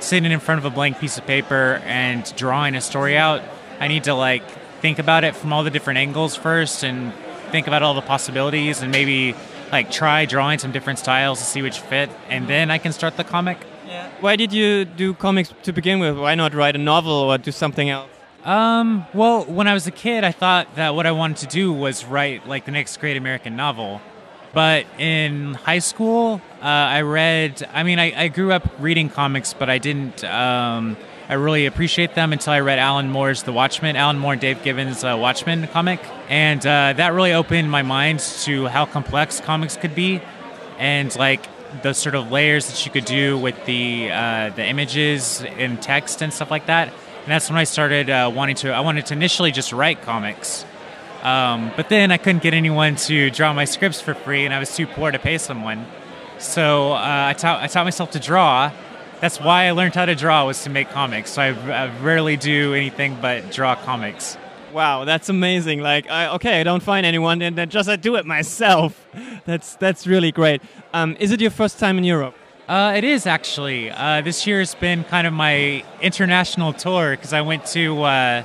sitting 0.00 0.30
in 0.32 0.40
front 0.40 0.58
of 0.58 0.64
a 0.64 0.70
blank 0.70 0.98
piece 0.98 1.18
of 1.18 1.26
paper 1.26 1.80
and 1.84 2.24
drawing 2.36 2.74
a 2.74 2.80
story 2.80 3.16
out. 3.16 3.42
I 3.78 3.88
need 3.88 4.04
to 4.04 4.14
like 4.14 4.48
think 4.80 4.98
about 4.98 5.24
it 5.24 5.36
from 5.36 5.52
all 5.52 5.62
the 5.62 5.70
different 5.70 5.98
angles 5.98 6.34
first 6.34 6.82
and 6.82 7.12
think 7.50 7.66
about 7.66 7.82
all 7.82 7.94
the 7.94 8.00
possibilities 8.00 8.82
and 8.82 8.90
maybe 8.90 9.34
like 9.70 9.90
try 9.90 10.24
drawing 10.24 10.58
some 10.58 10.72
different 10.72 10.98
styles 10.98 11.38
to 11.38 11.44
see 11.44 11.62
which 11.62 11.78
fit 11.78 12.10
and 12.28 12.48
then 12.48 12.70
I 12.70 12.78
can 12.78 12.92
start 12.92 13.16
the 13.16 13.24
comic. 13.24 13.58
Why 14.20 14.36
did 14.36 14.52
you 14.52 14.84
do 14.84 15.14
comics 15.14 15.52
to 15.62 15.72
begin 15.72 15.98
with? 15.98 16.18
Why 16.18 16.34
not 16.34 16.54
write 16.54 16.76
a 16.76 16.78
novel 16.78 17.12
or 17.12 17.38
do 17.38 17.50
something 17.50 17.90
else? 17.90 18.10
Um, 18.44 19.06
well, 19.12 19.44
when 19.44 19.66
I 19.66 19.74
was 19.74 19.86
a 19.86 19.90
kid, 19.90 20.24
I 20.24 20.32
thought 20.32 20.76
that 20.76 20.94
what 20.94 21.06
I 21.06 21.12
wanted 21.12 21.38
to 21.38 21.46
do 21.46 21.72
was 21.72 22.04
write 22.04 22.46
like 22.46 22.64
the 22.64 22.70
next 22.70 22.98
great 22.98 23.16
American 23.16 23.56
novel. 23.56 24.00
But 24.52 24.86
in 24.98 25.54
high 25.54 25.78
school, 25.78 26.40
uh, 26.60 26.64
I 26.64 27.02
read, 27.02 27.68
I 27.72 27.82
mean, 27.82 27.98
I, 27.98 28.24
I, 28.24 28.28
grew 28.28 28.52
up 28.52 28.68
reading 28.80 29.08
comics, 29.08 29.54
but 29.54 29.70
I 29.70 29.78
didn't, 29.78 30.24
um, 30.24 30.96
I 31.28 31.34
really 31.34 31.66
appreciate 31.66 32.16
them 32.16 32.32
until 32.32 32.54
I 32.54 32.60
read 32.60 32.80
Alan 32.80 33.10
Moore's 33.10 33.44
The 33.44 33.52
Watchmen, 33.52 33.94
Alan 33.94 34.18
Moore 34.18 34.32
and 34.32 34.40
Dave 34.40 34.60
Gibbons' 34.64 35.04
uh, 35.04 35.16
Watchmen 35.16 35.68
comic. 35.68 36.00
And 36.28 36.60
uh, 36.66 36.94
that 36.94 37.12
really 37.12 37.32
opened 37.32 37.70
my 37.70 37.82
mind 37.82 38.18
to 38.18 38.66
how 38.66 38.86
complex 38.86 39.40
comics 39.40 39.76
could 39.76 39.94
be 39.94 40.20
and 40.78 41.14
like 41.16 41.46
the 41.82 41.92
sort 41.92 42.14
of 42.14 42.30
layers 42.30 42.68
that 42.68 42.84
you 42.84 42.92
could 42.92 43.04
do 43.04 43.38
with 43.38 43.64
the, 43.64 44.10
uh, 44.10 44.50
the 44.50 44.64
images 44.64 45.42
and 45.42 45.80
text 45.80 46.22
and 46.22 46.32
stuff 46.32 46.50
like 46.50 46.66
that. 46.66 46.88
And 46.88 47.28
that's 47.28 47.50
when 47.50 47.58
I 47.58 47.64
started 47.64 48.10
uh, 48.10 48.30
wanting 48.34 48.56
to, 48.56 48.72
I 48.72 48.80
wanted 48.80 49.06
to 49.06 49.14
initially 49.14 49.52
just 49.52 49.72
write 49.72 50.02
comics. 50.02 50.64
Um, 51.22 51.70
but 51.76 51.88
then 51.88 52.10
I 52.10 52.16
couldn't 52.16 52.42
get 52.42 52.54
anyone 52.54 52.96
to 52.96 53.30
draw 53.30 53.52
my 53.52 53.66
scripts 53.66 54.00
for 54.00 54.14
free, 54.14 54.46
and 54.46 54.54
I 54.54 54.58
was 54.58 54.74
too 54.74 54.86
poor 54.86 55.10
to 55.10 55.18
pay 55.18 55.36
someone. 55.36 55.84
So 56.38 56.92
uh, 56.92 57.26
I, 57.28 57.34
taught, 57.34 57.62
I 57.62 57.66
taught 57.66 57.84
myself 57.84 58.12
to 58.12 58.18
draw. 58.18 58.72
That's 59.20 59.38
why 59.38 59.66
I 59.66 59.72
learned 59.72 59.94
how 59.94 60.06
to 60.06 60.14
draw 60.14 60.46
was 60.46 60.62
to 60.64 60.70
make 60.70 60.88
comics. 60.88 61.32
So 61.32 61.42
I, 61.42 61.48
I 61.48 62.00
rarely 62.00 62.38
do 62.38 62.72
anything 62.72 63.18
but 63.20 63.50
draw 63.50 63.74
comics. 63.74 64.38
Wow, 64.72 65.04
that's 65.04 65.28
amazing! 65.28 65.80
Like, 65.80 66.08
I, 66.08 66.28
okay, 66.34 66.60
I 66.60 66.64
don't 66.64 66.82
find 66.82 67.04
anyone, 67.04 67.42
and 67.42 67.56
then 67.56 67.68
just 67.70 67.88
I 67.88 67.96
do 67.96 68.16
it 68.16 68.24
myself. 68.24 69.06
That's 69.44 69.74
that's 69.76 70.06
really 70.06 70.30
great. 70.30 70.62
Um, 70.92 71.16
is 71.18 71.32
it 71.32 71.40
your 71.40 71.50
first 71.50 71.78
time 71.78 71.98
in 71.98 72.04
Europe? 72.04 72.34
Uh, 72.68 72.92
it 72.94 73.02
is 73.02 73.26
actually. 73.26 73.90
Uh, 73.90 74.20
this 74.20 74.46
year 74.46 74.60
has 74.60 74.74
been 74.76 75.02
kind 75.02 75.26
of 75.26 75.32
my 75.32 75.82
international 76.00 76.72
tour 76.72 77.16
because 77.16 77.32
I 77.32 77.40
went 77.40 77.66
to 77.66 78.02
uh, 78.02 78.42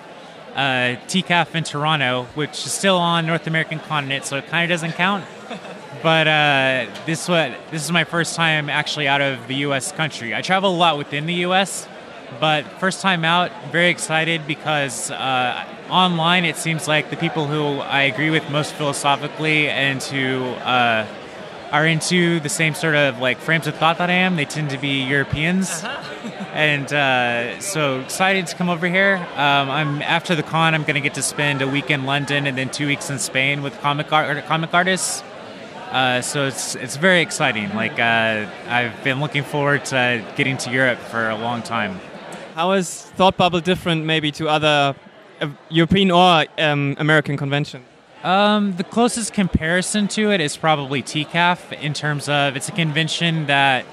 uh, 0.56 0.60
TCAF 1.08 1.54
in 1.54 1.64
Toronto, 1.64 2.24
which 2.34 2.66
is 2.66 2.72
still 2.72 2.98
on 2.98 3.28
North 3.28 3.46
American 3.46 3.78
continent, 3.78 4.26
so 4.26 4.38
it 4.38 4.48
kind 4.48 4.64
of 4.64 4.74
doesn't 4.74 4.94
count. 4.94 5.26
But 6.04 6.28
uh, 6.28 6.86
this 7.08 7.28
what 7.28 7.58
this 7.72 7.84
is 7.84 7.92
my 7.92 8.04
first 8.04 8.36
time 8.36 8.70
actually 8.70 9.08
out 9.08 9.22
of 9.22 9.48
the 9.48 9.56
U.S. 9.68 9.92
country. 9.92 10.36
I 10.36 10.42
travel 10.42 10.70
a 10.70 10.78
lot 10.78 11.00
within 11.00 11.26
the 11.26 11.34
U.S., 11.50 11.88
but 12.40 12.66
first 12.80 13.02
time 13.02 13.26
out, 13.26 13.52
very 13.72 13.90
excited 13.90 14.46
because 14.48 15.12
uh, 15.12 15.66
online 15.90 16.46
it 16.46 16.58
seems 16.58 16.88
like 16.88 17.10
the 17.10 17.18
people 17.18 17.48
who 17.48 17.80
I 17.80 18.04
agree 18.04 18.30
with 18.30 18.50
most 18.50 18.74
philosophically 18.74 19.70
and 19.70 20.02
who 20.04 20.44
uh, 20.44 21.08
are 21.72 21.86
into 21.86 22.40
the 22.40 22.50
same 22.50 22.74
sort 22.74 22.96
of 22.96 23.20
like 23.20 23.38
frames 23.38 23.68
of 23.68 23.76
thought 23.76 23.98
that 23.98 24.10
I 24.10 24.14
am, 24.14 24.36
they 24.36 24.46
tend 24.46 24.70
to 24.72 24.78
be 24.78 25.04
Europeans. 25.04 25.70
Uh-huh 25.84 26.06
and 26.54 26.92
uh, 26.94 27.60
so 27.60 28.00
excited 28.00 28.48
to 28.48 28.56
come 28.56 28.70
over 28.70 28.88
here. 28.88 29.18
Um, 29.36 29.70
I'm 29.70 30.02
after 30.02 30.36
the 30.36 30.44
con. 30.44 30.74
I'm 30.74 30.84
going 30.84 30.96
to 30.96 31.02
get 31.02 31.16
to 31.16 31.22
spend 31.22 31.62
a 31.62 31.68
week 31.68 31.92
in 31.92 32.06
London 32.06 32.48
and 32.48 32.58
then 32.58 32.70
two 32.70 32.88
weeks 32.88 33.10
in 33.10 33.20
Spain 33.20 33.62
with 33.62 33.80
comic 33.82 34.12
art, 34.12 34.46
comic 34.46 34.74
artists. 34.74 35.24
Uh, 35.92 36.22
so 36.22 36.48
it's 36.48 36.76
it's 36.76 36.98
very 36.98 37.22
exciting. 37.22 37.74
Like 37.76 38.00
uh, 38.00 38.50
I've 38.68 39.04
been 39.04 39.20
looking 39.20 39.44
forward 39.44 39.86
to 39.86 40.26
getting 40.36 40.58
to 40.58 40.72
Europe 40.72 41.00
for 41.00 41.30
a 41.30 41.36
long 41.36 41.62
time. 41.62 42.00
How 42.56 42.72
is 42.72 43.02
Thought 43.18 43.36
Bubble 43.36 43.60
different, 43.60 44.06
maybe, 44.06 44.32
to 44.32 44.48
other 44.48 44.96
uh, 45.42 45.50
European 45.68 46.10
or 46.10 46.46
um, 46.58 46.96
American 46.98 47.36
conventions? 47.36 47.84
Um, 48.24 48.78
the 48.78 48.86
closest 48.86 49.34
comparison 49.34 50.08
to 50.16 50.32
it 50.32 50.40
is 50.40 50.56
probably 50.56 51.04
TCAF 51.04 51.74
in 51.82 51.94
terms 51.94 52.30
of 52.30 52.56
it's 52.56 52.70
a 52.70 52.72
convention 52.72 53.48
that 53.48 53.86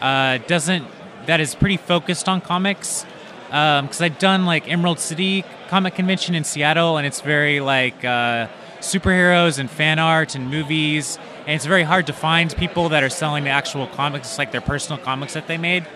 uh, 0.00 0.38
doesn't 0.46 0.86
that 1.26 1.38
is 1.40 1.54
pretty 1.54 1.76
focused 1.76 2.30
on 2.30 2.40
comics. 2.40 3.04
Because 3.48 4.00
um, 4.00 4.04
I've 4.04 4.18
done 4.18 4.46
like 4.46 4.66
Emerald 4.70 5.00
City 5.00 5.44
Comic 5.68 5.94
Convention 5.94 6.34
in 6.34 6.44
Seattle, 6.44 6.96
and 6.96 7.06
it's 7.06 7.20
very 7.20 7.60
like 7.60 8.06
uh, 8.06 8.48
superheroes 8.80 9.58
and 9.58 9.70
fan 9.70 9.98
art 9.98 10.34
and 10.34 10.50
movies, 10.50 11.18
and 11.40 11.50
it's 11.50 11.66
very 11.66 11.82
hard 11.82 12.06
to 12.06 12.14
find 12.14 12.56
people 12.56 12.88
that 12.88 13.02
are 13.02 13.10
selling 13.10 13.44
the 13.44 13.50
actual 13.50 13.86
comics, 13.86 14.38
like 14.38 14.50
their 14.50 14.62
personal 14.62 14.96
comics 14.96 15.34
that 15.34 15.46
they 15.46 15.58
made. 15.58 15.86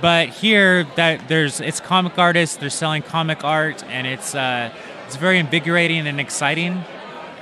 But 0.00 0.28
here, 0.28 0.84
that 0.96 1.28
there's 1.28 1.60
it's 1.60 1.80
comic 1.80 2.18
artists, 2.18 2.56
they're 2.56 2.70
selling 2.70 3.02
comic 3.02 3.44
art, 3.44 3.82
and 3.84 4.06
it's 4.06 4.34
uh, 4.34 4.72
it's 5.06 5.16
very 5.16 5.38
invigorating 5.38 6.06
and 6.06 6.20
exciting. 6.20 6.84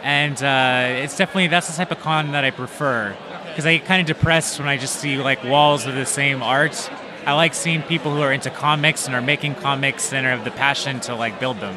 And 0.03 0.41
uh, 0.43 1.03
it's 1.03 1.17
definitely 1.17 1.49
that's 1.49 1.69
the 1.69 1.77
type 1.77 1.91
of 1.91 2.01
con 2.01 2.33
that 2.33 2.45
I 2.45 2.51
prefer 2.51 3.17
because 3.49 3.67
I 3.67 3.79
get 3.79 3.87
kind 3.87 4.01
of 4.01 4.07
depressed 4.07 4.59
when 4.59 4.69
I 4.69 4.77
just 4.77 4.97
see 4.97 5.17
like 5.17 5.43
walls 5.45 5.87
of 5.87 5.95
the 5.95 6.07
same 6.07 6.43
art 6.43 6.91
I 7.27 7.33
like 7.33 7.55
seeing 7.55 7.81
people 7.83 8.15
who 8.15 8.21
are 8.21 8.33
into 8.33 8.51
comics 8.51 9.07
and 9.07 9.15
are 9.15 9.23
making 9.23 9.55
comics 9.55 10.13
and 10.13 10.27
have 10.27 10.45
the 10.45 10.51
passion 10.51 11.01
to 11.01 11.15
like 11.15 11.41
build 11.41 11.59
them. 11.59 11.75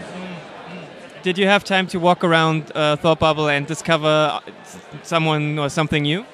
Did 1.23 1.37
you 1.37 1.47
have 1.47 1.63
time 1.63 1.87
to 1.87 1.99
walk 1.99 2.23
around 2.23 2.71
uh, 2.75 2.97
Thought 2.97 3.19
Bubble 3.19 3.47
and 3.47 3.65
discover 3.65 4.07
uh, 4.07 4.51
someone 5.03 5.57
or 5.57 5.69
something 5.69 6.03
new? 6.03 6.25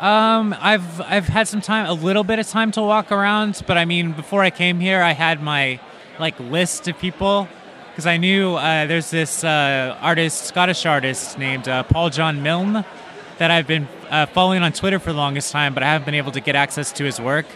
Um, 0.00 0.56
I've 0.58 1.00
I've 1.02 1.28
had 1.28 1.46
some 1.46 1.60
time, 1.60 1.86
a 1.86 1.92
little 1.92 2.24
bit 2.24 2.38
of 2.38 2.48
time 2.48 2.72
to 2.72 2.82
walk 2.82 3.12
around, 3.12 3.62
but 3.66 3.76
I 3.76 3.84
mean, 3.84 4.12
before 4.12 4.42
I 4.42 4.48
came 4.48 4.80
here, 4.80 5.02
I 5.02 5.12
had 5.12 5.42
my 5.42 5.78
like 6.18 6.40
list 6.40 6.88
of 6.88 6.98
people 6.98 7.46
because 7.90 8.06
I 8.06 8.16
knew 8.16 8.54
uh, 8.54 8.86
there's 8.86 9.10
this 9.10 9.44
uh, 9.44 9.98
artist, 10.00 10.44
Scottish 10.44 10.86
artist 10.86 11.38
named 11.38 11.68
uh, 11.68 11.82
Paul 11.82 12.08
John 12.08 12.42
Milne 12.42 12.84
that 13.36 13.50
I've 13.50 13.66
been 13.66 13.86
uh, 14.08 14.24
following 14.26 14.62
on 14.62 14.72
Twitter 14.72 14.98
for 14.98 15.12
the 15.12 15.18
longest 15.18 15.52
time, 15.52 15.74
but 15.74 15.82
I 15.82 15.86
haven't 15.86 16.06
been 16.06 16.14
able 16.14 16.32
to 16.32 16.40
get 16.40 16.56
access 16.56 16.92
to 16.92 17.04
his 17.04 17.20
work 17.20 17.46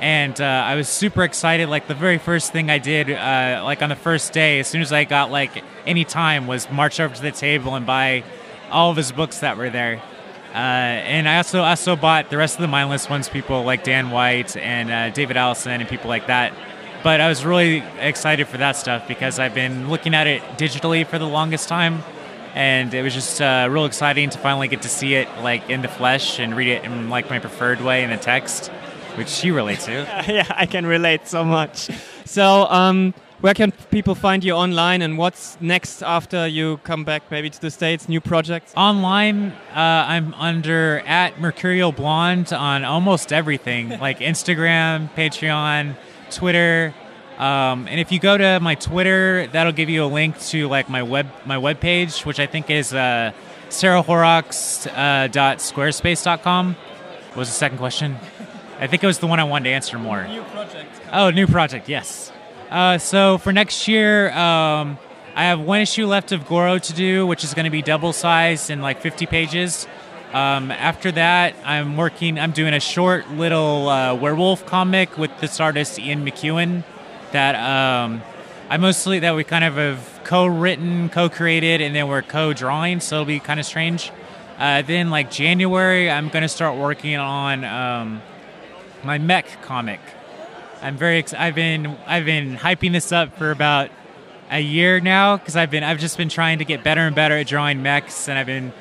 and 0.00 0.40
uh, 0.40 0.44
I 0.44 0.76
was 0.76 0.88
super 0.88 1.22
excited. 1.22 1.68
Like 1.68 1.86
the 1.86 1.94
very 1.94 2.18
first 2.18 2.52
thing 2.52 2.70
I 2.70 2.78
did, 2.78 3.10
uh, 3.10 3.62
like 3.64 3.82
on 3.82 3.90
the 3.90 3.96
first 3.96 4.32
day, 4.32 4.60
as 4.60 4.66
soon 4.66 4.80
as 4.80 4.92
I 4.92 5.04
got 5.04 5.30
like 5.30 5.62
any 5.86 6.04
time, 6.04 6.46
was 6.46 6.70
march 6.70 7.00
over 7.00 7.14
to 7.14 7.22
the 7.22 7.32
table 7.32 7.74
and 7.74 7.84
buy 7.84 8.24
all 8.70 8.90
of 8.90 8.96
his 8.96 9.12
books 9.12 9.40
that 9.40 9.56
were 9.56 9.70
there. 9.70 10.00
Uh, 10.52 10.56
and 10.56 11.28
I 11.28 11.36
also 11.36 11.62
also 11.62 11.96
bought 11.96 12.30
the 12.30 12.36
rest 12.36 12.56
of 12.56 12.62
the 12.62 12.68
mindless 12.68 13.08
ones, 13.08 13.28
people 13.28 13.62
like 13.62 13.84
Dan 13.84 14.10
White 14.10 14.56
and 14.56 14.90
uh, 14.90 15.10
David 15.10 15.36
Allison 15.36 15.80
and 15.80 15.88
people 15.88 16.08
like 16.08 16.26
that. 16.26 16.52
But 17.02 17.20
I 17.20 17.28
was 17.28 17.44
really 17.44 17.82
excited 17.98 18.48
for 18.48 18.58
that 18.58 18.76
stuff 18.76 19.08
because 19.08 19.38
I've 19.38 19.54
been 19.54 19.88
looking 19.88 20.14
at 20.14 20.26
it 20.26 20.42
digitally 20.58 21.06
for 21.06 21.18
the 21.18 21.26
longest 21.26 21.68
time, 21.68 22.02
and 22.54 22.92
it 22.92 23.02
was 23.02 23.14
just 23.14 23.40
uh, 23.40 23.68
real 23.70 23.86
exciting 23.86 24.28
to 24.30 24.38
finally 24.38 24.68
get 24.68 24.82
to 24.82 24.88
see 24.88 25.14
it 25.14 25.28
like 25.38 25.70
in 25.70 25.82
the 25.82 25.88
flesh 25.88 26.38
and 26.38 26.56
read 26.56 26.68
it 26.68 26.84
in 26.84 27.08
like 27.08 27.30
my 27.30 27.38
preferred 27.38 27.80
way 27.80 28.02
in 28.02 28.10
the 28.10 28.16
text 28.16 28.70
which 29.16 29.44
you 29.44 29.54
relate 29.54 29.80
to. 29.80 29.92
yeah, 30.28 30.46
I 30.50 30.66
can 30.66 30.86
relate 30.86 31.28
so 31.28 31.44
much. 31.44 31.90
So, 32.24 32.66
um, 32.68 33.14
where 33.40 33.54
can 33.54 33.72
people 33.90 34.14
find 34.14 34.44
you 34.44 34.52
online 34.52 35.00
and 35.02 35.16
what's 35.16 35.56
next 35.60 36.02
after 36.02 36.46
you 36.46 36.76
come 36.78 37.04
back 37.04 37.30
maybe 37.30 37.50
to 37.50 37.60
the 37.60 37.70
States? 37.70 38.08
New 38.08 38.20
projects? 38.20 38.72
Online, 38.76 39.52
uh, 39.74 39.76
I'm 39.76 40.34
under 40.34 41.02
at 41.06 41.40
Mercurial 41.40 41.92
Blonde 41.92 42.52
on 42.52 42.84
almost 42.84 43.32
everything 43.32 43.88
like 44.00 44.18
Instagram, 44.18 45.10
Patreon, 45.14 45.96
Twitter. 46.30 46.94
Um, 47.38 47.88
and 47.88 47.98
if 47.98 48.12
you 48.12 48.18
go 48.18 48.36
to 48.36 48.60
my 48.60 48.74
Twitter, 48.74 49.46
that'll 49.46 49.72
give 49.72 49.88
you 49.88 50.04
a 50.04 50.06
link 50.06 50.38
to 50.48 50.68
like 50.68 50.90
my 50.90 51.02
web 51.02 51.26
my 51.46 51.56
web 51.56 51.80
page, 51.80 52.26
which 52.26 52.38
I 52.38 52.46
think 52.46 52.68
is 52.68 52.92
uh, 52.92 53.32
sarahhorrocks.squarespace.com. 53.70 56.68
Uh, 56.68 56.74
what 57.28 57.36
was 57.36 57.48
the 57.48 57.54
second 57.54 57.78
question? 57.78 58.18
I 58.78 58.86
think 58.86 59.02
it 59.02 59.06
was 59.06 59.18
the 59.18 59.26
one 59.26 59.40
I 59.40 59.44
wanted 59.44 59.64
to 59.64 59.70
answer 59.70 59.98
more. 59.98 60.26
New 60.26 60.42
project. 60.42 61.00
Oh, 61.12 61.30
new 61.30 61.46
project. 61.46 61.88
Yes. 61.88 62.30
Uh, 62.70 62.98
so 62.98 63.36
for 63.38 63.52
next 63.52 63.88
year, 63.88 64.30
um, 64.30 64.96
I 65.34 65.44
have 65.44 65.58
one 65.58 65.80
issue 65.80 66.06
left 66.06 66.30
of 66.30 66.46
Goro 66.46 66.78
to 66.78 66.92
do, 66.92 67.26
which 67.26 67.42
is 67.42 67.52
going 67.52 67.64
to 67.64 67.70
be 67.70 67.82
double 67.82 68.12
sized 68.12 68.70
and 68.70 68.80
like 68.80 69.00
50 69.00 69.26
pages. 69.26 69.88
Um, 70.32 70.70
after 70.70 71.10
that, 71.12 71.56
I'm 71.64 71.96
working. 71.96 72.38
I'm 72.38 72.52
doing 72.52 72.72
a 72.72 72.78
short 72.78 73.28
little 73.32 73.88
uh, 73.88 74.14
werewolf 74.14 74.64
comic 74.66 75.18
with 75.18 75.36
this 75.40 75.58
artist 75.58 75.98
Ian 75.98 76.24
McEwan. 76.24 76.84
That 77.32 77.56
um, 77.56 78.22
I 78.68 78.76
mostly 78.76 79.18
that 79.18 79.34
we 79.34 79.42
kind 79.42 79.64
of 79.64 79.74
have 79.74 80.20
co-written, 80.22 81.08
co-created, 81.08 81.80
and 81.80 81.92
then 81.94 82.06
we're 82.06 82.22
co-drawing. 82.22 83.00
So 83.00 83.16
it'll 83.16 83.24
be 83.24 83.40
kind 83.40 83.58
of 83.58 83.66
strange. 83.66 84.12
Uh, 84.58 84.82
then 84.82 85.10
like 85.10 85.32
January, 85.32 86.08
I'm 86.08 86.28
going 86.28 86.42
to 86.42 86.48
start 86.48 86.76
working 86.76 87.16
on 87.16 87.64
um, 87.64 88.22
my 89.02 89.18
mech 89.18 89.60
comic. 89.62 90.00
I'm 90.82 90.96
very 90.96 91.18
ex- 91.18 91.34
I've 91.34 91.54
been 91.54 91.96
I've 92.06 92.24
been 92.24 92.56
hyping 92.56 92.92
this 92.92 93.12
up 93.12 93.36
for 93.36 93.50
about 93.50 93.90
a 94.50 94.60
year 94.60 95.00
now 95.00 95.36
because 95.36 95.56
I've 95.56 95.70
been 95.70 95.84
I've 95.84 95.98
just 95.98 96.16
been 96.16 96.28
trying 96.28 96.58
to 96.58 96.64
get 96.64 96.82
better 96.82 97.02
and 97.02 97.14
better 97.14 97.36
at 97.36 97.46
drawing 97.46 97.82
mechs 97.82 98.28
and 98.28 98.38
I've 98.38 98.46
been 98.46 98.72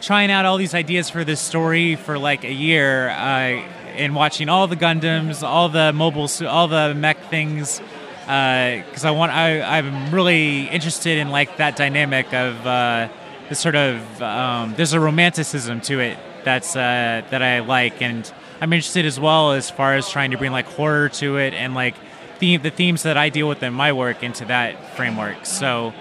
trying 0.00 0.30
out 0.30 0.44
all 0.44 0.56
these 0.56 0.74
ideas 0.74 1.10
for 1.10 1.24
this 1.24 1.40
story 1.40 1.96
for 1.96 2.18
like 2.18 2.44
a 2.44 2.52
year. 2.52 3.10
Uh, 3.10 3.62
in 3.96 4.14
watching 4.14 4.48
all 4.48 4.66
the 4.66 4.76
Gundams, 4.76 5.42
all 5.42 5.68
the 5.68 5.92
mobile, 5.92 6.28
all 6.46 6.68
the 6.68 6.94
mech 6.94 7.28
things, 7.28 7.80
because 8.20 9.04
I 9.04 9.10
want. 9.10 9.32
I, 9.32 9.60
I'm 9.60 10.12
really 10.14 10.68
interested 10.68 11.18
in 11.18 11.30
like 11.30 11.56
that 11.58 11.76
dynamic 11.76 12.32
of 12.32 12.66
uh, 12.66 13.08
the 13.48 13.54
sort 13.54 13.74
of. 13.74 14.22
Um, 14.22 14.74
there's 14.76 14.92
a 14.92 15.00
romanticism 15.00 15.80
to 15.82 16.00
it 16.00 16.18
that's 16.44 16.76
uh, 16.76 17.22
that 17.30 17.42
I 17.42 17.60
like, 17.60 18.02
and 18.02 18.30
I'm 18.62 18.72
interested 18.72 19.04
as 19.06 19.18
well 19.18 19.52
as 19.52 19.70
far 19.70 19.96
as 19.96 20.08
trying 20.08 20.30
to 20.30 20.38
bring 20.38 20.52
like 20.52 20.66
horror 20.66 21.08
to 21.20 21.36
it 21.36 21.52
and 21.52 21.74
like 21.74 21.96
theme, 22.38 22.62
the 22.62 22.70
themes 22.70 23.02
that 23.02 23.16
I 23.16 23.28
deal 23.28 23.48
with 23.48 23.60
in 23.62 23.74
my 23.74 23.92
work 23.92 24.22
into 24.22 24.44
that 24.46 24.96
framework. 24.96 25.44
So. 25.46 25.92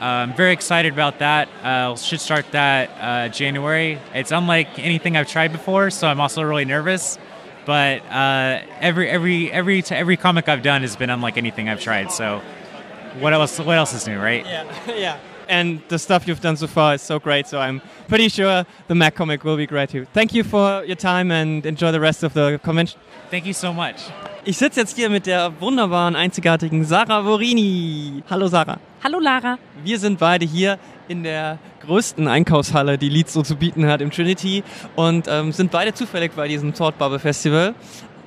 uh, 0.00 0.04
I'm 0.04 0.34
very 0.34 0.52
excited 0.52 0.92
about 0.92 1.18
that. 1.18 1.48
Uh, 1.62 1.96
should 1.96 2.20
start 2.20 2.46
that 2.52 2.90
uh, 3.00 3.28
January. 3.30 3.98
It's 4.12 4.32
unlike 4.32 4.78
anything 4.78 5.16
I've 5.16 5.28
tried 5.28 5.50
before, 5.52 5.90
so 5.90 6.06
I'm 6.08 6.20
also 6.20 6.42
really 6.42 6.64
nervous. 6.64 7.18
But 7.64 8.02
uh, 8.10 8.62
every 8.80 9.08
every 9.08 9.50
every 9.50 9.82
t- 9.82 9.94
every 9.94 10.16
comic 10.16 10.48
I've 10.48 10.62
done 10.62 10.82
has 10.82 10.96
been 10.96 11.10
unlike 11.10 11.36
anything 11.38 11.68
I've 11.68 11.80
tried. 11.80 12.12
So 12.12 12.42
what 13.20 13.32
else? 13.32 13.58
What 13.58 13.78
else 13.78 13.94
is 13.94 14.06
new, 14.06 14.20
right? 14.20 14.44
Yeah, 14.44 14.64
yeah. 14.88 15.18
And 15.48 15.80
the 15.88 15.98
stuff 15.98 16.26
you've 16.26 16.40
done 16.40 16.56
so 16.56 16.66
far 16.66 16.94
is 16.94 17.02
so 17.02 17.18
great. 17.18 17.46
So 17.46 17.58
I'm 17.58 17.80
pretty 18.08 18.28
sure 18.28 18.64
the 18.88 18.94
Mac 18.94 19.14
comic 19.14 19.44
will 19.44 19.56
be 19.56 19.66
great 19.66 19.90
too. 19.90 20.06
Thank 20.14 20.34
you 20.34 20.44
for 20.44 20.84
your 20.84 20.96
time 20.96 21.30
and 21.30 21.64
enjoy 21.66 21.92
the 21.92 22.00
rest 22.00 22.22
of 22.22 22.34
the 22.34 22.58
convention. 22.62 22.98
Thank 23.30 23.46
you 23.46 23.52
so 23.52 23.72
much. 23.72 23.96
Ich 24.46 24.58
sitze 24.58 24.80
jetzt 24.80 24.96
hier 24.96 25.08
mit 25.08 25.26
der 25.26 25.58
wunderbaren, 25.60 26.16
einzigartigen 26.16 26.84
Sarah 26.84 27.24
Vorini. 27.24 28.22
Hallo 28.28 28.46
Sarah. 28.46 28.78
Hallo 29.02 29.18
Lara. 29.18 29.58
Wir 29.82 29.98
sind 29.98 30.18
beide 30.18 30.44
hier 30.44 30.78
in 31.08 31.22
der 31.22 31.58
größten 31.86 32.28
Einkaufshalle, 32.28 32.98
die 32.98 33.08
Leeds 33.08 33.32
so 33.32 33.42
zu 33.42 33.56
bieten 33.56 33.86
hat, 33.86 34.00
im 34.00 34.10
Trinity 34.10 34.62
und 34.96 35.28
ähm, 35.28 35.52
sind 35.52 35.70
beide 35.70 35.94
zufällig 35.94 36.32
bei 36.32 36.48
diesem 36.48 36.74
Thought 36.74 36.98
Bubble 36.98 37.18
Festival. 37.18 37.74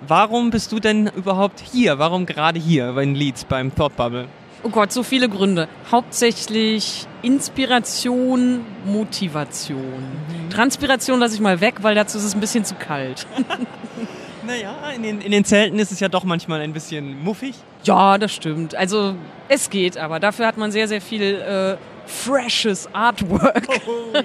Warum 0.07 0.49
bist 0.51 0.71
du 0.71 0.79
denn 0.79 1.07
überhaupt 1.15 1.59
hier? 1.59 1.99
Warum 1.99 2.25
gerade 2.25 2.59
hier 2.59 2.95
in 2.97 3.15
Leeds 3.15 3.45
beim 3.45 3.73
Thought 3.73 3.95
Bubble? 3.95 4.27
Oh 4.67 4.69
Gott, 4.69 4.91
so 4.91 5.01
viele 5.01 5.29
Gründe. 5.29 5.69
Hauptsächlich 5.89 7.07
Inspiration, 7.21 8.65
Motivation. 8.83 10.03
Transpiration 10.49 11.21
lasse 11.21 11.35
ich 11.35 11.39
mal 11.39 11.61
weg, 11.61 11.75
weil 11.83 11.95
dazu 11.95 12.17
ist 12.17 12.25
es 12.25 12.35
ein 12.35 12.41
bisschen 12.41 12.65
zu 12.65 12.75
kalt. 12.75 13.25
Naja, 14.45 14.91
in 14.95 15.03
den, 15.03 15.19
in 15.19 15.31
den 15.31 15.43
Zelten 15.43 15.77
ist 15.77 15.91
es 15.91 15.99
ja 15.99 16.07
doch 16.07 16.23
manchmal 16.23 16.61
ein 16.61 16.71
bisschen 16.71 17.21
muffig. 17.21 17.53
Ja, 17.83 18.17
das 18.17 18.33
stimmt. 18.33 18.75
Also 18.75 19.13
es 19.49 19.69
geht, 19.69 19.97
aber 19.97 20.21
dafür 20.21 20.47
hat 20.47 20.55
man 20.55 20.71
sehr, 20.71 20.87
sehr 20.87 21.01
viel 21.01 21.21
äh, 21.21 21.75
freshes 22.07 22.87
Artwork. 22.93 23.67
Oh, 23.85 24.17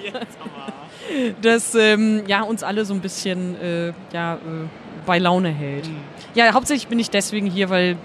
das 1.41 1.75
ähm, 1.75 2.23
ja, 2.25 2.41
uns 2.43 2.63
alle 2.63 2.85
so 2.85 2.93
ein 2.93 3.01
bisschen 3.01 3.59
äh, 3.61 3.93
ja, 4.13 4.35
äh, 4.35 4.37
bei 5.05 5.19
Laune 5.19 5.49
hält. 5.49 5.89
Ja, 6.35 6.53
hauptsächlich 6.53 6.87
bin 6.87 6.99
ich 6.99 7.09
deswegen 7.09 7.47
hier, 7.47 7.69
weil 7.69 7.97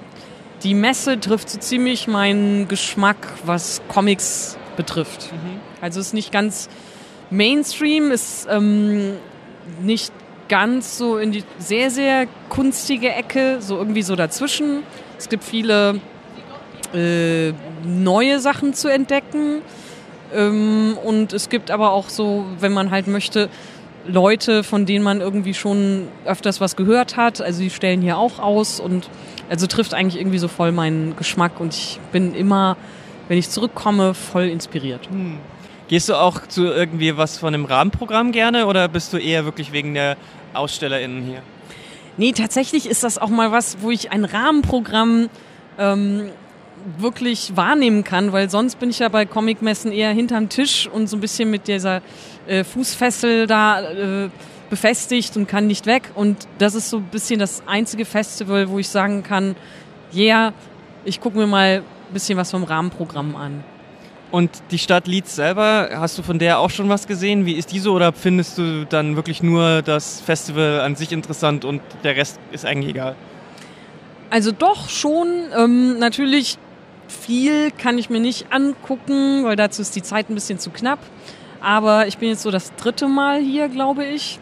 die 0.62 0.74
Messe 0.74 1.20
trifft 1.20 1.50
so 1.50 1.59
ziemlich 1.59 2.09
meinen 2.09 2.68
Geschmack, 2.68 3.16
was 3.44 3.80
Comics 3.88 4.59
betrifft. 4.76 5.30
Also 5.80 6.00
ist 6.00 6.14
nicht 6.14 6.32
ganz 6.32 6.68
Mainstream, 7.30 8.11
ist 8.11 8.46
ähm, 8.50 9.14
nicht 9.82 10.12
ganz 10.48 10.96
so 10.96 11.18
in 11.18 11.32
die 11.32 11.44
sehr, 11.59 11.90
sehr 11.90 12.26
kunstige 12.48 13.11
Ecke, 13.11 13.59
so 13.61 13.76
irgendwie 13.76 14.02
so 14.02 14.16
dazwischen. 14.16 14.82
Es 15.18 15.28
gibt 15.28 15.44
viele 15.44 16.00
äh, 16.94 17.52
neue 17.84 18.40
Sachen 18.40 18.74
zu 18.74 18.88
entdecken. 18.88 19.62
Ähm, 20.34 20.96
und 21.04 21.32
es 21.32 21.48
gibt 21.48 21.70
aber 21.70 21.92
auch 21.92 22.09
so, 22.09 22.46
wenn 22.61 22.72
man 22.72 22.90
halt 22.90 23.06
möchte, 23.06 23.48
Leute, 24.07 24.64
von 24.64 24.86
denen 24.86 25.05
man 25.05 25.20
irgendwie 25.20 25.55
schon 25.55 26.09
öfters 26.24 26.61
was 26.61 26.76
gehört 26.76 27.16
hat. 27.16 27.40
Also 27.40 27.61
die 27.61 27.70
stellen 27.70 28.01
hier 28.01 28.18
auch 28.18 28.38
aus 28.38 28.80
und 28.80 29.09
also 29.51 29.66
trifft 29.66 29.94
eigentlich 29.94 30.20
irgendwie 30.20 30.38
so 30.38 30.49
voll 30.49 30.72
meinen 30.72 31.16
Geschmack 31.16 31.61
und 31.61 31.74
ich 31.74 31.99
bin 32.12 32.34
immer, 32.34 32.76
wenn 33.28 33.38
ich 33.38 33.51
zurückkomme, 33.51 34.14
voll 34.14 34.44
inspiriert. 34.44 35.09
Gehst 35.88 36.09
du 36.09 36.14
auch 36.14 36.46
zu 36.46 36.66
irgendwie 36.66 37.16
was 37.16 37.38
von 37.38 37.53
dem 37.53 37.64
Rahmenprogramm 37.64 38.32
gerne 38.32 38.66
oder 38.66 38.88
bist 38.88 39.12
du 39.12 39.18
eher 39.18 39.44
wirklich 39.44 39.72
wegen 39.72 39.94
der 39.94 40.16
AusstellerInnen 40.55 41.22
hier? 41.22 41.42
Nee, 42.18 42.32
tatsächlich 42.32 42.88
ist 42.88 43.05
das 43.05 43.16
auch 43.16 43.28
mal 43.28 43.53
was, 43.53 43.78
wo 43.80 43.90
ich 43.90 44.11
ein 44.11 44.24
Rahmenprogramm 44.24 45.28
ähm, 45.78 46.30
wirklich 46.99 47.57
wahrnehmen 47.57 48.05
kann, 48.05 48.32
weil 48.32 48.51
sonst 48.51 48.78
bin 48.78 48.90
ich 48.90 48.99
ja 48.99 49.09
bei 49.09 49.24
Comicmessen 49.24 49.92
eher 49.92 50.12
hinterm 50.12 50.49
Tisch 50.49 50.88
und 50.88 51.09
so 51.09 51.16
ein 51.16 51.20
bisschen 51.20 51.51
mit 51.51 51.68
dieser 51.68 52.03
äh, 52.49 52.64
Fußfessel 52.64 53.46
da 53.46 53.80
äh, 53.82 54.30
befestigt 54.70 55.36
und 55.36 55.46
kann 55.49 55.66
nicht 55.66 55.86
weg. 55.86 56.11
Und 56.14 56.49
das 56.59 56.74
ist 56.74 56.90
so 56.90 56.99
ein 56.99 57.05
bisschen 57.05 57.38
das 57.38 57.62
einzige 57.66 58.05
Festival, 58.05 58.68
wo 58.68 58.78
ich 58.78 58.88
sagen 58.88 59.22
kann, 59.22 59.57
yeah, 60.14 60.53
ich 61.05 61.20
gucke 61.20 61.38
mir 61.38 61.46
mal 61.46 61.82
ein 62.09 62.12
bisschen 62.12 62.38
was 62.38 62.51
vom 62.51 62.64
Rahmenprogramm 62.64 63.36
an. 63.36 63.64
Und 64.30 64.51
die 64.70 64.78
Stadt 64.78 65.07
Leeds 65.07 65.36
selber, 65.36 65.88
hast 65.94 66.18
du 66.18 66.22
von 66.22 66.38
der 66.38 66.59
auch 66.59 66.68
schon 66.68 66.88
was 66.90 67.07
gesehen? 67.07 67.46
Wie 67.46 67.55
ist 67.55 67.72
die 67.72 67.78
so 67.78 67.94
oder 67.94 68.12
findest 68.12 68.59
du 68.59 68.84
dann 68.84 69.16
wirklich 69.16 69.42
nur 69.42 69.80
das 69.80 70.20
Festival 70.20 70.80
an 70.80 70.96
sich 70.96 71.12
interessant 71.12 71.64
und 71.64 71.80
der 72.05 72.16
Rest 72.16 72.38
ist 72.53 72.66
eigentlich 72.66 72.90
egal? 72.90 73.16
Also 74.28 74.53
doch 74.53 74.90
schon. 74.90 75.28
Ähm, 75.57 75.99
natürlich 75.99 76.59
viel 77.09 77.70
kann 77.70 77.96
ich 77.96 78.11
mir 78.11 78.20
nicht 78.20 78.53
angucken, 78.53 79.44
weil 79.44 79.57
dazu 79.57 79.80
ist 79.80 79.96
die 79.96 80.03
Zeit 80.03 80.28
ein 80.28 80.34
bisschen 80.34 80.59
zu 80.59 80.68
knapp. 80.68 80.99
Aber 81.61 82.06
ich 82.06 82.18
bin 82.18 82.28
jetzt 82.28 82.42
so 82.42 82.50
das 82.50 82.74
dritte 82.76 83.09
Mal 83.09 83.40
hier, 83.40 83.68
glaube 83.68 84.04
ich. 84.04 84.38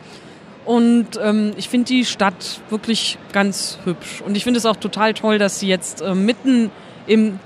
Und 0.64 1.18
ähm, 1.22 1.52
ich 1.56 1.68
finde 1.68 1.86
die 1.86 2.04
Stadt 2.04 2.60
wirklich 2.70 3.18
ganz 3.32 3.78
hübsch. 3.84 4.20
Und 4.26 4.36
ich 4.36 4.44
finde 4.44 4.58
es 4.58 4.66
auch 4.66 4.76
total 4.76 5.14
toll, 5.14 5.38
dass 5.38 5.60
sie 5.60 5.68
jetzt 5.68 6.02
äh, 6.02 6.14
mitten 6.14 6.70
im 7.06 7.38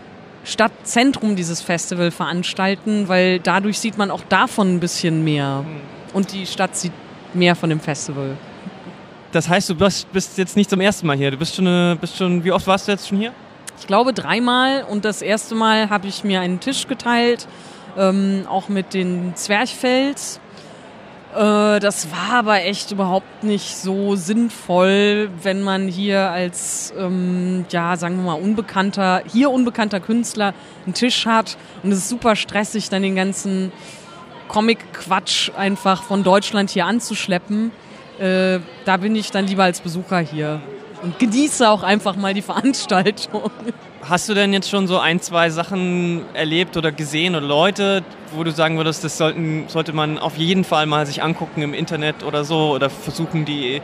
Stadtzentrum 0.44 1.36
dieses 1.36 1.60
Festival 1.60 2.10
veranstalten, 2.10 3.08
weil 3.08 3.38
dadurch 3.38 3.78
sieht 3.78 3.98
man 3.98 4.10
auch 4.10 4.22
davon 4.28 4.74
ein 4.74 4.80
bisschen 4.80 5.22
mehr. 5.22 5.64
Und 6.14 6.32
die 6.32 6.46
Stadt 6.46 6.74
sieht 6.76 6.92
mehr 7.34 7.54
von 7.54 7.68
dem 7.68 7.80
Festival. 7.80 8.36
Das 9.32 9.48
heißt, 9.48 9.68
du 9.68 9.74
bist, 9.76 10.10
bist 10.12 10.38
jetzt 10.38 10.56
nicht 10.56 10.70
zum 10.70 10.80
ersten 10.80 11.06
Mal 11.06 11.16
hier. 11.16 11.30
Du 11.30 11.36
bist 11.36 11.54
schon, 11.54 11.66
äh, 11.66 11.96
bist 12.00 12.16
schon, 12.16 12.42
wie 12.42 12.52
oft 12.52 12.66
warst 12.66 12.88
du 12.88 12.92
jetzt 12.92 13.08
schon 13.08 13.18
hier? 13.18 13.32
Ich 13.78 13.86
glaube 13.86 14.12
dreimal 14.12 14.84
und 14.84 15.04
das 15.04 15.22
erste 15.22 15.54
Mal 15.54 15.88
habe 15.88 16.08
ich 16.08 16.24
mir 16.24 16.40
einen 16.40 16.60
Tisch 16.60 16.86
geteilt, 16.86 17.46
ähm, 17.97 18.47
auch 18.49 18.68
mit 18.68 18.95
den 18.95 19.34
Zwerchfells. 19.36 20.41
Äh, 21.34 21.80
das 21.80 22.11
war 22.11 22.38
aber 22.38 22.62
echt 22.62 22.91
überhaupt 22.91 23.45
nicht 23.45 23.76
so 23.76 24.16
sinnvoll, 24.16 25.30
wenn 25.43 25.62
man 25.62 25.86
hier 25.86 26.30
als, 26.30 26.93
ähm, 26.99 27.66
ja, 27.70 27.97
sagen 27.97 28.16
wir 28.16 28.24
mal, 28.24 28.41
unbekannter, 28.41 29.22
hier 29.30 29.51
unbekannter 29.51 30.01
Künstler 30.01 30.55
einen 30.84 30.95
Tisch 30.95 31.26
hat 31.26 31.57
und 31.82 31.93
es 31.93 31.99
ist 31.99 32.09
super 32.09 32.34
stressig, 32.34 32.88
dann 32.88 33.03
den 33.03 33.14
ganzen 33.14 33.70
Comic-Quatsch 34.49 35.51
einfach 35.57 36.03
von 36.03 36.24
Deutschland 36.24 36.70
hier 36.70 36.86
anzuschleppen. 36.86 37.70
Äh, 38.18 38.59
da 38.84 38.97
bin 38.97 39.14
ich 39.14 39.30
dann 39.30 39.47
lieber 39.47 39.64
als 39.64 39.80
Besucher 39.80 40.18
hier 40.18 40.61
und 41.03 41.18
genieße 41.18 41.68
auch 41.68 41.82
einfach 41.84 42.16
mal 42.16 42.34
die 42.34 42.43
Veranstaltung. 42.43 43.51
Hast 44.03 44.28
du 44.30 44.34
denn 44.34 44.53
jetzt 44.55 44.70
schon 44.70 44.86
so 44.86 44.98
ein, 44.98 45.20
zwei 45.20 45.51
Sachen 45.51 46.22
erlebt 46.32 46.76
oder 46.76 46.90
gesehen 46.90 47.34
oder 47.34 47.46
Leute, 47.46 48.03
wo 48.32 48.42
du 48.42 48.51
sagen 48.51 48.78
würdest, 48.78 49.05
das 49.05 49.18
sollten, 49.18 49.64
sollte 49.68 49.92
man 49.92 50.18
auf 50.18 50.38
jeden 50.38 50.64
Fall 50.64 50.86
mal 50.86 51.05
sich 51.05 51.22
angucken 51.22 51.61
im 51.61 51.74
Internet 51.74 52.24
oder 52.24 52.44
so 52.44 52.70
oder 52.70 52.88
versuchen, 52.88 53.44
die, 53.44 53.82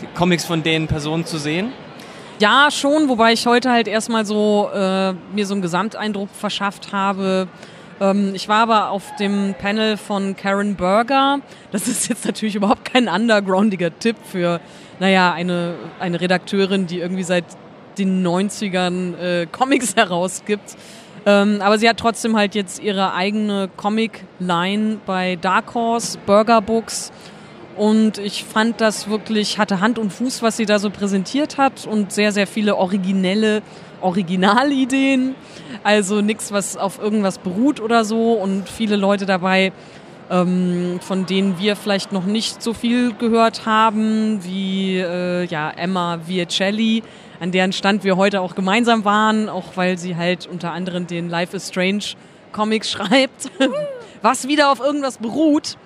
die 0.00 0.06
Comics 0.14 0.46
von 0.46 0.62
den 0.62 0.86
Personen 0.86 1.26
zu 1.26 1.36
sehen? 1.36 1.72
Ja, 2.40 2.70
schon, 2.70 3.08
wobei 3.08 3.34
ich 3.34 3.46
heute 3.46 3.70
halt 3.70 3.88
erstmal 3.88 4.24
so 4.24 4.70
äh, 4.72 5.12
mir 5.34 5.44
so 5.44 5.52
einen 5.52 5.62
Gesamteindruck 5.62 6.30
verschafft 6.32 6.92
habe. 6.92 7.46
Ähm, 8.00 8.32
ich 8.34 8.48
war 8.48 8.62
aber 8.62 8.90
auf 8.90 9.16
dem 9.16 9.54
Panel 9.58 9.98
von 9.98 10.34
Karen 10.34 10.76
Berger. 10.76 11.40
Das 11.72 11.88
ist 11.88 12.08
jetzt 12.08 12.24
natürlich 12.24 12.54
überhaupt 12.54 12.86
kein 12.86 13.08
undergroundiger 13.08 13.96
Tipp 13.98 14.16
für, 14.24 14.60
naja, 14.98 15.32
eine, 15.32 15.74
eine 16.00 16.20
Redakteurin, 16.20 16.86
die 16.86 17.00
irgendwie 17.00 17.24
seit 17.24 17.44
den 17.98 18.26
90ern 18.26 19.16
äh, 19.16 19.46
Comics 19.46 19.96
herausgibt. 19.96 20.76
Ähm, 21.26 21.60
aber 21.60 21.78
sie 21.78 21.88
hat 21.88 21.98
trotzdem 21.98 22.36
halt 22.36 22.54
jetzt 22.54 22.82
ihre 22.82 23.12
eigene 23.12 23.68
Comic-Line 23.76 24.98
bei 25.04 25.36
Dark 25.36 25.74
Horse, 25.74 26.18
Burger 26.24 26.60
Books. 26.60 27.12
Und 27.76 28.18
ich 28.18 28.44
fand 28.44 28.80
das 28.80 29.08
wirklich, 29.08 29.58
hatte 29.58 29.80
Hand 29.80 29.98
und 29.98 30.12
Fuß, 30.12 30.42
was 30.42 30.56
sie 30.56 30.66
da 30.66 30.78
so 30.78 30.90
präsentiert 30.90 31.58
hat 31.58 31.86
und 31.86 32.12
sehr, 32.12 32.32
sehr 32.32 32.46
viele 32.46 32.76
originelle 32.76 33.62
Originalideen. 34.00 35.34
Also 35.84 36.20
nichts, 36.20 36.50
was 36.50 36.76
auf 36.76 36.98
irgendwas 36.98 37.38
beruht 37.38 37.80
oder 37.80 38.04
so 38.04 38.32
und 38.32 38.68
viele 38.68 38.96
Leute 38.96 39.26
dabei, 39.26 39.72
ähm, 40.30 40.98
von 41.00 41.26
denen 41.26 41.58
wir 41.58 41.76
vielleicht 41.76 42.12
noch 42.12 42.24
nicht 42.24 42.62
so 42.62 42.72
viel 42.72 43.12
gehört 43.14 43.64
haben, 43.66 44.40
wie 44.42 44.96
äh, 44.98 45.44
ja, 45.44 45.70
Emma 45.70 46.20
Viacelli, 46.26 47.02
an 47.40 47.52
deren 47.52 47.72
Stand 47.72 48.04
wir 48.04 48.16
heute 48.16 48.40
auch 48.40 48.54
gemeinsam 48.54 49.04
waren, 49.04 49.48
auch 49.48 49.76
weil 49.76 49.98
sie 49.98 50.16
halt 50.16 50.46
unter 50.46 50.72
anderem 50.72 51.06
den 51.06 51.28
Life 51.28 51.56
is 51.56 51.68
Strange 51.68 52.04
Comic 52.52 52.84
schreibt, 52.86 53.50
was 54.22 54.48
wieder 54.48 54.70
auf 54.70 54.80
irgendwas 54.80 55.18
beruht. 55.18 55.76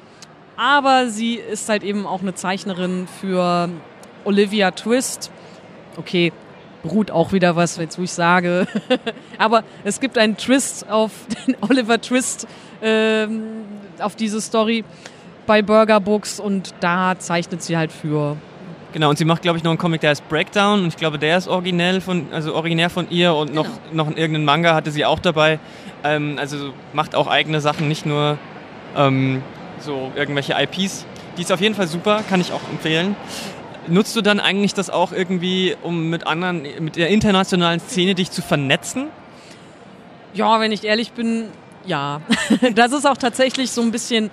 Aber 0.57 1.09
sie 1.09 1.35
ist 1.35 1.69
halt 1.69 1.83
eben 1.83 2.07
auch 2.07 2.21
eine 2.21 2.35
Zeichnerin 2.35 3.09
für 3.21 3.69
Olivia 4.25 4.71
Twist. 4.71 5.31
Okay, 5.97 6.33
beruht 6.83 7.11
auch 7.11 7.33
wieder 7.33 7.57
was, 7.57 7.77
jetzt 7.77 7.99
wo 7.99 8.03
ich 8.03 8.13
sage. 8.13 8.67
Aber 9.39 9.65
es 9.85 10.01
gibt 10.01 10.19
einen 10.19 10.37
Twist 10.37 10.89
auf 10.89 11.13
den 11.47 11.57
Oliver 11.61 12.01
Twist, 12.01 12.47
ähm, 12.83 13.65
auf 13.99 14.17
diese 14.17 14.41
Story 14.41 14.85
bei 15.47 15.63
Burger 15.63 16.01
Books 16.01 16.39
und 16.39 16.75
da 16.81 17.19
zeichnet 17.19 17.63
sie 17.63 17.77
halt 17.77 17.93
für. 17.93 18.37
Genau, 18.93 19.09
und 19.09 19.17
sie 19.17 19.25
macht, 19.25 19.43
glaube 19.43 19.57
ich, 19.57 19.65
noch 19.65 19.71
einen 19.71 19.79
Comic, 19.79 20.03
der 20.03 20.11
heißt 20.11 20.29
Breakdown 20.29 20.83
und 20.83 20.89
ich 20.89 20.97
glaube, 20.97 21.19
der 21.19 21.39
ist 21.39 21.49
originell 21.49 22.01
von, 22.03 22.27
also 22.31 22.55
originär 22.55 22.91
von 22.91 23.11
ihr 23.11 23.35
und 23.35 23.55
noch, 23.55 23.67
noch 23.93 24.09
irgendeinen 24.09 24.45
Manga 24.45 24.75
hatte 24.75 24.91
sie 24.91 25.07
auch 25.07 25.19
dabei. 25.19 25.59
Ähm, 26.05 26.37
also 26.39 26.73
macht 26.93 27.15
auch 27.15 27.27
eigene 27.27 27.61
Sachen, 27.61 27.89
nicht 27.89 28.05
nur 28.05 28.37
ähm, 28.97 29.43
so 29.81 30.13
irgendwelche 30.15 30.55
IPs. 30.59 31.07
Die 31.39 31.43
ist 31.43 31.53
auf 31.53 31.61
jeden 31.61 31.75
Fall 31.75 31.87
super, 31.87 32.23
kann 32.29 32.41
ich 32.41 32.53
auch 32.53 32.61
empfehlen. 32.71 33.17
Nutzt 33.89 34.15
du 34.15 34.21
dann 34.21 34.41
eigentlich 34.41 34.75
das 34.75 34.91
auch 34.91 35.13
irgendwie, 35.13 35.75
um 35.83 36.11
mit 36.11 36.27
anderen, 36.27 36.63
mit 36.81 36.97
der 36.97 37.09
internationalen 37.09 37.81
Szene 37.81 38.15
dich 38.15 38.31
zu 38.31 38.43
vernetzen? 38.43 39.07
Ja, 40.35 40.61
wenn 40.61 40.71
ich 40.71 40.85
ehrlich 40.85 41.13
bin, 41.13 41.47
ja. 41.87 42.21
Das 42.75 42.93
ist 42.93 43.07
auch 43.07 43.17
tatsächlich 43.17 43.71
so 43.71 43.81
ein 43.81 43.91
bisschen 43.91 44.31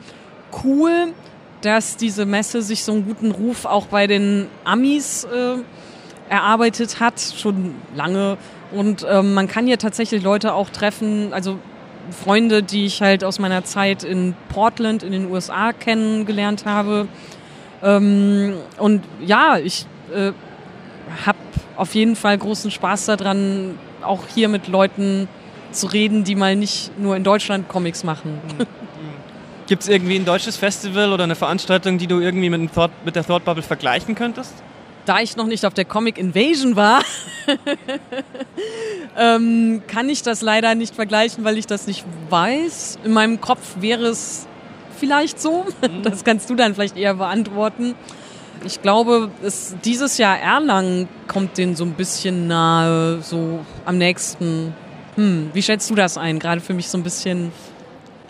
cool, 0.63 1.13
dass 1.61 1.97
diese 1.97 2.25
Messe 2.25 2.61
sich 2.61 2.83
so 2.83 2.93
einen 2.93 3.05
guten 3.05 3.31
Ruf 3.31 3.65
auch 3.65 3.87
bei 3.87 4.07
den 4.07 4.47
Amis 4.63 5.25
äh, 5.25 5.57
erarbeitet 6.29 6.99
hat, 6.99 7.19
schon 7.19 7.75
lange. 7.95 8.37
Und 8.71 9.05
ähm, 9.09 9.33
man 9.33 9.47
kann 9.47 9.65
hier 9.65 9.77
tatsächlich 9.77 10.23
Leute 10.23 10.53
auch 10.53 10.69
treffen, 10.69 11.33
also 11.33 11.57
Freunde, 12.11 12.63
die 12.63 12.85
ich 12.85 13.01
halt 13.01 13.23
aus 13.23 13.39
meiner 13.39 13.63
Zeit 13.63 14.03
in 14.03 14.35
Portland 14.49 15.03
in 15.03 15.11
den 15.11 15.31
USA 15.31 15.73
kennengelernt 15.73 16.65
habe. 16.65 17.07
Ähm, 17.83 18.53
und 18.77 19.03
ja, 19.25 19.57
ich 19.57 19.85
äh, 20.13 20.31
habe 21.25 21.37
auf 21.75 21.95
jeden 21.95 22.15
Fall 22.15 22.37
großen 22.37 22.71
Spaß 22.71 23.05
daran, 23.05 23.77
auch 24.01 24.23
hier 24.33 24.49
mit 24.49 24.67
Leuten 24.67 25.27
zu 25.71 25.87
reden, 25.87 26.23
die 26.23 26.35
mal 26.35 26.55
nicht 26.55 26.97
nur 26.99 27.15
in 27.15 27.23
Deutschland 27.23 27.67
Comics 27.67 28.03
machen. 28.03 28.39
Gibt 29.69 29.83
es 29.83 29.87
irgendwie 29.87 30.15
ein 30.15 30.25
deutsches 30.25 30.57
Festival 30.57 31.13
oder 31.13 31.25
eine 31.25 31.35
Veranstaltung, 31.35 31.99
die 31.99 32.07
du 32.07 32.19
irgendwie 32.19 32.49
mit, 32.49 32.73
Thought, 32.73 32.89
mit 33.05 33.15
der 33.15 33.23
Thought 33.23 33.45
Bubble 33.45 33.61
vergleichen 33.61 34.15
könntest? 34.15 34.51
Da 35.05 35.19
ich 35.19 35.35
noch 35.35 35.45
nicht 35.45 35.63
auf 35.63 35.75
der 35.75 35.85
Comic 35.85 36.17
Invasion 36.17 36.75
war, 36.75 37.03
ähm, 39.15 39.83
kann 39.85 40.09
ich 40.09 40.23
das 40.23 40.41
leider 40.41 40.73
nicht 40.73 40.95
vergleichen, 40.95 41.43
weil 41.43 41.55
ich 41.59 41.67
das 41.67 41.85
nicht 41.85 42.03
weiß. 42.31 42.97
In 43.03 43.11
meinem 43.11 43.41
Kopf 43.41 43.61
wäre 43.79 44.07
es 44.07 44.47
vielleicht 44.97 45.39
so. 45.39 45.67
Das 46.01 46.23
kannst 46.23 46.49
du 46.49 46.55
dann 46.55 46.73
vielleicht 46.73 46.97
eher 46.97 47.13
beantworten. 47.13 47.93
Ich 48.65 48.81
glaube, 48.81 49.29
es, 49.43 49.75
dieses 49.85 50.17
Jahr 50.17 50.39
Erlangen 50.39 51.07
kommt 51.27 51.59
denen 51.59 51.75
so 51.75 51.83
ein 51.83 51.93
bisschen 51.93 52.47
nahe, 52.47 53.21
so 53.21 53.63
am 53.85 53.99
nächsten. 53.99 54.73
Hm, 55.13 55.51
wie 55.53 55.61
schätzt 55.61 55.91
du 55.91 55.93
das 55.93 56.17
ein? 56.17 56.39
Gerade 56.39 56.59
für 56.59 56.73
mich 56.73 56.89
so 56.89 56.97
ein 56.97 57.03
bisschen. 57.03 57.51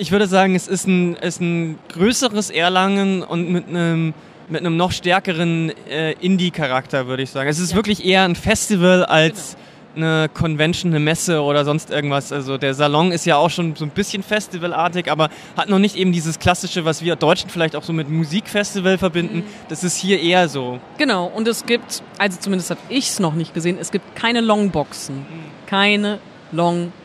Ich 0.02 0.14
würde 0.14 0.28
sagen, 0.28 0.56
es 0.56 0.70
ist 0.70 0.88
ein, 0.88 1.18
ist 1.18 1.42
ein 1.42 1.78
größeres 1.90 2.52
Erlangen 2.52 3.22
und 3.22 3.52
mit 3.52 3.68
einem 3.68 4.14
mit 4.48 4.62
einem 4.62 4.78
noch 4.78 4.94
stärkeren 4.94 5.74
äh, 5.90 6.14
Indie-Charakter, 6.14 7.06
würde 7.06 7.22
ich 7.22 7.30
sagen. 7.30 7.50
Es 7.50 7.60
ist 7.60 7.72
ja. 7.72 7.76
wirklich 7.76 8.04
eher 8.04 8.24
ein 8.24 8.36
Festival 8.36 9.06
als 9.06 9.58
genau. 9.94 10.08
eine 10.08 10.30
Convention, 10.30 10.92
eine 10.92 11.02
Messe 11.02 11.42
oder 11.42 11.66
sonst 11.66 11.92
irgendwas. 11.92 12.32
Also 12.32 12.58
der 12.58 12.74
Salon 12.74 13.12
ist 13.12 13.26
ja 13.26 13.36
auch 13.36 13.50
schon 13.50 13.76
so 13.76 13.86
ein 13.86 13.92
bisschen 13.92 14.24
festivalartig, 14.24 15.12
aber 15.12 15.30
hat 15.56 15.70
noch 15.70 15.80
nicht 15.80 15.98
eben 15.98 16.14
dieses 16.14 16.40
klassische, 16.40 16.86
was 16.86 17.04
wir 17.04 17.16
Deutschen 17.16 17.50
vielleicht 17.50 17.76
auch 17.76 17.84
so 17.84 17.94
mit 17.94 18.10
Musikfestival 18.10 18.98
verbinden. 18.98 19.40
Mhm. 19.40 19.44
Das 19.68 19.84
ist 19.84 19.98
hier 19.98 20.20
eher 20.20 20.48
so. 20.48 20.80
Genau, 20.98 21.26
und 21.28 21.48
es 21.48 21.66
gibt, 21.66 22.02
also 22.18 22.40
zumindest 22.40 22.72
habe 22.72 22.82
ich 22.88 23.10
es 23.10 23.20
noch 23.20 23.34
nicht 23.34 23.54
gesehen, 23.54 23.78
es 23.80 23.92
gibt 23.92 24.16
keine 24.16 24.42
Longboxen. 24.42 25.18
Mhm. 25.18 25.26
Keine 25.68 26.20
Longboxen. 26.54 26.99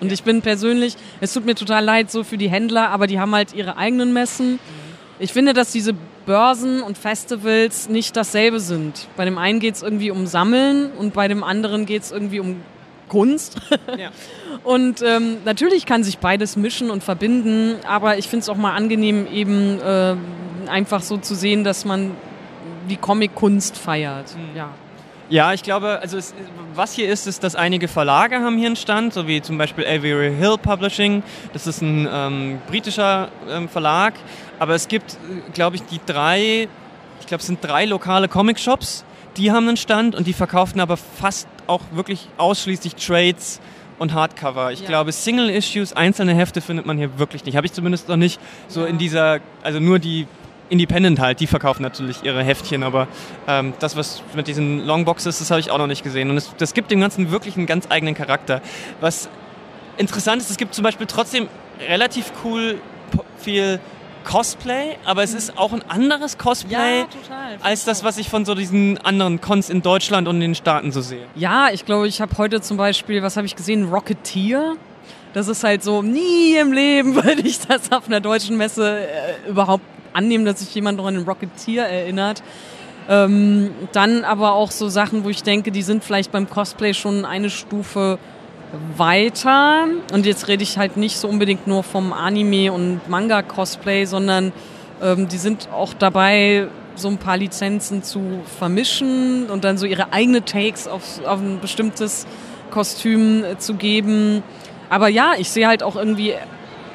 Und 0.00 0.08
ja. 0.08 0.14
ich 0.14 0.22
bin 0.22 0.42
persönlich, 0.42 0.96
es 1.20 1.32
tut 1.32 1.44
mir 1.46 1.54
total 1.54 1.84
leid 1.84 2.10
so 2.10 2.24
für 2.24 2.38
die 2.38 2.48
Händler, 2.48 2.90
aber 2.90 3.06
die 3.06 3.18
haben 3.20 3.34
halt 3.34 3.54
ihre 3.54 3.76
eigenen 3.76 4.12
Messen. 4.12 4.52
Mhm. 4.52 4.58
Ich 5.20 5.32
finde, 5.32 5.52
dass 5.52 5.72
diese 5.72 5.94
Börsen 6.26 6.82
und 6.82 6.96
Festivals 6.96 7.88
nicht 7.88 8.16
dasselbe 8.16 8.60
sind. 8.60 9.08
Bei 9.16 9.24
dem 9.24 9.38
einen 9.38 9.60
geht 9.60 9.74
es 9.74 9.82
irgendwie 9.82 10.10
um 10.10 10.26
Sammeln 10.26 10.92
und 10.92 11.14
bei 11.14 11.26
dem 11.26 11.42
anderen 11.42 11.86
geht 11.86 12.02
es 12.02 12.12
irgendwie 12.12 12.40
um 12.40 12.56
Kunst. 13.08 13.56
Ja. 13.98 14.10
und 14.64 15.02
ähm, 15.02 15.38
natürlich 15.44 15.86
kann 15.86 16.04
sich 16.04 16.18
beides 16.18 16.56
mischen 16.56 16.90
und 16.90 17.02
verbinden, 17.02 17.76
aber 17.86 18.18
ich 18.18 18.28
finde 18.28 18.42
es 18.42 18.48
auch 18.48 18.56
mal 18.56 18.74
angenehm, 18.74 19.26
eben 19.32 19.80
äh, 19.80 20.14
einfach 20.68 21.02
so 21.02 21.16
zu 21.16 21.34
sehen, 21.34 21.64
dass 21.64 21.84
man 21.84 22.12
die 22.88 22.96
Comic-Kunst 22.96 23.76
feiert. 23.76 24.36
Mhm. 24.36 24.56
Ja. 24.56 24.70
Ja, 25.30 25.52
ich 25.52 25.62
glaube, 25.62 26.00
also 26.00 26.16
es, 26.16 26.34
was 26.74 26.94
hier 26.94 27.10
ist, 27.10 27.26
ist, 27.26 27.44
dass 27.44 27.54
einige 27.54 27.86
Verlage 27.86 28.40
haben 28.40 28.56
hier 28.56 28.68
einen 28.68 28.76
Stand, 28.76 29.12
so 29.12 29.26
wie 29.26 29.42
zum 29.42 29.58
Beispiel 29.58 29.84
Avery 29.84 30.34
Hill 30.34 30.56
Publishing. 30.56 31.22
Das 31.52 31.66
ist 31.66 31.82
ein 31.82 32.08
ähm, 32.10 32.60
britischer 32.66 33.28
ähm, 33.50 33.68
Verlag, 33.68 34.14
aber 34.58 34.74
es 34.74 34.88
gibt, 34.88 35.18
glaube 35.52 35.76
ich, 35.76 35.82
die 35.82 36.00
drei, 36.06 36.68
ich 37.20 37.26
glaube, 37.26 37.40
es 37.40 37.46
sind 37.46 37.62
drei 37.62 37.84
lokale 37.84 38.28
Comic-Shops, 38.28 39.04
die 39.36 39.52
haben 39.52 39.68
einen 39.68 39.76
Stand 39.76 40.14
und 40.14 40.26
die 40.26 40.32
verkaufen 40.32 40.80
aber 40.80 40.96
fast 40.96 41.46
auch 41.66 41.82
wirklich 41.92 42.28
ausschließlich 42.38 42.94
Trades 42.94 43.60
und 43.98 44.14
Hardcover. 44.14 44.72
Ich 44.72 44.80
ja. 44.80 44.86
glaube, 44.86 45.12
Single-Issues, 45.12 45.92
einzelne 45.92 46.34
Hefte 46.34 46.62
findet 46.62 46.86
man 46.86 46.96
hier 46.96 47.18
wirklich 47.18 47.44
nicht. 47.44 47.56
Habe 47.56 47.66
ich 47.66 47.72
zumindest 47.74 48.08
noch 48.08 48.16
nicht 48.16 48.40
so 48.68 48.86
in 48.86 48.96
dieser, 48.96 49.40
also 49.62 49.78
nur 49.78 49.98
die 49.98 50.26
Independent 50.70 51.18
halt, 51.18 51.40
die 51.40 51.46
verkaufen 51.46 51.82
natürlich 51.82 52.22
ihre 52.22 52.42
Heftchen, 52.42 52.82
aber 52.82 53.08
ähm, 53.46 53.72
das, 53.78 53.96
was 53.96 54.22
mit 54.34 54.46
diesen 54.46 54.84
Longboxes, 54.84 55.38
das 55.38 55.50
habe 55.50 55.60
ich 55.60 55.70
auch 55.70 55.78
noch 55.78 55.86
nicht 55.86 56.02
gesehen. 56.02 56.30
Und 56.30 56.36
es, 56.36 56.54
das 56.56 56.74
gibt 56.74 56.90
dem 56.90 57.00
Ganzen 57.00 57.30
wirklich 57.30 57.56
einen 57.56 57.66
ganz 57.66 57.86
eigenen 57.90 58.14
Charakter. 58.14 58.60
Was 59.00 59.28
interessant 59.96 60.42
ist, 60.42 60.50
es 60.50 60.56
gibt 60.56 60.74
zum 60.74 60.84
Beispiel 60.84 61.06
trotzdem 61.06 61.48
relativ 61.88 62.32
cool 62.44 62.80
viel 63.38 63.80
Cosplay, 64.24 64.96
aber 65.04 65.22
es 65.22 65.32
ist 65.32 65.56
auch 65.56 65.72
ein 65.72 65.82
anderes 65.88 66.36
Cosplay 66.36 67.00
ja, 67.00 67.04
total, 67.04 67.56
als 67.62 67.84
das, 67.84 68.04
was 68.04 68.18
ich 68.18 68.28
von 68.28 68.44
so 68.44 68.54
diesen 68.54 68.98
anderen 68.98 69.40
Cons 69.40 69.70
in 69.70 69.80
Deutschland 69.80 70.28
und 70.28 70.36
in 70.36 70.40
den 70.42 70.54
Staaten 70.54 70.92
so 70.92 71.00
sehe. 71.00 71.24
Ja, 71.34 71.70
ich 71.72 71.86
glaube, 71.86 72.08
ich 72.08 72.20
habe 72.20 72.36
heute 72.36 72.60
zum 72.60 72.76
Beispiel, 72.76 73.22
was 73.22 73.36
habe 73.36 73.46
ich 73.46 73.56
gesehen, 73.56 73.88
Rocketeer. 73.88 74.74
Das 75.32 75.48
ist 75.48 75.64
halt 75.64 75.82
so, 75.82 76.02
nie 76.02 76.56
im 76.56 76.72
Leben 76.72 77.14
würde 77.24 77.40
ich 77.42 77.60
das 77.60 77.90
auf 77.90 78.06
einer 78.06 78.20
deutschen 78.20 78.56
Messe 78.56 79.00
äh, 79.00 79.48
überhaupt 79.48 79.84
annehmen, 80.12 80.44
dass 80.44 80.60
sich 80.60 80.74
jemand 80.74 80.98
noch 80.98 81.06
an 81.06 81.14
den 81.14 81.24
Rocketeer 81.24 81.86
erinnert. 81.88 82.42
Ähm, 83.08 83.70
dann 83.92 84.24
aber 84.24 84.52
auch 84.52 84.70
so 84.70 84.88
Sachen, 84.88 85.24
wo 85.24 85.30
ich 85.30 85.42
denke, 85.42 85.70
die 85.70 85.82
sind 85.82 86.04
vielleicht 86.04 86.30
beim 86.30 86.48
Cosplay 86.48 86.92
schon 86.92 87.24
eine 87.24 87.48
Stufe 87.48 88.18
weiter. 88.96 89.86
Und 90.12 90.26
jetzt 90.26 90.48
rede 90.48 90.62
ich 90.62 90.78
halt 90.78 90.96
nicht 90.96 91.16
so 91.16 91.28
unbedingt 91.28 91.66
nur 91.66 91.82
vom 91.82 92.12
Anime- 92.12 92.70
und 92.70 93.08
Manga-Cosplay, 93.08 94.04
sondern 94.04 94.52
ähm, 95.02 95.28
die 95.28 95.38
sind 95.38 95.68
auch 95.72 95.94
dabei, 95.94 96.68
so 96.94 97.08
ein 97.08 97.18
paar 97.18 97.36
Lizenzen 97.36 98.02
zu 98.02 98.40
vermischen 98.58 99.46
und 99.50 99.64
dann 99.64 99.78
so 99.78 99.86
ihre 99.86 100.12
eigene 100.12 100.44
Takes 100.44 100.88
auf, 100.88 101.24
auf 101.24 101.40
ein 101.40 101.60
bestimmtes 101.60 102.26
Kostüm 102.70 103.44
äh, 103.44 103.58
zu 103.58 103.74
geben. 103.74 104.42
Aber 104.90 105.08
ja, 105.08 105.32
ich 105.38 105.48
sehe 105.50 105.68
halt 105.68 105.82
auch 105.82 105.96
irgendwie 105.96 106.34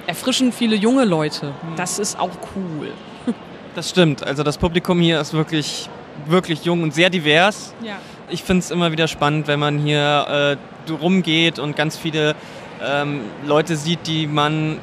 erfrischend 0.08 0.54
viele 0.54 0.76
junge 0.76 1.06
Leute. 1.06 1.54
Das 1.76 2.00
ist 2.00 2.20
auch 2.20 2.32
cool. 2.56 2.92
Das 3.76 3.90
stimmt. 3.90 4.24
Also 4.24 4.44
das 4.44 4.60
Publikum 4.60 5.00
hier 5.00 5.20
ist 5.20 5.34
wirklich, 5.34 5.90
wirklich 6.28 6.64
jung 6.64 6.84
und 6.84 6.94
sehr 6.94 7.10
divers. 7.10 7.74
Ja. 7.82 7.96
Ich 8.30 8.44
finde 8.44 8.60
es 8.60 8.70
immer 8.70 8.92
wieder 8.92 9.08
spannend, 9.08 9.48
wenn 9.48 9.60
man 9.60 9.80
hier 9.80 10.58
äh, 10.88 10.92
rumgeht 10.92 11.58
und 11.58 11.76
ganz 11.76 11.98
viele 11.98 12.36
ähm, 12.86 13.22
Leute 13.48 13.76
sieht, 13.76 14.06
die 14.06 14.28
man 14.28 14.78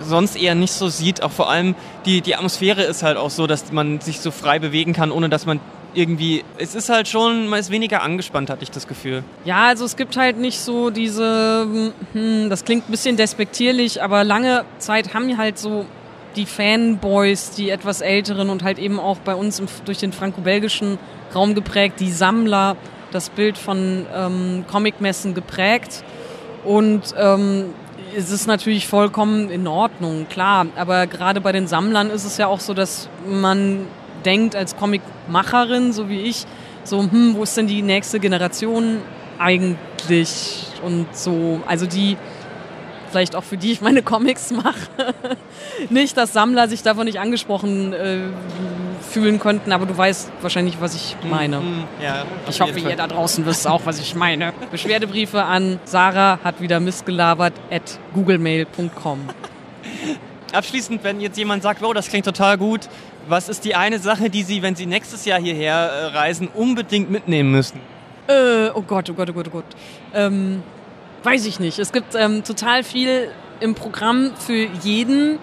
sonst 0.00 0.36
eher 0.36 0.54
nicht 0.54 0.72
so 0.72 0.88
sieht. 0.88 1.22
Auch 1.22 1.32
vor 1.32 1.50
allem 1.50 1.74
die, 2.06 2.22
die 2.22 2.34
Atmosphäre 2.34 2.82
ist 2.82 3.02
halt 3.02 3.18
auch 3.18 3.28
so, 3.28 3.46
dass 3.46 3.72
man 3.72 4.00
sich 4.00 4.20
so 4.20 4.30
frei 4.30 4.58
bewegen 4.58 4.94
kann, 4.94 5.10
ohne 5.10 5.28
dass 5.28 5.44
man 5.44 5.60
irgendwie, 5.94 6.44
es 6.58 6.74
ist 6.74 6.88
halt 6.88 7.08
schon, 7.08 7.48
man 7.48 7.60
ist 7.60 7.70
weniger 7.70 8.02
angespannt, 8.02 8.50
hatte 8.50 8.62
ich 8.62 8.70
das 8.70 8.86
Gefühl. 8.86 9.24
Ja, 9.44 9.66
also 9.68 9.84
es 9.84 9.96
gibt 9.96 10.16
halt 10.16 10.38
nicht 10.38 10.60
so 10.60 10.90
diese, 10.90 11.92
hm, 12.12 12.50
das 12.50 12.64
klingt 12.64 12.88
ein 12.88 12.90
bisschen 12.90 13.16
despektierlich, 13.16 14.02
aber 14.02 14.24
lange 14.24 14.64
Zeit 14.78 15.14
haben 15.14 15.36
halt 15.36 15.58
so 15.58 15.86
die 16.36 16.46
Fanboys, 16.46 17.50
die 17.50 17.70
etwas 17.70 18.00
älteren 18.00 18.50
und 18.50 18.62
halt 18.62 18.78
eben 18.78 19.00
auch 19.00 19.18
bei 19.18 19.34
uns 19.34 19.58
im, 19.58 19.66
durch 19.84 19.98
den 19.98 20.12
franco-belgischen 20.12 20.98
Raum 21.34 21.54
geprägt, 21.54 22.00
die 22.00 22.10
Sammler, 22.10 22.76
das 23.12 23.30
Bild 23.30 23.58
von 23.58 24.06
ähm, 24.14 24.64
Comicmessen 24.70 25.34
geprägt. 25.34 26.04
Und 26.64 27.14
ähm, 27.18 27.74
es 28.16 28.30
ist 28.30 28.46
natürlich 28.46 28.86
vollkommen 28.86 29.50
in 29.50 29.66
Ordnung, 29.66 30.26
klar. 30.28 30.66
Aber 30.76 31.06
gerade 31.06 31.40
bei 31.40 31.52
den 31.52 31.66
Sammlern 31.66 32.10
ist 32.10 32.24
es 32.24 32.36
ja 32.36 32.46
auch 32.46 32.60
so, 32.60 32.74
dass 32.74 33.08
man 33.26 33.86
denkt 34.20 34.56
als 34.56 34.76
Comicmacherin, 34.76 35.92
so 35.92 36.08
wie 36.08 36.20
ich, 36.20 36.46
so, 36.84 37.02
hm, 37.02 37.34
wo 37.34 37.42
ist 37.42 37.56
denn 37.56 37.66
die 37.66 37.82
nächste 37.82 38.20
Generation 38.20 38.98
eigentlich? 39.38 40.66
Und 40.82 41.14
so, 41.14 41.60
also 41.66 41.86
die 41.86 42.16
vielleicht 43.10 43.34
auch 43.34 43.44
für 43.44 43.56
die 43.56 43.72
ich 43.72 43.80
meine 43.80 44.02
Comics 44.02 44.50
mache. 44.50 45.14
nicht, 45.90 46.16
dass 46.16 46.32
Sammler 46.32 46.68
sich 46.68 46.82
davon 46.82 47.04
nicht 47.04 47.18
angesprochen 47.18 47.92
äh, 47.92 48.18
fühlen 49.00 49.40
könnten, 49.40 49.72
aber 49.72 49.86
du 49.86 49.96
weißt 49.96 50.30
wahrscheinlich, 50.40 50.80
was 50.80 50.94
ich 50.94 51.16
meine. 51.28 51.58
Hm, 51.58 51.84
ja, 52.02 52.22
auf 52.22 52.28
Ich 52.48 52.60
hoffe, 52.60 52.78
Fall. 52.78 52.90
ihr 52.90 52.96
da 52.96 53.06
draußen 53.06 53.44
wisst 53.46 53.66
auch, 53.66 53.82
was 53.84 53.98
ich 53.98 54.14
meine. 54.14 54.52
Beschwerdebriefe 54.70 55.42
an 55.42 55.80
Sarah 55.84 56.38
hat 56.42 56.60
wieder 56.60 56.80
missgelabert 56.80 57.54
at 57.70 57.98
googlemail.com. 58.14 59.20
Abschließend, 60.52 61.04
wenn 61.04 61.20
jetzt 61.20 61.38
jemand 61.38 61.62
sagt, 61.62 61.82
oh, 61.82 61.92
das 61.92 62.08
klingt 62.08 62.24
total 62.24 62.58
gut, 62.58 62.88
was 63.28 63.48
ist 63.48 63.64
die 63.64 63.74
eine 63.74 63.98
Sache, 63.98 64.30
die 64.30 64.42
Sie, 64.42 64.62
wenn 64.62 64.74
Sie 64.74 64.86
nächstes 64.86 65.24
Jahr 65.24 65.40
hierher 65.40 65.74
äh, 65.74 66.06
reisen, 66.06 66.48
unbedingt 66.52 67.10
mitnehmen 67.10 67.52
müssen? 67.52 67.80
Äh, 68.26 68.70
oh 68.74 68.82
Gott, 68.82 69.08
oh 69.10 69.14
Gott, 69.14 69.30
oh 69.30 69.32
Gott, 69.32 69.46
oh 69.48 69.50
Gott. 69.50 69.64
Ähm, 70.14 70.62
weiß 71.22 71.46
ich 71.46 71.60
nicht. 71.60 71.78
Es 71.78 71.92
gibt 71.92 72.14
ähm, 72.14 72.44
total 72.44 72.82
viel 72.82 73.30
im 73.60 73.74
Programm 73.74 74.32
für 74.36 74.68
jeden. 74.82 75.38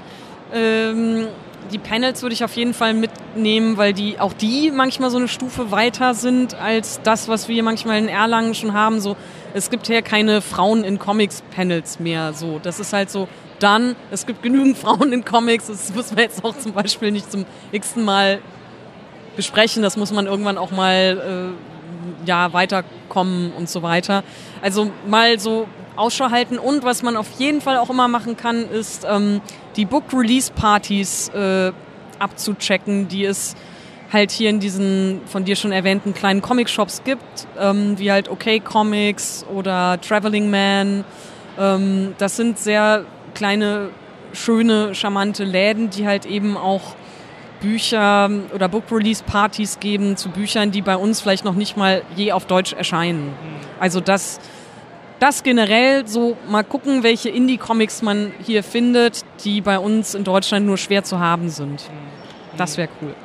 Ähm, 0.53 1.27
die 1.71 1.77
Panels 1.77 2.21
würde 2.21 2.33
ich 2.33 2.43
auf 2.43 2.55
jeden 2.55 2.73
Fall 2.73 2.93
mitnehmen, 2.93 3.77
weil 3.77 3.93
die 3.93 4.19
auch 4.19 4.33
die 4.33 4.71
manchmal 4.71 5.09
so 5.09 5.17
eine 5.17 5.27
Stufe 5.27 5.71
weiter 5.71 6.13
sind 6.13 6.55
als 6.55 7.01
das, 7.03 7.27
was 7.27 7.47
wir 7.47 7.61
manchmal 7.63 7.97
in 7.97 8.07
Erlangen 8.07 8.55
schon 8.55 8.73
haben. 8.73 9.01
So, 9.01 9.17
es 9.53 9.69
gibt 9.69 9.87
hier 9.87 10.01
keine 10.01 10.41
Frauen 10.41 10.83
in 10.83 10.97
Comics 10.99 11.43
Panels 11.53 11.99
mehr. 11.99 12.33
So, 12.33 12.59
das 12.59 12.79
ist 12.79 12.93
halt 12.93 13.09
so. 13.09 13.27
Dann, 13.59 13.95
es 14.11 14.25
gibt 14.25 14.43
genügend 14.43 14.77
Frauen 14.77 15.11
in 15.13 15.25
Comics. 15.25 15.67
Das 15.67 15.93
müssen 15.93 16.15
wir 16.15 16.23
jetzt 16.23 16.43
auch 16.43 16.57
zum 16.57 16.73
Beispiel 16.73 17.11
nicht 17.11 17.31
zum 17.31 17.45
x-ten 17.71 18.03
Mal 18.03 18.39
besprechen. 19.35 19.83
Das 19.83 19.97
muss 19.97 20.11
man 20.11 20.27
irgendwann 20.27 20.57
auch 20.57 20.71
mal 20.71 21.53
äh, 21.53 22.27
ja, 22.27 22.53
weiterkommen 22.53 23.51
und 23.53 23.69
so 23.69 23.81
weiter. 23.81 24.23
Also 24.61 24.91
mal 25.07 25.39
so 25.39 25.67
Ausschau 25.95 26.29
halten 26.29 26.59
und 26.59 26.83
was 26.83 27.01
man 27.01 27.17
auf 27.17 27.27
jeden 27.39 27.61
Fall 27.61 27.77
auch 27.77 27.89
immer 27.89 28.07
machen 28.07 28.37
kann, 28.37 28.69
ist 28.69 29.05
ähm, 29.09 29.41
die 29.75 29.85
Book 29.85 30.05
Release 30.13 30.51
Partys 30.53 31.29
äh, 31.29 31.71
abzuchecken, 32.19 33.07
die 33.07 33.25
es 33.25 33.55
halt 34.11 34.31
hier 34.31 34.49
in 34.49 34.59
diesen 34.59 35.21
von 35.25 35.43
dir 35.43 35.55
schon 35.55 35.71
erwähnten 35.71 36.13
kleinen 36.13 36.41
Comic-Shops 36.41 37.03
gibt, 37.03 37.47
ähm, 37.59 37.97
wie 37.97 38.11
halt 38.11 38.29
OK 38.29 38.63
Comics 38.63 39.45
oder 39.53 39.99
Traveling 39.99 40.49
Man. 40.49 41.03
Ähm, 41.59 42.15
das 42.17 42.37
sind 42.37 42.59
sehr 42.59 43.05
kleine, 43.37 43.89
schöne, 44.33 44.95
charmante 44.95 45.43
Läden, 45.43 45.91
die 45.91 46.07
halt 46.07 46.25
eben 46.25 46.57
auch 46.57 46.95
Bücher 47.61 48.29
oder 48.53 48.67
Book 48.67 48.85
Release 48.91 49.23
Partys 49.23 49.79
geben 49.79 50.17
zu 50.17 50.29
Büchern, 50.29 50.71
die 50.71 50.81
bei 50.81 50.95
uns 50.95 51.21
vielleicht 51.21 51.45
noch 51.45 51.53
nicht 51.53 51.77
mal 51.77 52.01
je 52.15 52.31
auf 52.31 52.45
Deutsch 52.45 52.73
erscheinen. 52.73 53.33
Also 53.79 53.99
das, 53.99 54.39
das 55.19 55.43
generell 55.43 56.07
so 56.07 56.35
mal 56.49 56.63
gucken, 56.63 57.03
welche 57.03 57.29
Indie-Comics 57.29 58.01
man 58.01 58.31
hier 58.43 58.63
findet, 58.63 59.23
die 59.43 59.61
bei 59.61 59.77
uns 59.77 60.15
in 60.15 60.23
Deutschland 60.23 60.65
nur 60.65 60.77
schwer 60.77 61.03
zu 61.03 61.19
haben 61.19 61.49
sind. 61.49 61.83
Das 62.57 62.77
wäre 62.77 62.89
cool. 63.01 63.15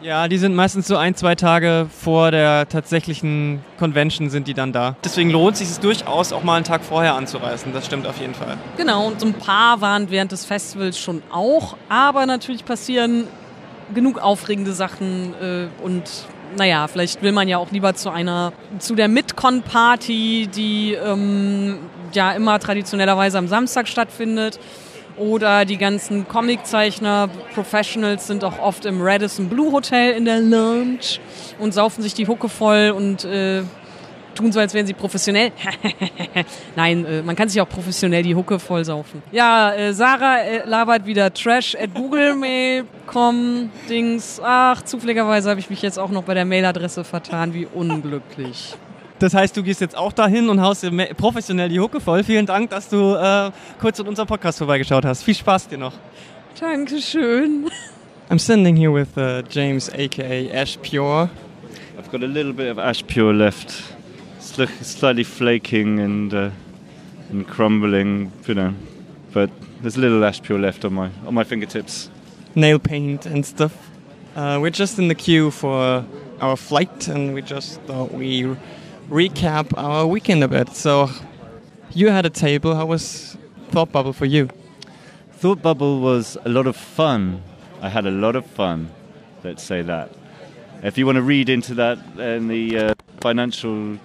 Ja, 0.00 0.28
die 0.28 0.38
sind 0.38 0.54
meistens 0.54 0.86
so 0.86 0.96
ein, 0.96 1.14
zwei 1.14 1.34
Tage 1.34 1.86
vor 2.00 2.30
der 2.30 2.68
tatsächlichen 2.68 3.64
Convention 3.78 4.30
sind 4.30 4.46
die 4.48 4.54
dann 4.54 4.72
da. 4.72 4.96
Deswegen 5.04 5.30
lohnt 5.30 5.56
sich 5.56 5.68
es 5.68 5.80
durchaus 5.80 6.32
auch 6.32 6.42
mal 6.42 6.56
einen 6.56 6.64
Tag 6.64 6.84
vorher 6.84 7.14
anzureisen. 7.14 7.72
Das 7.72 7.86
stimmt 7.86 8.06
auf 8.06 8.18
jeden 8.18 8.34
Fall. 8.34 8.56
Genau, 8.76 9.06
und 9.06 9.20
so 9.20 9.26
ein 9.26 9.34
paar 9.34 9.80
waren 9.80 10.10
während 10.10 10.32
des 10.32 10.44
Festivals 10.44 10.98
schon 10.98 11.22
auch, 11.32 11.76
aber 11.88 12.26
natürlich 12.26 12.64
passieren 12.64 13.26
genug 13.94 14.18
aufregende 14.18 14.72
Sachen 14.72 15.34
äh, 15.40 15.66
und 15.84 16.04
naja, 16.56 16.86
vielleicht 16.88 17.22
will 17.22 17.32
man 17.32 17.48
ja 17.48 17.58
auch 17.58 17.70
lieber 17.70 17.94
zu 17.94 18.10
einer, 18.10 18.52
zu 18.78 18.94
der 18.94 19.08
Midcon-Party, 19.08 20.48
die 20.54 20.92
ähm, 20.94 21.78
ja 22.12 22.32
immer 22.32 22.58
traditionellerweise 22.58 23.38
am 23.38 23.48
Samstag 23.48 23.88
stattfindet. 23.88 24.58
Oder 25.16 25.64
die 25.64 25.76
ganzen 25.76 26.26
Comiczeichner, 26.26 27.28
Professionals 27.54 28.26
sind 28.26 28.44
auch 28.44 28.58
oft 28.58 28.84
im 28.86 29.00
Radisson 29.02 29.48
Blue 29.48 29.72
Hotel 29.72 30.12
in 30.14 30.24
der 30.24 30.40
Lounge 30.40 31.18
und 31.58 31.74
saufen 31.74 32.02
sich 32.02 32.14
die 32.14 32.26
Hucke 32.26 32.48
voll 32.48 32.92
und 32.96 33.24
äh, 33.24 33.62
tun 34.34 34.52
so, 34.52 34.60
als 34.60 34.74
wären 34.74 34.86
sie 34.86 34.94
professionell. 34.94 35.52
Nein, 36.76 37.04
äh, 37.04 37.22
man 37.22 37.36
kann 37.36 37.48
sich 37.48 37.60
auch 37.60 37.68
professionell 37.68 38.22
die 38.22 38.34
Hucke 38.34 38.58
voll 38.58 38.84
saufen. 38.84 39.22
Ja, 39.32 39.72
äh, 39.74 39.92
Sarah 39.92 40.38
äh, 40.38 40.66
labert 40.66 41.06
wieder 41.06 41.32
Trash 41.32 41.74
at 41.74 41.94
googlemail.com 41.94 43.70
Dings. 43.88 44.40
Ach, 44.42 44.82
zufälligerweise 44.82 45.50
habe 45.50 45.60
ich 45.60 45.70
mich 45.70 45.82
jetzt 45.82 45.98
auch 45.98 46.10
noch 46.10 46.24
bei 46.24 46.34
der 46.34 46.44
Mailadresse 46.44 47.04
vertan. 47.04 47.54
Wie 47.54 47.66
unglücklich. 47.66 48.74
Das 49.22 49.34
heißt, 49.34 49.56
du 49.56 49.62
gehst 49.62 49.80
jetzt 49.80 49.96
auch 49.96 50.12
dahin 50.12 50.48
und 50.48 50.60
haust 50.60 50.82
dir 50.82 50.90
professionell 51.16 51.68
die 51.68 51.78
Hucke 51.78 52.00
voll. 52.00 52.24
Vielen 52.24 52.44
Dank, 52.44 52.70
dass 52.70 52.88
du 52.88 53.14
äh, 53.14 53.52
kurz 53.80 54.00
in 54.00 54.08
unserem 54.08 54.26
Podcast 54.26 54.58
vorbeigeschaut 54.58 55.04
hast. 55.04 55.22
Viel 55.22 55.36
Spaß 55.36 55.68
dir 55.68 55.78
noch. 55.78 55.92
Dankeschön. 56.58 57.70
I'm 58.30 58.40
standing 58.40 58.74
here 58.74 58.92
with 58.92 59.16
uh, 59.16 59.42
James, 59.48 59.88
aka 59.90 60.50
Ash 60.50 60.76
Pure. 60.82 61.30
I've 61.96 62.10
got 62.10 62.24
a 62.24 62.26
little 62.26 62.52
bit 62.52 62.68
of 62.68 62.78
ash 62.78 63.06
pure 63.06 63.32
left. 63.32 63.72
It's 64.38 64.58
look, 64.58 64.70
it's 64.80 64.90
slightly 64.90 65.22
flaking 65.22 66.00
and 66.00 66.34
uh, 66.34 66.50
and 67.30 67.46
crumbling, 67.46 68.32
you 68.48 68.54
know, 68.54 68.74
but 69.32 69.50
there's 69.82 69.96
a 69.96 70.00
little 70.00 70.24
ash 70.24 70.42
pure 70.42 70.58
left 70.58 70.84
on 70.84 70.94
my 70.94 71.10
on 71.28 71.34
my 71.34 71.44
fingertips. 71.44 72.10
nail 72.56 72.80
paint 72.80 73.24
and 73.24 73.46
stuff. 73.46 73.72
Uh, 74.34 74.58
we're 74.60 74.70
just 74.70 74.98
in 74.98 75.06
the 75.06 75.14
queue 75.14 75.52
for 75.52 76.04
our 76.40 76.56
flight, 76.56 77.06
and 77.06 77.34
we 77.34 77.42
just 77.42 77.80
thought 77.82 78.12
we 78.12 78.56
recap 79.12 79.76
our 79.76 80.06
weekend 80.06 80.42
a 80.42 80.48
bit. 80.48 80.70
So, 80.70 81.10
you 81.92 82.08
had 82.08 82.24
a 82.24 82.30
table. 82.30 82.74
How 82.74 82.86
was 82.86 83.36
Thought 83.70 83.92
Bubble 83.92 84.14
for 84.14 84.24
you? 84.24 84.48
Thought 85.32 85.60
Bubble 85.60 86.00
was 86.00 86.38
a 86.46 86.48
lot 86.48 86.66
of 86.66 86.76
fun. 86.76 87.42
I 87.82 87.90
had 87.90 88.06
a 88.06 88.10
lot 88.10 88.36
of 88.36 88.46
fun. 88.46 88.90
Let's 89.44 89.62
say 89.62 89.82
that. 89.82 90.10
If 90.82 90.96
you 90.96 91.04
want 91.04 91.16
to 91.16 91.22
read 91.22 91.50
into 91.50 91.74
that 91.74 91.98
and 92.18 92.48
the 92.48 92.78
uh, 92.78 92.94
financial 93.20 93.98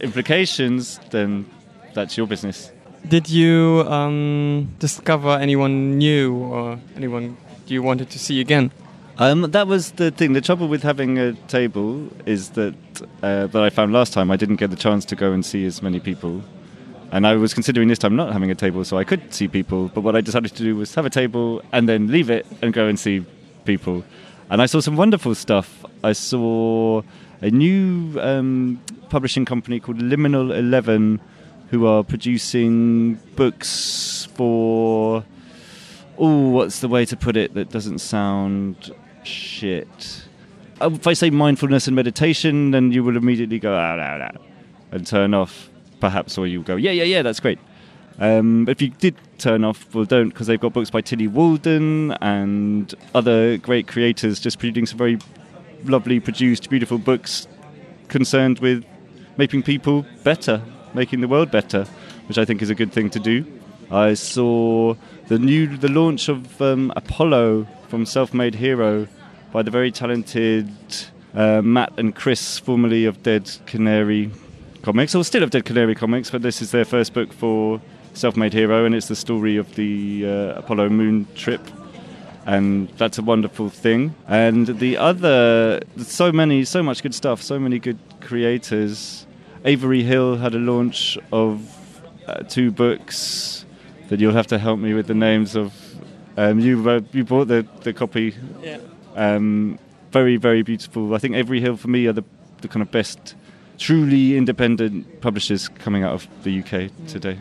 implications, 0.00 1.00
then 1.10 1.50
that's 1.94 2.16
your 2.18 2.26
business. 2.26 2.70
Did 3.08 3.30
you 3.30 3.84
um, 3.88 4.74
discover 4.78 5.30
anyone 5.30 5.96
new 5.96 6.34
or 6.34 6.78
anyone 6.94 7.38
you 7.66 7.82
wanted 7.82 8.10
to 8.10 8.18
see 8.18 8.40
again? 8.40 8.70
Um, 9.18 9.50
that 9.52 9.66
was 9.66 9.92
the 9.92 10.10
thing. 10.10 10.34
The 10.34 10.42
trouble 10.42 10.68
with 10.68 10.82
having 10.82 11.18
a 11.18 11.32
table 11.48 12.06
is 12.26 12.50
that 12.50 12.74
uh, 13.22 13.46
that 13.46 13.62
I 13.62 13.70
found 13.70 13.94
last 13.94 14.12
time 14.12 14.30
I 14.30 14.36
didn't 14.36 14.56
get 14.56 14.68
the 14.68 14.76
chance 14.76 15.06
to 15.06 15.16
go 15.16 15.32
and 15.32 15.44
see 15.44 15.64
as 15.64 15.80
many 15.80 16.00
people, 16.00 16.42
and 17.12 17.26
I 17.26 17.36
was 17.36 17.54
considering 17.54 17.88
this 17.88 17.98
time 17.98 18.14
not 18.14 18.34
having 18.34 18.50
a 18.50 18.54
table 18.54 18.84
so 18.84 18.98
I 18.98 19.04
could 19.04 19.32
see 19.32 19.48
people. 19.48 19.88
But 19.88 20.02
what 20.02 20.16
I 20.16 20.20
decided 20.20 20.54
to 20.54 20.62
do 20.62 20.76
was 20.76 20.94
have 20.96 21.06
a 21.06 21.10
table 21.10 21.62
and 21.72 21.88
then 21.88 22.08
leave 22.08 22.28
it 22.28 22.46
and 22.60 22.74
go 22.74 22.88
and 22.88 23.00
see 23.00 23.24
people. 23.64 24.04
And 24.50 24.60
I 24.60 24.66
saw 24.66 24.80
some 24.80 24.96
wonderful 24.96 25.34
stuff. 25.34 25.82
I 26.04 26.12
saw 26.12 27.00
a 27.40 27.50
new 27.50 28.20
um, 28.20 28.82
publishing 29.08 29.46
company 29.46 29.80
called 29.80 29.98
Liminal 29.98 30.54
Eleven, 30.54 31.22
who 31.70 31.86
are 31.86 32.04
producing 32.04 33.14
books 33.34 34.28
for 34.34 35.24
oh, 36.18 36.48
what's 36.50 36.80
the 36.80 36.88
way 36.88 37.06
to 37.06 37.16
put 37.16 37.36
it 37.36 37.54
that 37.54 37.70
doesn't 37.70 37.98
sound 37.98 38.94
shit? 39.26 40.24
Uh, 40.80 40.90
If 40.92 41.06
I 41.06 41.14
say 41.14 41.30
mindfulness 41.30 41.86
and 41.86 41.96
meditation, 41.96 42.70
then 42.70 42.92
you 42.92 43.02
will 43.02 43.16
immediately 43.16 43.58
go 43.58 43.74
ah, 43.74 43.96
ah, 43.98 44.30
ah, 44.34 44.38
and 44.92 45.06
turn 45.06 45.34
off, 45.34 45.68
perhaps, 46.00 46.38
or 46.38 46.46
you 46.46 46.58
will 46.58 46.66
go 46.66 46.76
yeah, 46.76 46.92
yeah, 46.92 47.04
yeah, 47.04 47.22
that's 47.22 47.40
great. 47.40 47.58
Um, 48.18 48.66
if 48.68 48.80
you 48.80 48.88
did 48.88 49.14
turn 49.38 49.64
off, 49.64 49.94
well, 49.94 50.04
don't, 50.04 50.30
because 50.30 50.46
they've 50.46 50.60
got 50.60 50.72
books 50.72 50.90
by 50.90 51.02
Tillie 51.02 51.28
Walden 51.28 52.12
and 52.22 52.94
other 53.14 53.58
great 53.58 53.86
creators 53.86 54.40
just 54.40 54.58
producing 54.58 54.86
some 54.86 54.98
very 54.98 55.18
lovely, 55.84 56.20
produced, 56.20 56.70
beautiful 56.70 56.98
books 56.98 57.46
concerned 58.08 58.58
with 58.60 58.84
making 59.36 59.62
people 59.62 60.06
better, 60.24 60.62
making 60.94 61.20
the 61.20 61.28
world 61.28 61.50
better, 61.50 61.84
which 62.26 62.38
I 62.38 62.44
think 62.44 62.62
is 62.62 62.70
a 62.70 62.74
good 62.74 62.92
thing 62.92 63.10
to 63.10 63.20
do. 63.20 63.44
I 63.90 64.14
saw 64.14 64.94
the 65.28 65.38
new 65.38 65.76
the 65.76 65.88
launch 65.88 66.28
of 66.28 66.60
um, 66.60 66.92
Apollo 66.96 67.68
from 67.88 68.06
Self 68.06 68.34
Made 68.34 68.54
Hero 68.54 69.08
by 69.52 69.62
the 69.62 69.70
very 69.70 69.90
talented 69.90 70.70
uh, 71.34 71.62
Matt 71.62 71.92
and 71.96 72.14
Chris, 72.14 72.58
formerly 72.58 73.04
of 73.04 73.22
Dead 73.22 73.50
Canary 73.66 74.30
Comics, 74.82 75.14
or 75.14 75.24
still 75.24 75.42
of 75.42 75.50
Dead 75.50 75.64
Canary 75.64 75.94
Comics, 75.94 76.30
but 76.30 76.42
this 76.42 76.60
is 76.60 76.70
their 76.70 76.84
first 76.84 77.14
book 77.14 77.32
for 77.32 77.80
Self 78.14 78.36
Made 78.36 78.52
Hero, 78.52 78.84
and 78.84 78.94
it's 78.94 79.08
the 79.08 79.16
story 79.16 79.56
of 79.56 79.74
the 79.74 80.26
uh, 80.26 80.58
Apollo 80.58 80.88
moon 80.90 81.26
trip 81.34 81.60
and 82.46 82.88
that's 82.90 83.18
a 83.18 83.22
wonderful 83.22 83.68
thing. 83.68 84.14
And 84.28 84.68
the 84.78 84.96
other, 84.96 85.80
so 85.98 86.30
many, 86.30 86.64
so 86.64 86.80
much 86.80 87.02
good 87.02 87.14
stuff, 87.14 87.42
so 87.42 87.58
many 87.58 87.80
good 87.80 87.98
creators. 88.20 89.26
Avery 89.64 90.04
Hill 90.04 90.36
had 90.36 90.54
a 90.54 90.58
launch 90.58 91.18
of 91.32 92.00
uh, 92.28 92.44
two 92.44 92.70
books 92.70 93.64
that 94.08 94.20
you'll 94.20 94.32
have 94.32 94.46
to 94.46 94.58
help 94.58 94.78
me 94.78 94.94
with 94.94 95.08
the 95.08 95.14
names 95.14 95.56
of. 95.56 95.74
Um, 96.36 96.60
you 96.60 96.88
uh, 96.88 97.00
you 97.12 97.24
bought 97.24 97.48
the 97.48 97.66
the 97.82 97.92
copy. 97.92 98.34
Yeah. 98.62 98.78
Um, 99.14 99.78
very 100.12 100.36
very 100.36 100.62
beautiful. 100.62 101.14
I 101.14 101.18
think 101.18 101.34
Avery 101.34 101.60
Hill 101.60 101.76
for 101.76 101.88
me 101.88 102.06
are 102.06 102.12
the 102.12 102.24
the 102.60 102.68
kind 102.68 102.82
of 102.82 102.90
best, 102.90 103.34
truly 103.78 104.36
independent 104.36 105.20
publishers 105.20 105.68
coming 105.68 106.02
out 106.02 106.12
of 106.12 106.26
the 106.42 106.60
UK 106.60 106.90
today. 107.06 107.38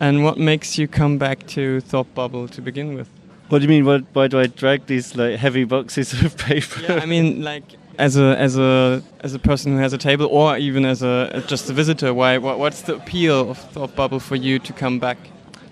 And 0.00 0.24
what 0.24 0.38
makes 0.38 0.78
you 0.78 0.88
come 0.88 1.18
back 1.18 1.46
to 1.48 1.80
Thought 1.82 2.14
Bubble 2.14 2.48
to 2.48 2.62
begin 2.62 2.94
with? 2.94 3.08
What 3.50 3.58
do 3.58 3.64
you 3.64 3.68
mean? 3.68 3.84
Why, 3.84 3.98
why 4.12 4.28
do 4.28 4.38
I 4.38 4.46
drag 4.46 4.86
these 4.86 5.16
like 5.16 5.36
heavy 5.38 5.64
boxes 5.64 6.12
of 6.22 6.36
paper? 6.48 6.80
Yeah, 6.82 7.00
I 7.02 7.06
mean, 7.06 7.42
like 7.42 7.64
as 7.98 8.16
a 8.16 8.36
as 8.38 8.56
a 8.56 9.02
as 9.20 9.34
a 9.34 9.38
person 9.38 9.72
who 9.72 9.78
has 9.78 9.92
a 9.92 9.98
table, 9.98 10.26
or 10.26 10.56
even 10.56 10.84
as 10.84 11.02
a 11.02 11.42
just 11.46 11.68
a 11.68 11.72
visitor. 11.72 12.14
Why? 12.14 12.38
What, 12.38 12.58
what's 12.58 12.82
the 12.82 12.96
appeal 12.96 13.50
of 13.50 13.58
Thought 13.58 13.94
Bubble 13.96 14.20
for 14.20 14.36
you 14.36 14.58
to 14.60 14.72
come 14.72 14.98
back? 14.98 15.18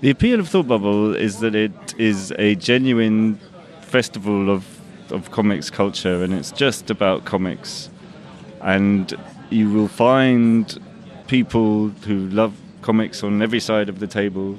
The 0.00 0.10
appeal 0.10 0.38
of 0.38 0.48
Thought 0.48 0.68
Bubble 0.68 1.14
is 1.14 1.40
that 1.40 1.54
it 1.54 1.94
is 1.98 2.32
a 2.38 2.54
genuine 2.54 3.38
festival 3.80 4.50
of 4.50 4.64
of 5.10 5.30
comics 5.30 5.70
culture, 5.70 6.22
and 6.22 6.34
it's 6.34 6.52
just 6.52 6.90
about 6.90 7.24
comics. 7.24 7.88
And 8.60 9.12
you 9.48 9.70
will 9.70 9.88
find 9.88 10.78
people 11.26 11.88
who 12.06 12.28
love 12.28 12.52
comics 12.82 13.22
on 13.24 13.40
every 13.40 13.58
side 13.60 13.88
of 13.88 14.00
the 14.00 14.06
table, 14.06 14.58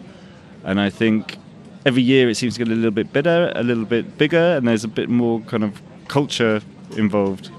and 0.63 0.81
I 0.81 0.89
think 0.89 1.37
every 1.85 2.01
year 2.01 2.29
it 2.29 2.35
seems 2.35 2.55
to 2.55 2.65
get 2.65 2.67
a 2.67 2.75
little 2.75 2.91
bit 2.91 3.13
better, 3.13 3.53
a 3.55 3.63
little 3.63 3.85
bit 3.85 4.17
bigger, 4.17 4.57
and 4.57 4.67
there's 4.67 4.83
a 4.83 4.87
bit 4.89 5.07
more 5.07 5.39
kind 5.41 5.63
of 5.63 5.81
culture 6.07 6.61
involved. 6.97 7.51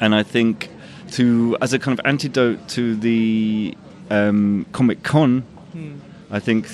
And 0.00 0.14
I 0.14 0.22
think 0.22 0.70
to 1.12 1.56
as 1.60 1.72
a 1.74 1.78
kind 1.78 1.98
of 1.98 2.04
antidote 2.06 2.66
to 2.70 2.96
the 2.96 3.76
um, 4.10 4.66
Comic 4.72 5.02
Con, 5.02 5.42
Hmm. 5.72 5.96
I 6.30 6.40
think, 6.40 6.66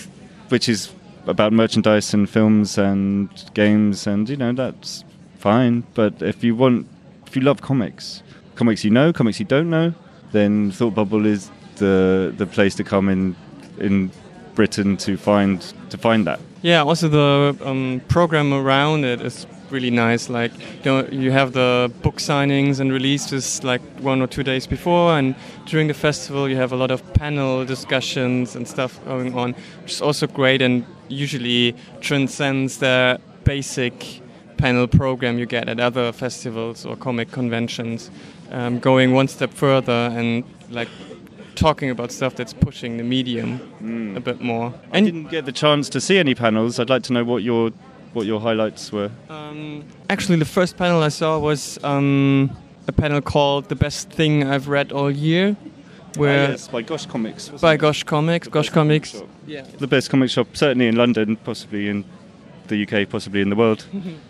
which 0.49 0.68
is 0.68 0.92
about 1.26 1.53
merchandise 1.53 2.12
and 2.14 2.28
films 2.28 2.78
and 2.78 3.28
games, 3.55 4.07
and 4.07 4.28
you 4.28 4.36
know 4.36 4.53
that's 4.53 5.05
fine. 5.38 5.84
But 5.95 6.22
if 6.22 6.45
you 6.45 6.55
want, 6.55 6.86
if 7.26 7.36
you 7.36 7.42
love 7.42 7.61
comics, 7.62 8.22
comics 8.55 8.84
you 8.84 8.90
know, 8.90 9.12
comics 9.12 9.38
you 9.38 9.47
don't 9.47 9.70
know, 9.70 9.95
then 10.32 10.70
Thought 10.70 10.95
Bubble 10.95 11.26
is 11.26 11.51
the 11.76 12.32
the 12.36 12.47
place 12.47 12.74
to 12.76 12.84
come 12.84 13.09
in 13.09 13.36
in 13.78 14.11
Britain 14.55 14.97
to 14.99 15.16
find 15.16 15.61
to 15.90 15.99
find 15.99 16.26
that. 16.26 16.40
Yeah, 16.62 16.82
also 16.82 17.09
the 17.09 17.57
um, 17.68 18.01
program 18.09 18.55
around 18.55 19.05
it 19.05 19.20
is 19.20 19.47
really 19.75 19.91
nice. 19.91 20.31
Like 20.31 20.53
you, 20.85 20.85
know, 20.85 21.07
you 21.11 21.31
have 21.33 21.53
the 21.53 21.93
book 22.03 22.16
signings 22.16 22.81
and 22.81 22.93
releases 22.93 23.62
like 23.64 23.83
one 24.01 24.22
or 24.22 24.27
two 24.27 24.45
days 24.45 24.66
before, 24.66 25.18
and 25.18 25.35
during 25.66 25.89
the 25.89 25.95
festival 25.95 26.49
you 26.49 26.57
have 26.57 26.72
a 26.72 26.77
lot 26.77 26.91
of 26.91 27.01
panel 27.14 27.64
discussions 27.64 28.57
and 28.57 28.66
stuff 28.66 29.05
going 29.05 29.35
on, 29.35 29.55
which 29.83 29.93
is 29.93 30.01
also 30.01 30.27
great 30.27 30.62
and 30.62 30.87
usually 31.09 31.75
transcends 32.01 32.79
the 32.79 33.20
basic 33.43 34.22
panel 34.57 34.87
program 34.87 35.39
you 35.39 35.47
get 35.47 35.68
at 35.68 35.81
other 35.81 36.12
festivals 36.12 36.87
or 36.87 36.97
comic 36.97 37.31
conventions. 37.31 38.11
Um, 38.51 38.79
going 38.79 39.12
one 39.12 39.27
step 39.27 39.53
further 39.53 40.01
and 40.14 40.45
like 40.70 40.89
talking 41.57 41.91
about 41.91 42.12
stuff 42.12 42.35
that's 42.37 42.53
pushing 42.53 42.97
the 42.99 43.03
medium 43.03 44.14
a 44.16 44.20
bit 44.20 44.41
more. 44.41 44.66
And 44.93 45.07
I 45.07 45.11
didn't 45.11 45.31
get 45.31 45.45
the 45.45 45.53
chance 45.53 45.89
to 45.91 46.01
see 46.01 46.18
any 46.18 46.35
panels. 46.35 46.79
I'd 46.79 46.91
like 46.91 47.03
to 47.05 47.12
know 47.12 47.25
what 47.25 47.43
your 47.43 47.72
what 48.14 48.26
your 48.26 48.40
highlights 48.40 48.90
were. 48.92 49.10
Um, 49.28 49.84
actually, 50.08 50.38
the 50.38 50.44
first 50.44 50.76
panel 50.76 51.02
I 51.02 51.08
saw 51.10 51.38
was 51.38 51.78
um, 51.84 52.50
a 52.88 52.92
panel 52.92 53.20
called 53.20 53.68
"The 53.68 53.76
Best 53.76 54.10
Thing 54.10 54.44
I've 54.44 54.68
Read 54.68 54.92
All 54.92 55.10
Year," 55.10 55.56
where 56.16 56.46
Ah, 56.48 56.50
yes, 56.52 56.68
by 56.68 56.82
Gosh 56.82 57.06
Comics. 57.06 57.48
by 57.48 57.74
it? 57.74 57.78
Gosh 57.78 58.04
Comics, 58.04 58.48
Gosh 58.48 58.70
Comics. 58.70 59.22
Yeah. 59.46 59.62
The 59.78 59.86
best 59.86 60.08
comic 60.10 60.30
shop, 60.30 60.46
certainly 60.54 60.86
in 60.88 60.96
London, 60.96 61.36
possibly 61.36 61.88
in 61.88 62.04
the 62.68 62.82
UK, 62.86 63.08
possibly 63.08 63.40
in 63.42 63.50
the 63.50 63.56
world. 63.56 63.84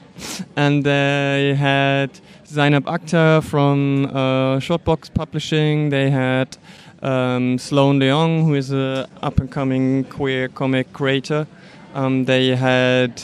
and 0.56 0.82
they 0.84 1.54
had 1.56 2.10
Zainab 2.46 2.84
Akhtar 2.86 3.42
from 3.42 4.06
uh, 4.06 4.58
Shortbox 4.58 5.12
Publishing. 5.14 5.90
They 5.90 6.10
had 6.10 6.56
um, 7.02 7.58
Sloane 7.58 8.00
Leong, 8.00 8.44
who 8.44 8.54
is 8.54 8.70
an 8.70 9.06
up 9.22 9.38
and 9.38 9.50
coming 9.50 10.04
queer 10.04 10.48
comic 10.48 10.92
creator. 10.92 11.46
Um, 11.94 12.24
they 12.24 12.56
had 12.56 13.22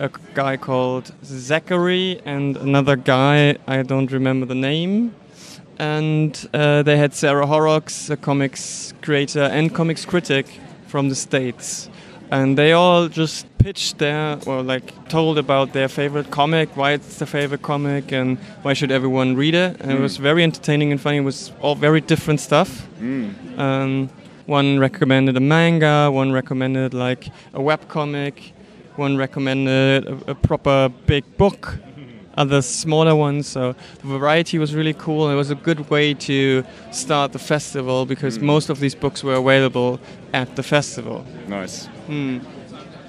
a 0.00 0.10
guy 0.34 0.56
called 0.56 1.12
Zachary 1.24 2.20
and 2.24 2.56
another 2.56 2.96
guy 2.96 3.56
I 3.66 3.82
don't 3.82 4.10
remember 4.10 4.46
the 4.46 4.54
name. 4.54 5.14
And 5.78 6.32
uh, 6.52 6.82
they 6.82 6.96
had 6.96 7.14
Sarah 7.14 7.46
Horrocks, 7.46 8.10
a 8.10 8.16
comics 8.16 8.92
creator 9.02 9.42
and 9.42 9.74
comics 9.74 10.04
critic 10.04 10.46
from 10.88 11.08
the 11.08 11.14
States. 11.14 11.88
And 12.30 12.56
they 12.56 12.72
all 12.72 13.08
just 13.08 13.46
pitched 13.58 13.98
their, 13.98 14.38
or 14.46 14.62
like 14.62 15.08
told 15.08 15.36
about 15.38 15.72
their 15.72 15.88
favorite 15.88 16.30
comic, 16.30 16.76
why 16.76 16.92
it's 16.92 17.18
their 17.18 17.26
favorite 17.26 17.62
comic, 17.62 18.12
and 18.12 18.38
why 18.62 18.72
should 18.72 18.90
everyone 18.92 19.36
read 19.36 19.54
it. 19.54 19.80
And 19.80 19.90
it 19.92 19.98
Mm. 19.98 20.02
was 20.02 20.16
very 20.16 20.42
entertaining 20.42 20.92
and 20.92 21.00
funny. 21.00 21.16
It 21.18 21.24
was 21.24 21.52
all 21.60 21.74
very 21.74 22.00
different 22.00 22.40
stuff. 22.40 22.86
Um, 23.58 24.08
one 24.46 24.78
recommended 24.78 25.36
a 25.36 25.40
manga, 25.40 26.10
one 26.10 26.30
recommended 26.32 26.94
like 26.94 27.28
a 27.52 27.60
web 27.60 27.88
comic, 27.88 28.52
one 29.00 29.16
recommended 29.16 30.06
a, 30.06 30.30
a 30.30 30.34
proper 30.34 30.90
big 31.06 31.24
book, 31.36 31.78
other 32.36 32.62
smaller 32.62 33.16
ones. 33.16 33.48
So 33.48 33.74
the 34.02 34.06
variety 34.18 34.58
was 34.58 34.74
really 34.74 34.94
cool. 34.94 35.30
It 35.30 35.34
was 35.34 35.50
a 35.50 35.56
good 35.56 35.90
way 35.90 36.14
to 36.14 36.62
start 36.92 37.32
the 37.32 37.38
festival 37.38 38.06
because 38.06 38.38
most 38.38 38.70
of 38.70 38.78
these 38.78 38.94
books 38.94 39.24
were 39.24 39.34
available 39.34 39.98
at 40.32 40.54
the 40.54 40.62
festival. 40.62 41.24
Nice. 41.48 41.86
Hmm. 42.06 42.38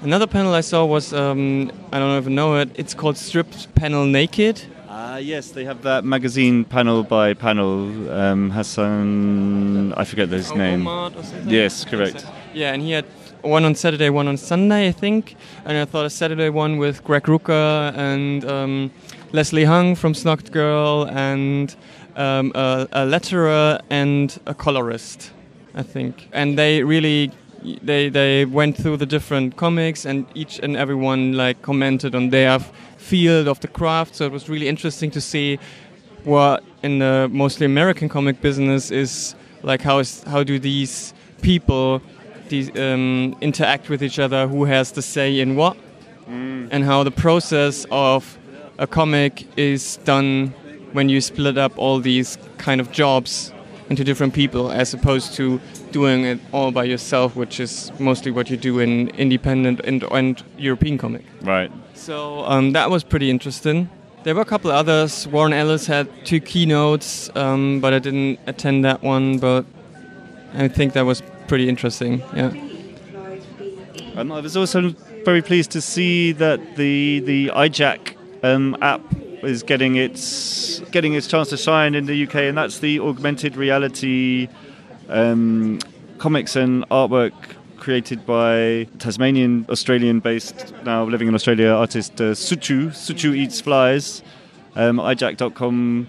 Another 0.00 0.26
panel 0.26 0.52
I 0.52 0.62
saw 0.62 0.84
was 0.84 1.12
um, 1.12 1.70
I 1.92 2.00
don't 2.00 2.16
even 2.20 2.34
know 2.34 2.56
it. 2.56 2.70
It's 2.74 2.94
called 2.94 3.16
Strip 3.16 3.46
Panel 3.76 4.04
Naked. 4.04 4.60
Ah, 4.88 5.18
yes, 5.18 5.52
they 5.52 5.64
have 5.64 5.82
that 5.82 6.04
magazine 6.04 6.64
panel 6.64 7.02
by 7.04 7.34
panel. 7.34 8.10
Um, 8.10 8.50
Hassan, 8.50 9.92
I 9.96 10.04
forget 10.04 10.28
his 10.28 10.52
name. 10.54 10.86
Or 10.86 11.10
something? 11.12 11.48
Yes, 11.48 11.84
correct. 11.84 12.26
Yeah, 12.52 12.74
and 12.74 12.82
he 12.82 12.90
had 12.90 13.06
one 13.42 13.64
on 13.64 13.74
Saturday, 13.74 14.10
one 14.10 14.28
on 14.28 14.36
Sunday, 14.36 14.88
I 14.88 14.92
think. 14.92 15.36
And 15.64 15.76
I 15.76 15.84
thought 15.84 16.06
a 16.06 16.10
Saturday 16.10 16.48
one 16.48 16.78
with 16.78 17.04
Greg 17.04 17.24
Rucka 17.24 17.96
and 17.96 18.44
um, 18.44 18.90
Leslie 19.32 19.64
Hung 19.64 19.94
from 19.94 20.14
Snotgirl 20.14 21.10
and 21.10 21.74
um, 22.16 22.52
a, 22.54 22.88
a 22.92 23.06
letterer 23.06 23.80
and 23.90 24.38
a 24.46 24.54
colorist, 24.54 25.32
I 25.74 25.82
think. 25.82 26.28
And 26.32 26.58
they 26.58 26.82
really 26.82 27.32
they 27.82 28.08
they 28.08 28.44
went 28.44 28.76
through 28.76 28.96
the 28.96 29.06
different 29.06 29.56
comics 29.56 30.04
and 30.04 30.26
each 30.34 30.58
and 30.58 30.76
everyone 30.76 31.32
like 31.34 31.62
commented 31.62 32.14
on 32.14 32.30
their 32.30 32.58
field 32.96 33.48
of 33.48 33.60
the 33.60 33.68
craft. 33.68 34.16
So 34.16 34.24
it 34.24 34.32
was 34.32 34.48
really 34.48 34.68
interesting 34.68 35.10
to 35.12 35.20
see 35.20 35.58
what 36.24 36.64
in 36.82 36.98
the 36.98 37.28
mostly 37.32 37.66
American 37.66 38.08
comic 38.08 38.40
business 38.40 38.90
is 38.90 39.34
like 39.62 39.80
how 39.80 39.98
is 39.98 40.22
how 40.24 40.42
do 40.42 40.58
these 40.58 41.14
people 41.40 42.00
um, 42.52 43.36
interact 43.40 43.88
with 43.88 44.02
each 44.02 44.18
other 44.18 44.46
who 44.48 44.64
has 44.64 44.92
the 44.92 45.02
say 45.02 45.40
in 45.40 45.56
what 45.56 45.76
and 46.72 46.84
how 46.84 47.02
the 47.04 47.10
process 47.10 47.86
of 47.90 48.38
a 48.78 48.86
comic 48.86 49.44
is 49.58 49.98
done 50.04 50.48
when 50.92 51.08
you 51.08 51.20
split 51.20 51.58
up 51.58 51.72
all 51.76 52.00
these 52.00 52.38
kind 52.58 52.80
of 52.80 52.90
jobs 52.92 53.52
into 53.90 54.04
different 54.04 54.32
people 54.32 54.70
as 54.70 54.94
opposed 54.94 55.34
to 55.34 55.60
doing 55.90 56.24
it 56.24 56.38
all 56.52 56.70
by 56.70 56.84
yourself 56.84 57.36
which 57.36 57.60
is 57.60 57.90
mostly 57.98 58.30
what 58.30 58.48
you 58.50 58.56
do 58.56 58.78
in 58.80 59.08
independent 59.18 59.80
and, 59.84 60.02
and 60.04 60.42
European 60.58 60.96
comic 60.98 61.24
Right. 61.42 61.70
so 61.94 62.44
um, 62.46 62.72
that 62.72 62.88
was 62.90 63.04
pretty 63.04 63.28
interesting. 63.30 63.88
There 64.24 64.34
were 64.36 64.42
a 64.42 64.50
couple 64.54 64.70
others. 64.70 65.26
Warren 65.26 65.52
Ellis 65.52 65.84
had 65.88 66.06
two 66.24 66.38
keynotes, 66.40 67.28
um, 67.34 67.80
but 67.80 67.92
I 67.92 67.98
didn't 67.98 68.38
attend 68.46 68.84
that 68.84 69.02
one. 69.02 69.38
But 69.38 69.64
I 70.54 70.68
think 70.68 70.92
that 70.92 71.04
was 71.04 71.22
pretty 71.52 71.68
interesting. 71.68 72.20
Yeah. 72.34 72.50
And 74.16 74.32
I 74.32 74.40
was 74.40 74.56
also 74.56 74.94
very 75.22 75.42
pleased 75.42 75.70
to 75.72 75.82
see 75.82 76.32
that 76.32 76.76
the 76.76 77.20
the 77.20 77.48
EyeJack 77.48 78.16
um, 78.42 78.74
app 78.80 79.02
is 79.42 79.62
getting 79.62 79.96
its 79.96 80.80
getting 80.92 81.12
its 81.12 81.26
chance 81.26 81.50
to 81.50 81.58
shine 81.58 81.94
in 81.94 82.06
the 82.06 82.16
UK, 82.24 82.36
and 82.36 82.56
that's 82.56 82.78
the 82.78 83.00
augmented 83.00 83.54
reality 83.56 84.48
um, 85.10 85.78
comics 86.16 86.56
and 86.56 86.88
artwork 86.88 87.34
created 87.76 88.24
by 88.24 88.86
Tasmanian 88.98 89.66
Australian 89.68 90.20
based 90.20 90.72
now 90.84 91.04
living 91.04 91.28
in 91.28 91.34
Australia 91.34 91.68
artist 91.68 92.18
uh, 92.18 92.32
Sutu 92.32 92.78
Sutu 92.92 93.36
eats 93.36 93.60
flies. 93.60 94.22
Um, 94.74 94.96
EyeJack.com 94.96 96.06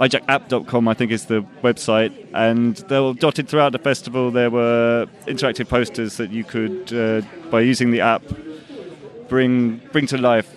EyeJackApp.com, 0.00 0.86
I 0.86 0.94
think, 0.94 1.10
is 1.10 1.26
the 1.26 1.44
website, 1.62 2.12
and 2.32 2.76
they 2.88 3.00
were 3.00 3.14
dotted 3.14 3.48
throughout 3.48 3.72
the 3.72 3.78
festival. 3.78 4.30
There 4.30 4.50
were 4.50 5.06
interactive 5.26 5.68
posters 5.68 6.16
that 6.18 6.30
you 6.30 6.44
could, 6.44 6.92
uh, 6.92 7.22
by 7.50 7.62
using 7.62 7.90
the 7.90 8.00
app, 8.00 8.22
bring 9.28 9.78
bring 9.92 10.06
to 10.06 10.18
life 10.18 10.48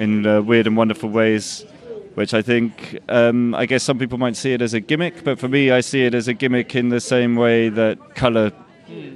in 0.00 0.26
uh, 0.26 0.42
weird 0.42 0.66
and 0.66 0.76
wonderful 0.76 1.08
ways. 1.10 1.64
Which 2.14 2.34
I 2.34 2.42
think, 2.42 2.98
um, 3.08 3.54
I 3.54 3.66
guess 3.66 3.84
some 3.84 3.96
people 3.96 4.18
might 4.18 4.34
see 4.34 4.52
it 4.52 4.60
as 4.60 4.74
a 4.74 4.80
gimmick, 4.80 5.22
but 5.22 5.38
for 5.38 5.46
me, 5.46 5.70
I 5.70 5.80
see 5.80 6.04
it 6.04 6.14
as 6.14 6.26
a 6.26 6.34
gimmick 6.34 6.74
in 6.74 6.88
the 6.88 6.98
same 6.98 7.36
way 7.36 7.68
that 7.68 8.16
color 8.16 8.50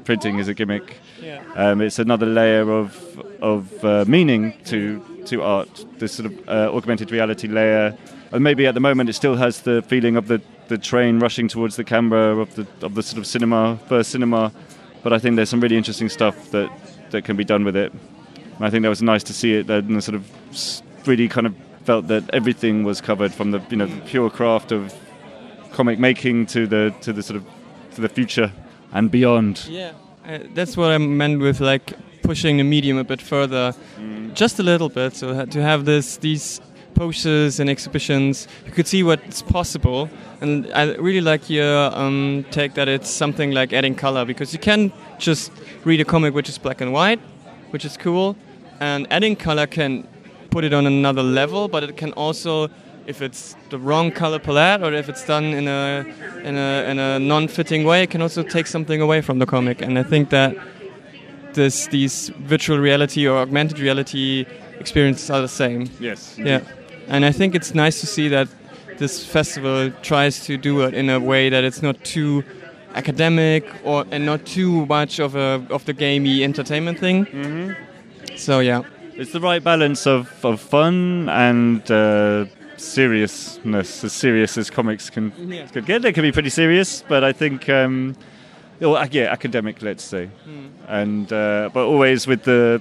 printing 0.04 0.38
is 0.38 0.46
a 0.46 0.54
gimmick. 0.54 0.98
Yeah. 1.20 1.42
Um, 1.56 1.80
it's 1.80 1.98
another 1.98 2.26
layer 2.26 2.70
of 2.70 3.20
of 3.40 3.84
uh, 3.84 4.04
meaning 4.06 4.54
to 4.66 5.02
to 5.26 5.42
art. 5.42 5.84
This 5.98 6.12
sort 6.12 6.32
of 6.32 6.48
uh, 6.48 6.70
augmented 6.72 7.10
reality 7.10 7.48
layer, 7.48 7.96
and 8.32 8.42
maybe 8.42 8.66
at 8.66 8.74
the 8.74 8.80
moment 8.80 9.08
it 9.08 9.12
still 9.12 9.36
has 9.36 9.60
the 9.62 9.82
feeling 9.82 10.16
of 10.16 10.26
the, 10.26 10.40
the 10.68 10.78
train 10.78 11.18
rushing 11.18 11.48
towards 11.48 11.76
the 11.76 11.84
camera 11.84 12.38
of 12.38 12.54
the 12.54 12.66
of 12.82 12.94
the 12.94 13.02
sort 13.02 13.18
of 13.18 13.26
cinema 13.26 13.78
first 13.86 14.10
cinema, 14.10 14.52
but 15.02 15.12
I 15.12 15.18
think 15.18 15.36
there's 15.36 15.50
some 15.50 15.60
really 15.60 15.76
interesting 15.76 16.08
stuff 16.08 16.50
that 16.50 16.70
that 17.10 17.24
can 17.24 17.36
be 17.36 17.44
done 17.44 17.64
with 17.64 17.76
it. 17.76 17.92
And 18.56 18.64
I 18.64 18.70
think 18.70 18.82
that 18.82 18.88
was 18.88 19.02
nice 19.02 19.22
to 19.24 19.32
see 19.32 19.54
it 19.54 19.70
and 19.70 20.02
sort 20.02 20.14
of 20.14 21.06
really 21.06 21.28
kind 21.28 21.46
of 21.46 21.54
felt 21.84 22.06
that 22.08 22.22
everything 22.32 22.84
was 22.84 23.00
covered 23.00 23.32
from 23.32 23.50
the 23.50 23.60
you 23.70 23.76
know 23.76 23.86
the 23.86 24.00
pure 24.02 24.30
craft 24.30 24.72
of 24.72 24.94
comic 25.72 25.98
making 25.98 26.46
to 26.46 26.66
the 26.66 26.94
to 27.00 27.12
the 27.12 27.22
sort 27.22 27.36
of 27.36 27.44
to 27.94 28.00
the 28.00 28.08
future 28.08 28.52
and 28.92 29.10
beyond. 29.10 29.66
Yeah, 29.68 29.92
uh, 30.26 30.38
that's 30.54 30.76
what 30.76 30.90
I 30.90 30.98
meant 30.98 31.40
with 31.40 31.60
like 31.60 31.92
pushing 32.22 32.56
the 32.58 32.64
medium 32.64 32.98
a 32.98 33.04
bit 33.04 33.20
further, 33.20 33.74
just 34.34 34.58
a 34.58 34.62
little 34.62 34.88
bit. 34.88 35.14
So 35.14 35.44
to 35.44 35.62
have 35.62 35.84
this 35.84 36.16
these 36.18 36.60
posters 37.02 37.58
and 37.58 37.68
exhibitions, 37.68 38.46
you 38.64 38.70
could 38.70 38.86
see 38.86 39.02
what's 39.02 39.42
possible. 39.42 40.08
And 40.40 40.70
I 40.72 40.94
really 41.08 41.20
like 41.20 41.50
your 41.50 41.76
um, 41.98 42.44
take 42.52 42.74
that 42.74 42.88
it's 42.88 43.10
something 43.10 43.50
like 43.50 43.72
adding 43.72 43.96
color 43.96 44.24
because 44.24 44.52
you 44.52 44.60
can 44.60 44.92
just 45.18 45.50
read 45.84 46.00
a 46.00 46.04
comic 46.04 46.32
which 46.32 46.48
is 46.48 46.58
black 46.58 46.80
and 46.80 46.92
white, 46.92 47.20
which 47.70 47.84
is 47.84 47.96
cool, 47.96 48.36
and 48.78 49.00
adding 49.10 49.34
color 49.34 49.66
can 49.66 50.06
put 50.50 50.62
it 50.62 50.72
on 50.72 50.86
another 50.86 51.24
level. 51.24 51.66
But 51.66 51.82
it 51.82 51.96
can 51.96 52.12
also 52.12 52.70
if 53.04 53.20
it's 53.20 53.56
the 53.70 53.78
wrong 53.78 54.12
color 54.12 54.38
palette 54.38 54.80
or 54.84 54.92
if 54.94 55.08
it's 55.08 55.26
done 55.26 55.46
in 55.60 55.66
a 55.66 56.04
in 56.44 56.56
a 56.56 56.90
in 56.90 56.98
a 57.00 57.18
non-fitting 57.18 57.82
way, 57.84 58.04
it 58.04 58.10
can 58.10 58.22
also 58.22 58.44
take 58.44 58.68
something 58.68 59.00
away 59.00 59.20
from 59.22 59.40
the 59.40 59.46
comic. 59.46 59.82
And 59.82 59.98
I 59.98 60.04
think 60.04 60.30
that 60.30 60.54
this 61.54 61.88
these 61.88 62.28
virtual 62.52 62.78
reality 62.78 63.26
or 63.26 63.38
augmented 63.38 63.80
reality 63.80 64.46
experiences 64.78 65.30
are 65.30 65.40
the 65.40 65.54
same. 65.62 65.90
Yes. 65.98 66.38
Yeah. 66.38 66.60
And 67.08 67.24
I 67.24 67.32
think 67.32 67.54
it's 67.54 67.74
nice 67.74 68.00
to 68.00 68.06
see 68.06 68.28
that 68.28 68.48
this 68.98 69.24
festival 69.26 69.90
tries 70.02 70.44
to 70.46 70.56
do 70.56 70.82
it 70.82 70.94
in 70.94 71.10
a 71.10 71.18
way 71.18 71.50
that 71.50 71.64
it's 71.64 71.82
not 71.82 72.02
too 72.04 72.44
academic 72.94 73.64
or 73.84 74.04
and 74.10 74.26
not 74.26 74.44
too 74.44 74.86
much 74.86 75.18
of 75.18 75.34
a 75.34 75.66
of 75.70 75.84
the 75.84 75.92
gamey 75.92 76.44
entertainment 76.44 76.98
thing. 76.98 77.26
Mm-hmm. 77.26 78.36
So 78.36 78.60
yeah. 78.60 78.82
It's 79.14 79.32
the 79.32 79.40
right 79.40 79.62
balance 79.62 80.06
of, 80.06 80.32
of 80.44 80.58
fun 80.60 81.28
and 81.28 81.88
uh, 81.90 82.46
seriousness, 82.78 84.04
as 84.04 84.12
serious 84.12 84.56
as 84.56 84.70
comics 84.70 85.10
can, 85.10 85.32
Yeah. 85.36 85.66
can 85.66 85.84
get. 85.84 86.02
They 86.02 86.12
can 86.12 86.22
be 86.22 86.32
pretty 86.32 86.48
serious, 86.48 87.04
but 87.06 87.22
I 87.22 87.32
think, 87.32 87.68
um, 87.68 88.16
well, 88.80 89.06
yeah, 89.10 89.24
academic, 89.30 89.82
let's 89.82 90.02
say. 90.02 90.30
Hmm. 90.44 90.66
And 90.88 91.32
uh, 91.32 91.68
but 91.74 91.84
always 91.86 92.26
with 92.26 92.44
the 92.44 92.80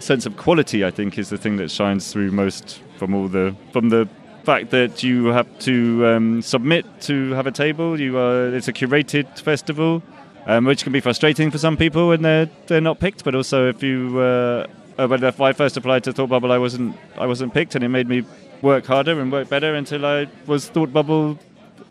sense 0.00 0.26
of 0.26 0.36
quality, 0.36 0.84
I 0.84 0.90
think, 0.90 1.18
is 1.18 1.28
the 1.28 1.38
thing 1.38 1.56
that 1.58 1.70
shines 1.70 2.12
through 2.12 2.32
most 2.32 2.80
from 3.00 3.14
all 3.14 3.28
the 3.28 3.56
from 3.72 3.88
the 3.88 4.06
fact 4.44 4.70
that 4.70 5.02
you 5.02 5.26
have 5.26 5.48
to 5.60 6.06
um, 6.06 6.42
submit 6.42 6.84
to 7.00 7.30
have 7.32 7.46
a 7.46 7.50
table. 7.64 7.98
You 7.98 8.18
are 8.18 8.54
it's 8.54 8.68
a 8.68 8.72
curated 8.72 9.26
festival, 9.40 10.02
um, 10.46 10.66
which 10.66 10.84
can 10.84 10.92
be 10.92 11.00
frustrating 11.00 11.50
for 11.50 11.58
some 11.58 11.76
people 11.76 12.08
when 12.08 12.22
they're 12.22 12.48
they're 12.66 12.86
not 12.90 13.00
picked. 13.00 13.24
But 13.24 13.34
also, 13.34 13.68
if 13.68 13.82
you 13.82 14.20
uh, 14.20 14.66
uh, 14.98 15.08
when 15.08 15.24
if 15.24 15.40
I 15.40 15.52
first 15.54 15.78
applied 15.78 16.04
to 16.04 16.12
Thought 16.12 16.28
Bubble, 16.28 16.52
I 16.52 16.58
wasn't 16.58 16.94
I 17.16 17.26
wasn't 17.26 17.54
picked, 17.54 17.74
and 17.74 17.82
it 17.82 17.88
made 17.88 18.06
me 18.06 18.24
work 18.60 18.84
harder 18.84 19.18
and 19.18 19.32
work 19.32 19.48
better 19.48 19.74
until 19.74 20.04
I 20.04 20.28
was 20.46 20.68
Thought 20.68 20.92
Bubble 20.92 21.38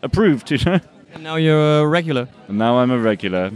approved. 0.02 0.50
You 0.56 0.58
know. 0.64 0.80
And 1.12 1.24
now 1.24 1.34
you're 1.34 1.80
a 1.80 1.86
regular. 1.88 2.28
And 2.46 2.56
now 2.56 2.78
I'm 2.78 2.92
a 2.92 2.98
regular. 2.98 3.50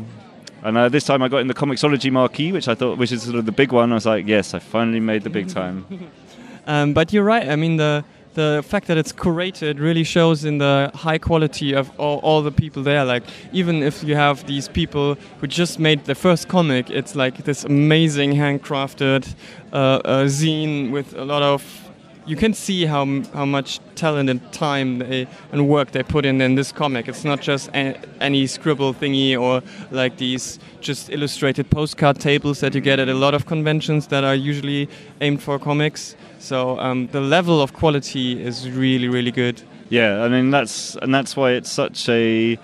And 0.64 0.76
uh, 0.76 0.88
this 0.88 1.05
time 1.05 1.22
I 1.22 1.28
got 1.28 1.38
in 1.38 1.46
the 1.46 1.55
Comixology 1.55 2.11
marquee, 2.11 2.50
which 2.50 2.66
I 2.66 2.74
thought, 2.74 2.98
which 2.98 3.12
is 3.12 3.22
sort 3.22 3.36
of 3.36 3.46
the 3.46 3.52
big 3.52 3.70
one. 3.70 3.92
I 3.92 3.94
was 3.94 4.07
like, 4.07 4.26
yes, 4.26 4.55
I 4.55 4.59
finally 4.59 4.98
made 4.98 5.22
the 5.22 5.30
big 5.30 5.48
time. 5.48 5.86
Um, 6.67 6.95
but 6.95 7.12
you're 7.12 7.25
right. 7.25 7.49
I 7.49 7.57
mean, 7.57 7.77
the 7.77 8.05
the 8.35 8.65
fact 8.67 8.89
that 8.89 8.99
it's 8.99 9.12
curated 9.12 9.79
really 9.79 10.05
shows 10.05 10.45
in 10.45 10.59
the 10.59 10.91
high 10.95 11.19
quality 11.19 11.73
of 11.73 11.91
all, 11.99 12.19
all 12.19 12.43
the 12.43 12.51
people 12.51 12.83
there. 12.83 13.05
Like, 13.05 13.23
even 13.53 13.83
if 13.83 14.03
you 14.03 14.17
have 14.17 14.45
these 14.47 14.69
people 14.69 15.15
who 15.39 15.47
just 15.47 15.79
made 15.79 16.05
the 16.05 16.15
first 16.15 16.49
comic, 16.49 16.91
it's 16.91 17.15
like 17.15 17.45
this 17.45 17.65
amazing 17.65 18.33
handcrafted 18.33 19.35
uh, 19.73 19.77
uh, 19.77 20.25
zine 20.25 20.91
with 20.91 21.15
a 21.15 21.25
lot 21.25 21.43
of. 21.43 21.81
You 22.27 22.37
can 22.37 22.55
see 22.55 22.87
how 22.87 23.05
how 23.35 23.45
much 23.45 23.81
talent 23.97 24.31
and 24.31 24.41
time 24.51 24.99
they, 24.99 25.27
and 25.53 25.69
work 25.69 25.91
they 25.91 26.03
put 26.03 26.25
in 26.25 26.41
in 26.41 26.55
this 26.55 26.73
comic. 26.73 27.07
It's 27.07 27.23
not 27.23 27.43
just 27.43 27.69
a, 27.75 28.01
any 28.19 28.47
scribble 28.47 28.95
thingy 28.95 29.39
or 29.39 29.62
like 29.91 30.17
these 30.17 30.59
just 30.81 31.11
illustrated 31.11 31.69
postcard 31.69 32.19
tables 32.19 32.61
that 32.61 32.75
you 32.75 32.81
get 32.81 32.99
at 32.99 33.11
a 33.11 33.15
lot 33.15 33.35
of 33.35 33.45
conventions 33.45 34.07
that 34.07 34.25
are 34.25 34.35
usually 34.35 34.89
aimed 35.21 35.43
for 35.43 35.59
comics. 35.59 36.17
So 36.45 36.78
um, 36.78 37.07
the 37.07 37.22
level 37.22 37.62
of 37.62 37.72
quality 37.72 38.45
is 38.45 38.70
really, 38.70 39.09
really 39.09 39.30
good. 39.30 39.62
Yeah, 39.88 40.22
I 40.22 40.28
mean 40.28 40.51
that's 40.51 40.95
and 40.97 41.14
that's 41.14 41.34
why 41.36 41.53
it's 41.53 41.70
such 41.70 42.07
a 42.11 42.59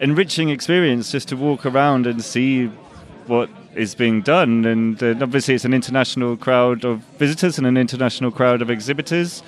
enriching 0.00 0.48
experience 0.48 1.12
just 1.12 1.28
to 1.28 1.36
walk 1.36 1.64
around 1.64 2.08
and 2.08 2.24
see 2.24 2.66
what 3.28 3.48
is 3.76 3.94
being 3.94 4.20
done. 4.20 4.64
And 4.64 5.00
uh, 5.00 5.14
obviously, 5.20 5.54
it's 5.54 5.64
an 5.64 5.72
international 5.72 6.36
crowd 6.36 6.84
of 6.84 7.04
visitors 7.18 7.56
and 7.56 7.68
an 7.68 7.76
international 7.76 8.32
crowd 8.32 8.60
of 8.62 8.68
exhibitors, 8.68 9.44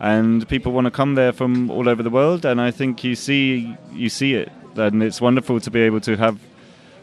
and 0.00 0.48
people 0.48 0.72
want 0.72 0.86
to 0.86 0.90
come 0.90 1.14
there 1.14 1.32
from 1.32 1.70
all 1.70 1.88
over 1.88 2.02
the 2.02 2.10
world. 2.10 2.44
And 2.44 2.60
I 2.60 2.72
think 2.72 3.04
you 3.04 3.14
see 3.14 3.76
you 3.92 4.08
see 4.08 4.34
it, 4.34 4.50
and 4.74 5.00
it's 5.00 5.20
wonderful 5.20 5.60
to 5.60 5.70
be 5.70 5.80
able 5.82 6.00
to 6.00 6.16
have 6.16 6.40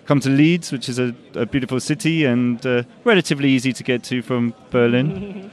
come 0.06 0.20
to 0.20 0.30
Leeds, 0.30 0.74
which 0.74 0.90
is 0.90 1.00
a, 1.00 1.16
a 1.34 1.46
beautiful 1.46 1.80
city 1.80 2.26
and 2.26 2.66
uh, 2.66 2.84
relatively 3.06 3.50
easy 3.50 3.72
to 3.72 3.84
get 3.84 4.04
to 4.04 4.22
from 4.22 4.54
Berlin. 4.70 5.50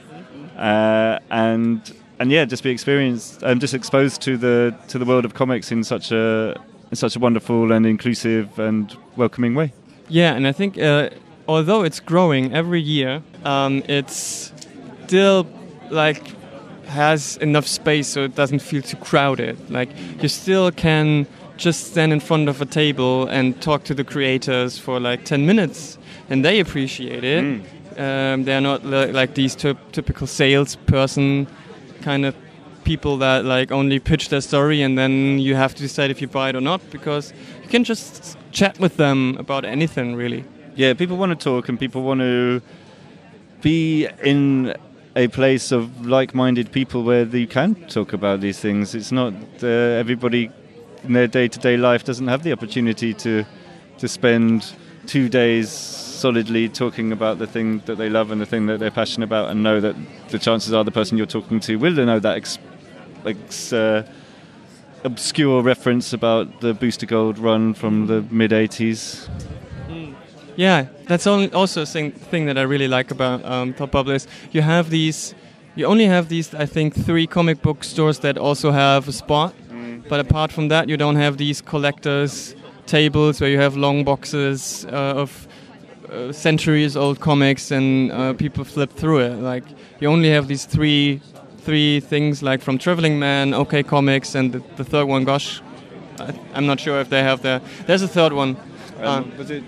uh, 0.61 1.19
and 1.31 1.93
and 2.19 2.31
yeah, 2.31 2.45
just 2.45 2.63
be 2.63 2.69
experienced 2.69 3.41
and 3.41 3.59
just 3.59 3.73
exposed 3.73 4.21
to 4.21 4.37
the 4.37 4.75
to 4.87 4.99
the 4.99 5.05
world 5.05 5.25
of 5.25 5.33
comics 5.33 5.71
in 5.71 5.83
such 5.83 6.11
a 6.11 6.55
in 6.91 6.95
such 6.95 7.15
a 7.15 7.19
wonderful 7.19 7.71
and 7.71 7.85
inclusive 7.85 8.59
and 8.59 8.95
welcoming 9.15 9.55
way. 9.55 9.73
Yeah, 10.07 10.33
and 10.33 10.47
I 10.47 10.51
think 10.51 10.77
uh, 10.77 11.09
although 11.47 11.83
it's 11.83 11.99
growing 11.99 12.53
every 12.53 12.81
year, 12.81 13.23
um, 13.43 13.83
it's 13.87 14.53
still 15.05 15.47
like 15.89 16.35
has 16.85 17.37
enough 17.37 17.65
space 17.65 18.07
so 18.07 18.23
it 18.23 18.35
doesn't 18.35 18.59
feel 18.59 18.81
too 18.81 18.97
crowded. 18.97 19.57
Like 19.69 19.89
you 20.21 20.27
still 20.27 20.71
can 20.71 21.25
just 21.57 21.91
stand 21.91 22.11
in 22.13 22.19
front 22.19 22.49
of 22.49 22.61
a 22.61 22.65
table 22.65 23.27
and 23.27 23.59
talk 23.61 23.83
to 23.85 23.93
the 23.93 24.03
creators 24.03 24.77
for 24.77 24.99
like 24.99 25.23
10 25.25 25.45
minutes 25.45 25.97
and 26.29 26.43
they 26.43 26.59
appreciate 26.59 27.23
it. 27.23 27.43
Um, 27.97 28.43
they're 28.43 28.61
not 28.61 28.85
li- 28.85 29.11
like 29.11 29.33
these 29.33 29.55
typ- 29.55 29.91
typical 29.91 30.27
salesperson 30.27 31.47
kind 32.01 32.25
of 32.25 32.35
people 32.83 33.17
that 33.17 33.45
like 33.45 33.71
only 33.71 33.99
pitch 33.99 34.29
their 34.29 34.41
story 34.41 34.81
and 34.81 34.97
then 34.97 35.39
you 35.39 35.55
have 35.55 35.75
to 35.75 35.81
decide 35.81 36.09
if 36.09 36.21
you 36.21 36.27
buy 36.27 36.49
it 36.49 36.55
or 36.55 36.61
not 36.61 36.81
because 36.89 37.33
you 37.61 37.69
can 37.69 37.83
just 37.83 38.37
chat 38.51 38.79
with 38.79 38.97
them 38.97 39.37
about 39.37 39.65
anything 39.65 40.15
really. 40.15 40.43
Yeah, 40.75 40.93
people 40.93 41.17
want 41.17 41.37
to 41.37 41.43
talk 41.43 41.69
and 41.69 41.79
people 41.79 42.01
want 42.01 42.21
to 42.21 42.61
be 43.61 44.07
in 44.23 44.73
a 45.15 45.27
place 45.27 45.71
of 45.71 46.05
like-minded 46.05 46.71
people 46.71 47.03
where 47.03 47.25
you 47.25 47.47
can 47.47 47.75
talk 47.87 48.13
about 48.13 48.39
these 48.39 48.59
things. 48.59 48.95
It's 48.95 49.11
not 49.11 49.33
uh, 49.61 49.67
everybody 49.67 50.49
in 51.03 51.13
their 51.13 51.27
day-to-day 51.27 51.77
life 51.77 52.03
doesn't 52.03 52.27
have 52.27 52.43
the 52.43 52.51
opportunity 52.51 53.13
to 53.15 53.45
to 53.97 54.07
spend 54.07 54.73
two 55.05 55.29
days 55.29 55.69
solidly 56.21 56.69
talking 56.69 57.11
about 57.11 57.39
the 57.39 57.47
thing 57.47 57.81
that 57.87 57.97
they 57.97 58.09
love 58.09 58.31
and 58.31 58.39
the 58.39 58.45
thing 58.45 58.67
that 58.67 58.79
they're 58.79 58.91
passionate 58.91 59.25
about, 59.25 59.49
and 59.49 59.63
know 59.63 59.79
that 59.79 59.95
the 60.29 60.39
chances 60.39 60.71
are 60.73 60.83
the 60.83 60.91
person 60.91 61.17
you're 61.17 61.33
talking 61.39 61.59
to 61.59 61.75
will 61.77 61.93
know 61.93 62.19
that 62.19 62.37
ex- 62.37 62.59
ex- 63.25 63.73
uh, 63.73 64.07
obscure 65.03 65.61
reference 65.63 66.13
about 66.13 66.61
the 66.61 66.73
Booster 66.73 67.07
Gold 67.07 67.39
run 67.39 67.73
from 67.73 68.07
the 68.07 68.21
mid 68.29 68.51
'80s. 68.51 69.27
Yeah, 70.55 70.87
that's 71.07 71.25
also 71.25 71.81
a 71.81 71.85
thing, 71.85 72.11
thing 72.11 72.45
that 72.45 72.57
I 72.57 72.63
really 72.63 72.87
like 72.87 73.09
about 73.09 73.43
um, 73.45 73.73
Thought 73.73 73.91
Bubble 73.91 74.11
is 74.11 74.27
you 74.51 74.61
have 74.61 74.89
these, 74.89 75.33
you 75.75 75.85
only 75.85 76.05
have 76.05 76.27
these, 76.27 76.53
I 76.53 76.65
think, 76.65 76.93
three 76.93 77.25
comic 77.25 77.61
book 77.61 77.83
stores 77.83 78.19
that 78.19 78.37
also 78.37 78.71
have 78.71 79.07
a 79.07 79.11
spot. 79.11 79.55
But 80.09 80.19
apart 80.19 80.51
from 80.51 80.67
that, 80.67 80.89
you 80.89 80.97
don't 80.97 81.15
have 81.15 81.37
these 81.37 81.61
collectors 81.61 82.53
tables 82.85 83.39
where 83.39 83.49
you 83.49 83.57
have 83.57 83.77
long 83.77 84.03
boxes 84.03 84.85
uh, 84.85 85.23
of 85.23 85.47
uh, 86.11 86.31
centuries 86.31 86.95
old 86.97 87.19
comics 87.19 87.71
and 87.71 88.11
uh, 88.11 88.33
people 88.33 88.63
flip 88.63 88.91
through 88.91 89.19
it. 89.19 89.35
Like 89.39 89.63
you 89.99 90.07
only 90.09 90.29
have 90.29 90.47
these 90.47 90.65
three 90.65 91.21
three 91.59 91.99
things 91.99 92.41
like 92.41 92.61
from 92.61 92.77
Traveling 92.77 93.19
Man, 93.19 93.53
OK 93.53 93.83
Comics, 93.83 94.35
and 94.35 94.51
the, 94.51 94.59
the 94.77 94.83
third 94.83 95.05
one. 95.05 95.23
Gosh, 95.25 95.61
I, 96.19 96.33
I'm 96.53 96.65
not 96.65 96.79
sure 96.79 96.99
if 96.99 97.09
they 97.09 97.23
have 97.23 97.41
the. 97.41 97.61
There's 97.85 98.01
a 98.01 98.07
third 98.07 98.33
one. 98.33 98.57
Um, 98.99 99.31
was 99.37 99.49
it? 99.51 99.63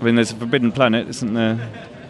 I 0.00 0.04
mean, 0.04 0.14
there's 0.16 0.32
a 0.32 0.36
Forbidden 0.36 0.72
Planet, 0.72 1.08
isn't 1.08 1.32
there, 1.34 1.58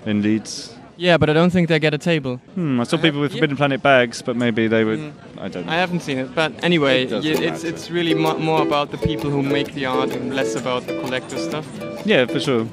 in 0.07 0.23
Leeds? 0.23 0.75
Yeah, 0.97 1.17
but 1.19 1.31
I 1.31 1.33
don't 1.33 1.51
think 1.51 1.69
they 1.69 1.79
get 1.79 1.95
a 1.95 1.99
table. 1.99 2.37
Hmm, 2.55 2.81
I 2.81 2.85
saw 2.85 2.99
people 2.99 3.21
with 3.21 3.33
Forbidden 3.33 3.57
Planet 3.57 3.81
bags, 3.83 4.21
but 4.23 4.37
maybe 4.37 4.67
they 4.67 4.85
would. 4.85 5.13
I 5.39 5.49
don't 5.49 5.65
know. 5.67 5.73
I 5.73 5.77
haven't 5.77 6.01
seen 6.01 6.19
it, 6.19 6.35
but 6.35 6.53
anyway, 6.63 7.05
It 7.05 7.13
it's 7.25 7.41
matter. 7.41 7.67
it's 7.69 7.91
really 7.91 8.15
mo- 8.15 8.39
more 8.39 8.61
about 8.63 8.91
the 8.91 8.99
people 8.99 9.31
who 9.31 9.43
make 9.43 9.73
the 9.75 9.87
art 9.87 10.11
and 10.15 10.35
less 10.35 10.57
about 10.57 10.87
the 10.87 10.99
collector 11.01 11.39
stuff. 11.39 11.67
Yeah, 12.05 12.27
for 12.27 12.41
sure. 12.41 12.67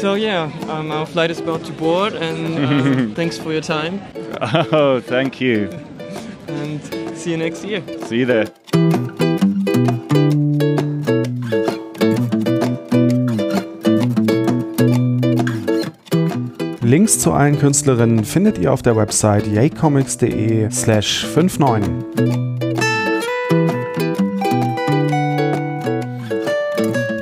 So 0.00 0.14
yeah, 0.14 0.50
um, 0.68 0.90
our 0.90 1.06
flight 1.06 1.30
is 1.30 1.40
about 1.40 1.64
to 1.66 1.72
board, 1.72 2.14
and 2.14 2.58
uh, 2.58 3.14
thanks 3.14 3.36
for 3.36 3.52
your 3.52 3.60
time. 3.62 4.00
Oh, 4.72 5.00
thank 5.00 5.40
you. 5.40 5.68
and 6.48 6.80
see 7.16 7.32
you 7.32 7.36
next 7.36 7.64
year. 7.64 7.82
See 8.06 8.20
you 8.20 8.26
there. 8.26 8.46
Links 16.82 17.20
zu 17.20 17.32
allen 17.32 17.58
Künstlerinnen 17.58 18.24
findet 18.24 18.58
ihr 18.58 18.72
auf 18.72 18.82
der 18.82 18.96
Website 18.96 19.46
yaycomics.de 19.46 20.70
slash 20.70 21.24
59. 21.24 23.00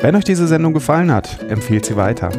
Wenn 0.01 0.17
euch 0.17 0.25
diese 0.25 0.47
Sendung 0.47 0.73
gefallen 0.73 1.13
hat, 1.13 1.43
empfehlt 1.51 1.85
sie 1.85 1.97
weiter. 1.97 2.31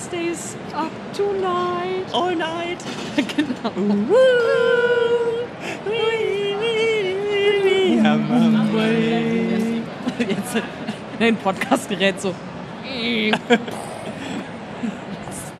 stays 0.00 0.56
up 0.72 0.92
tonight. 1.12 2.06
All 2.12 2.34
night. 2.34 2.82
genau. 3.36 3.70
Jetzt, 10.18 10.56
äh, 10.56 10.62
ein 11.20 11.36
Podcastgerät 11.36 12.20
so. 12.20 12.34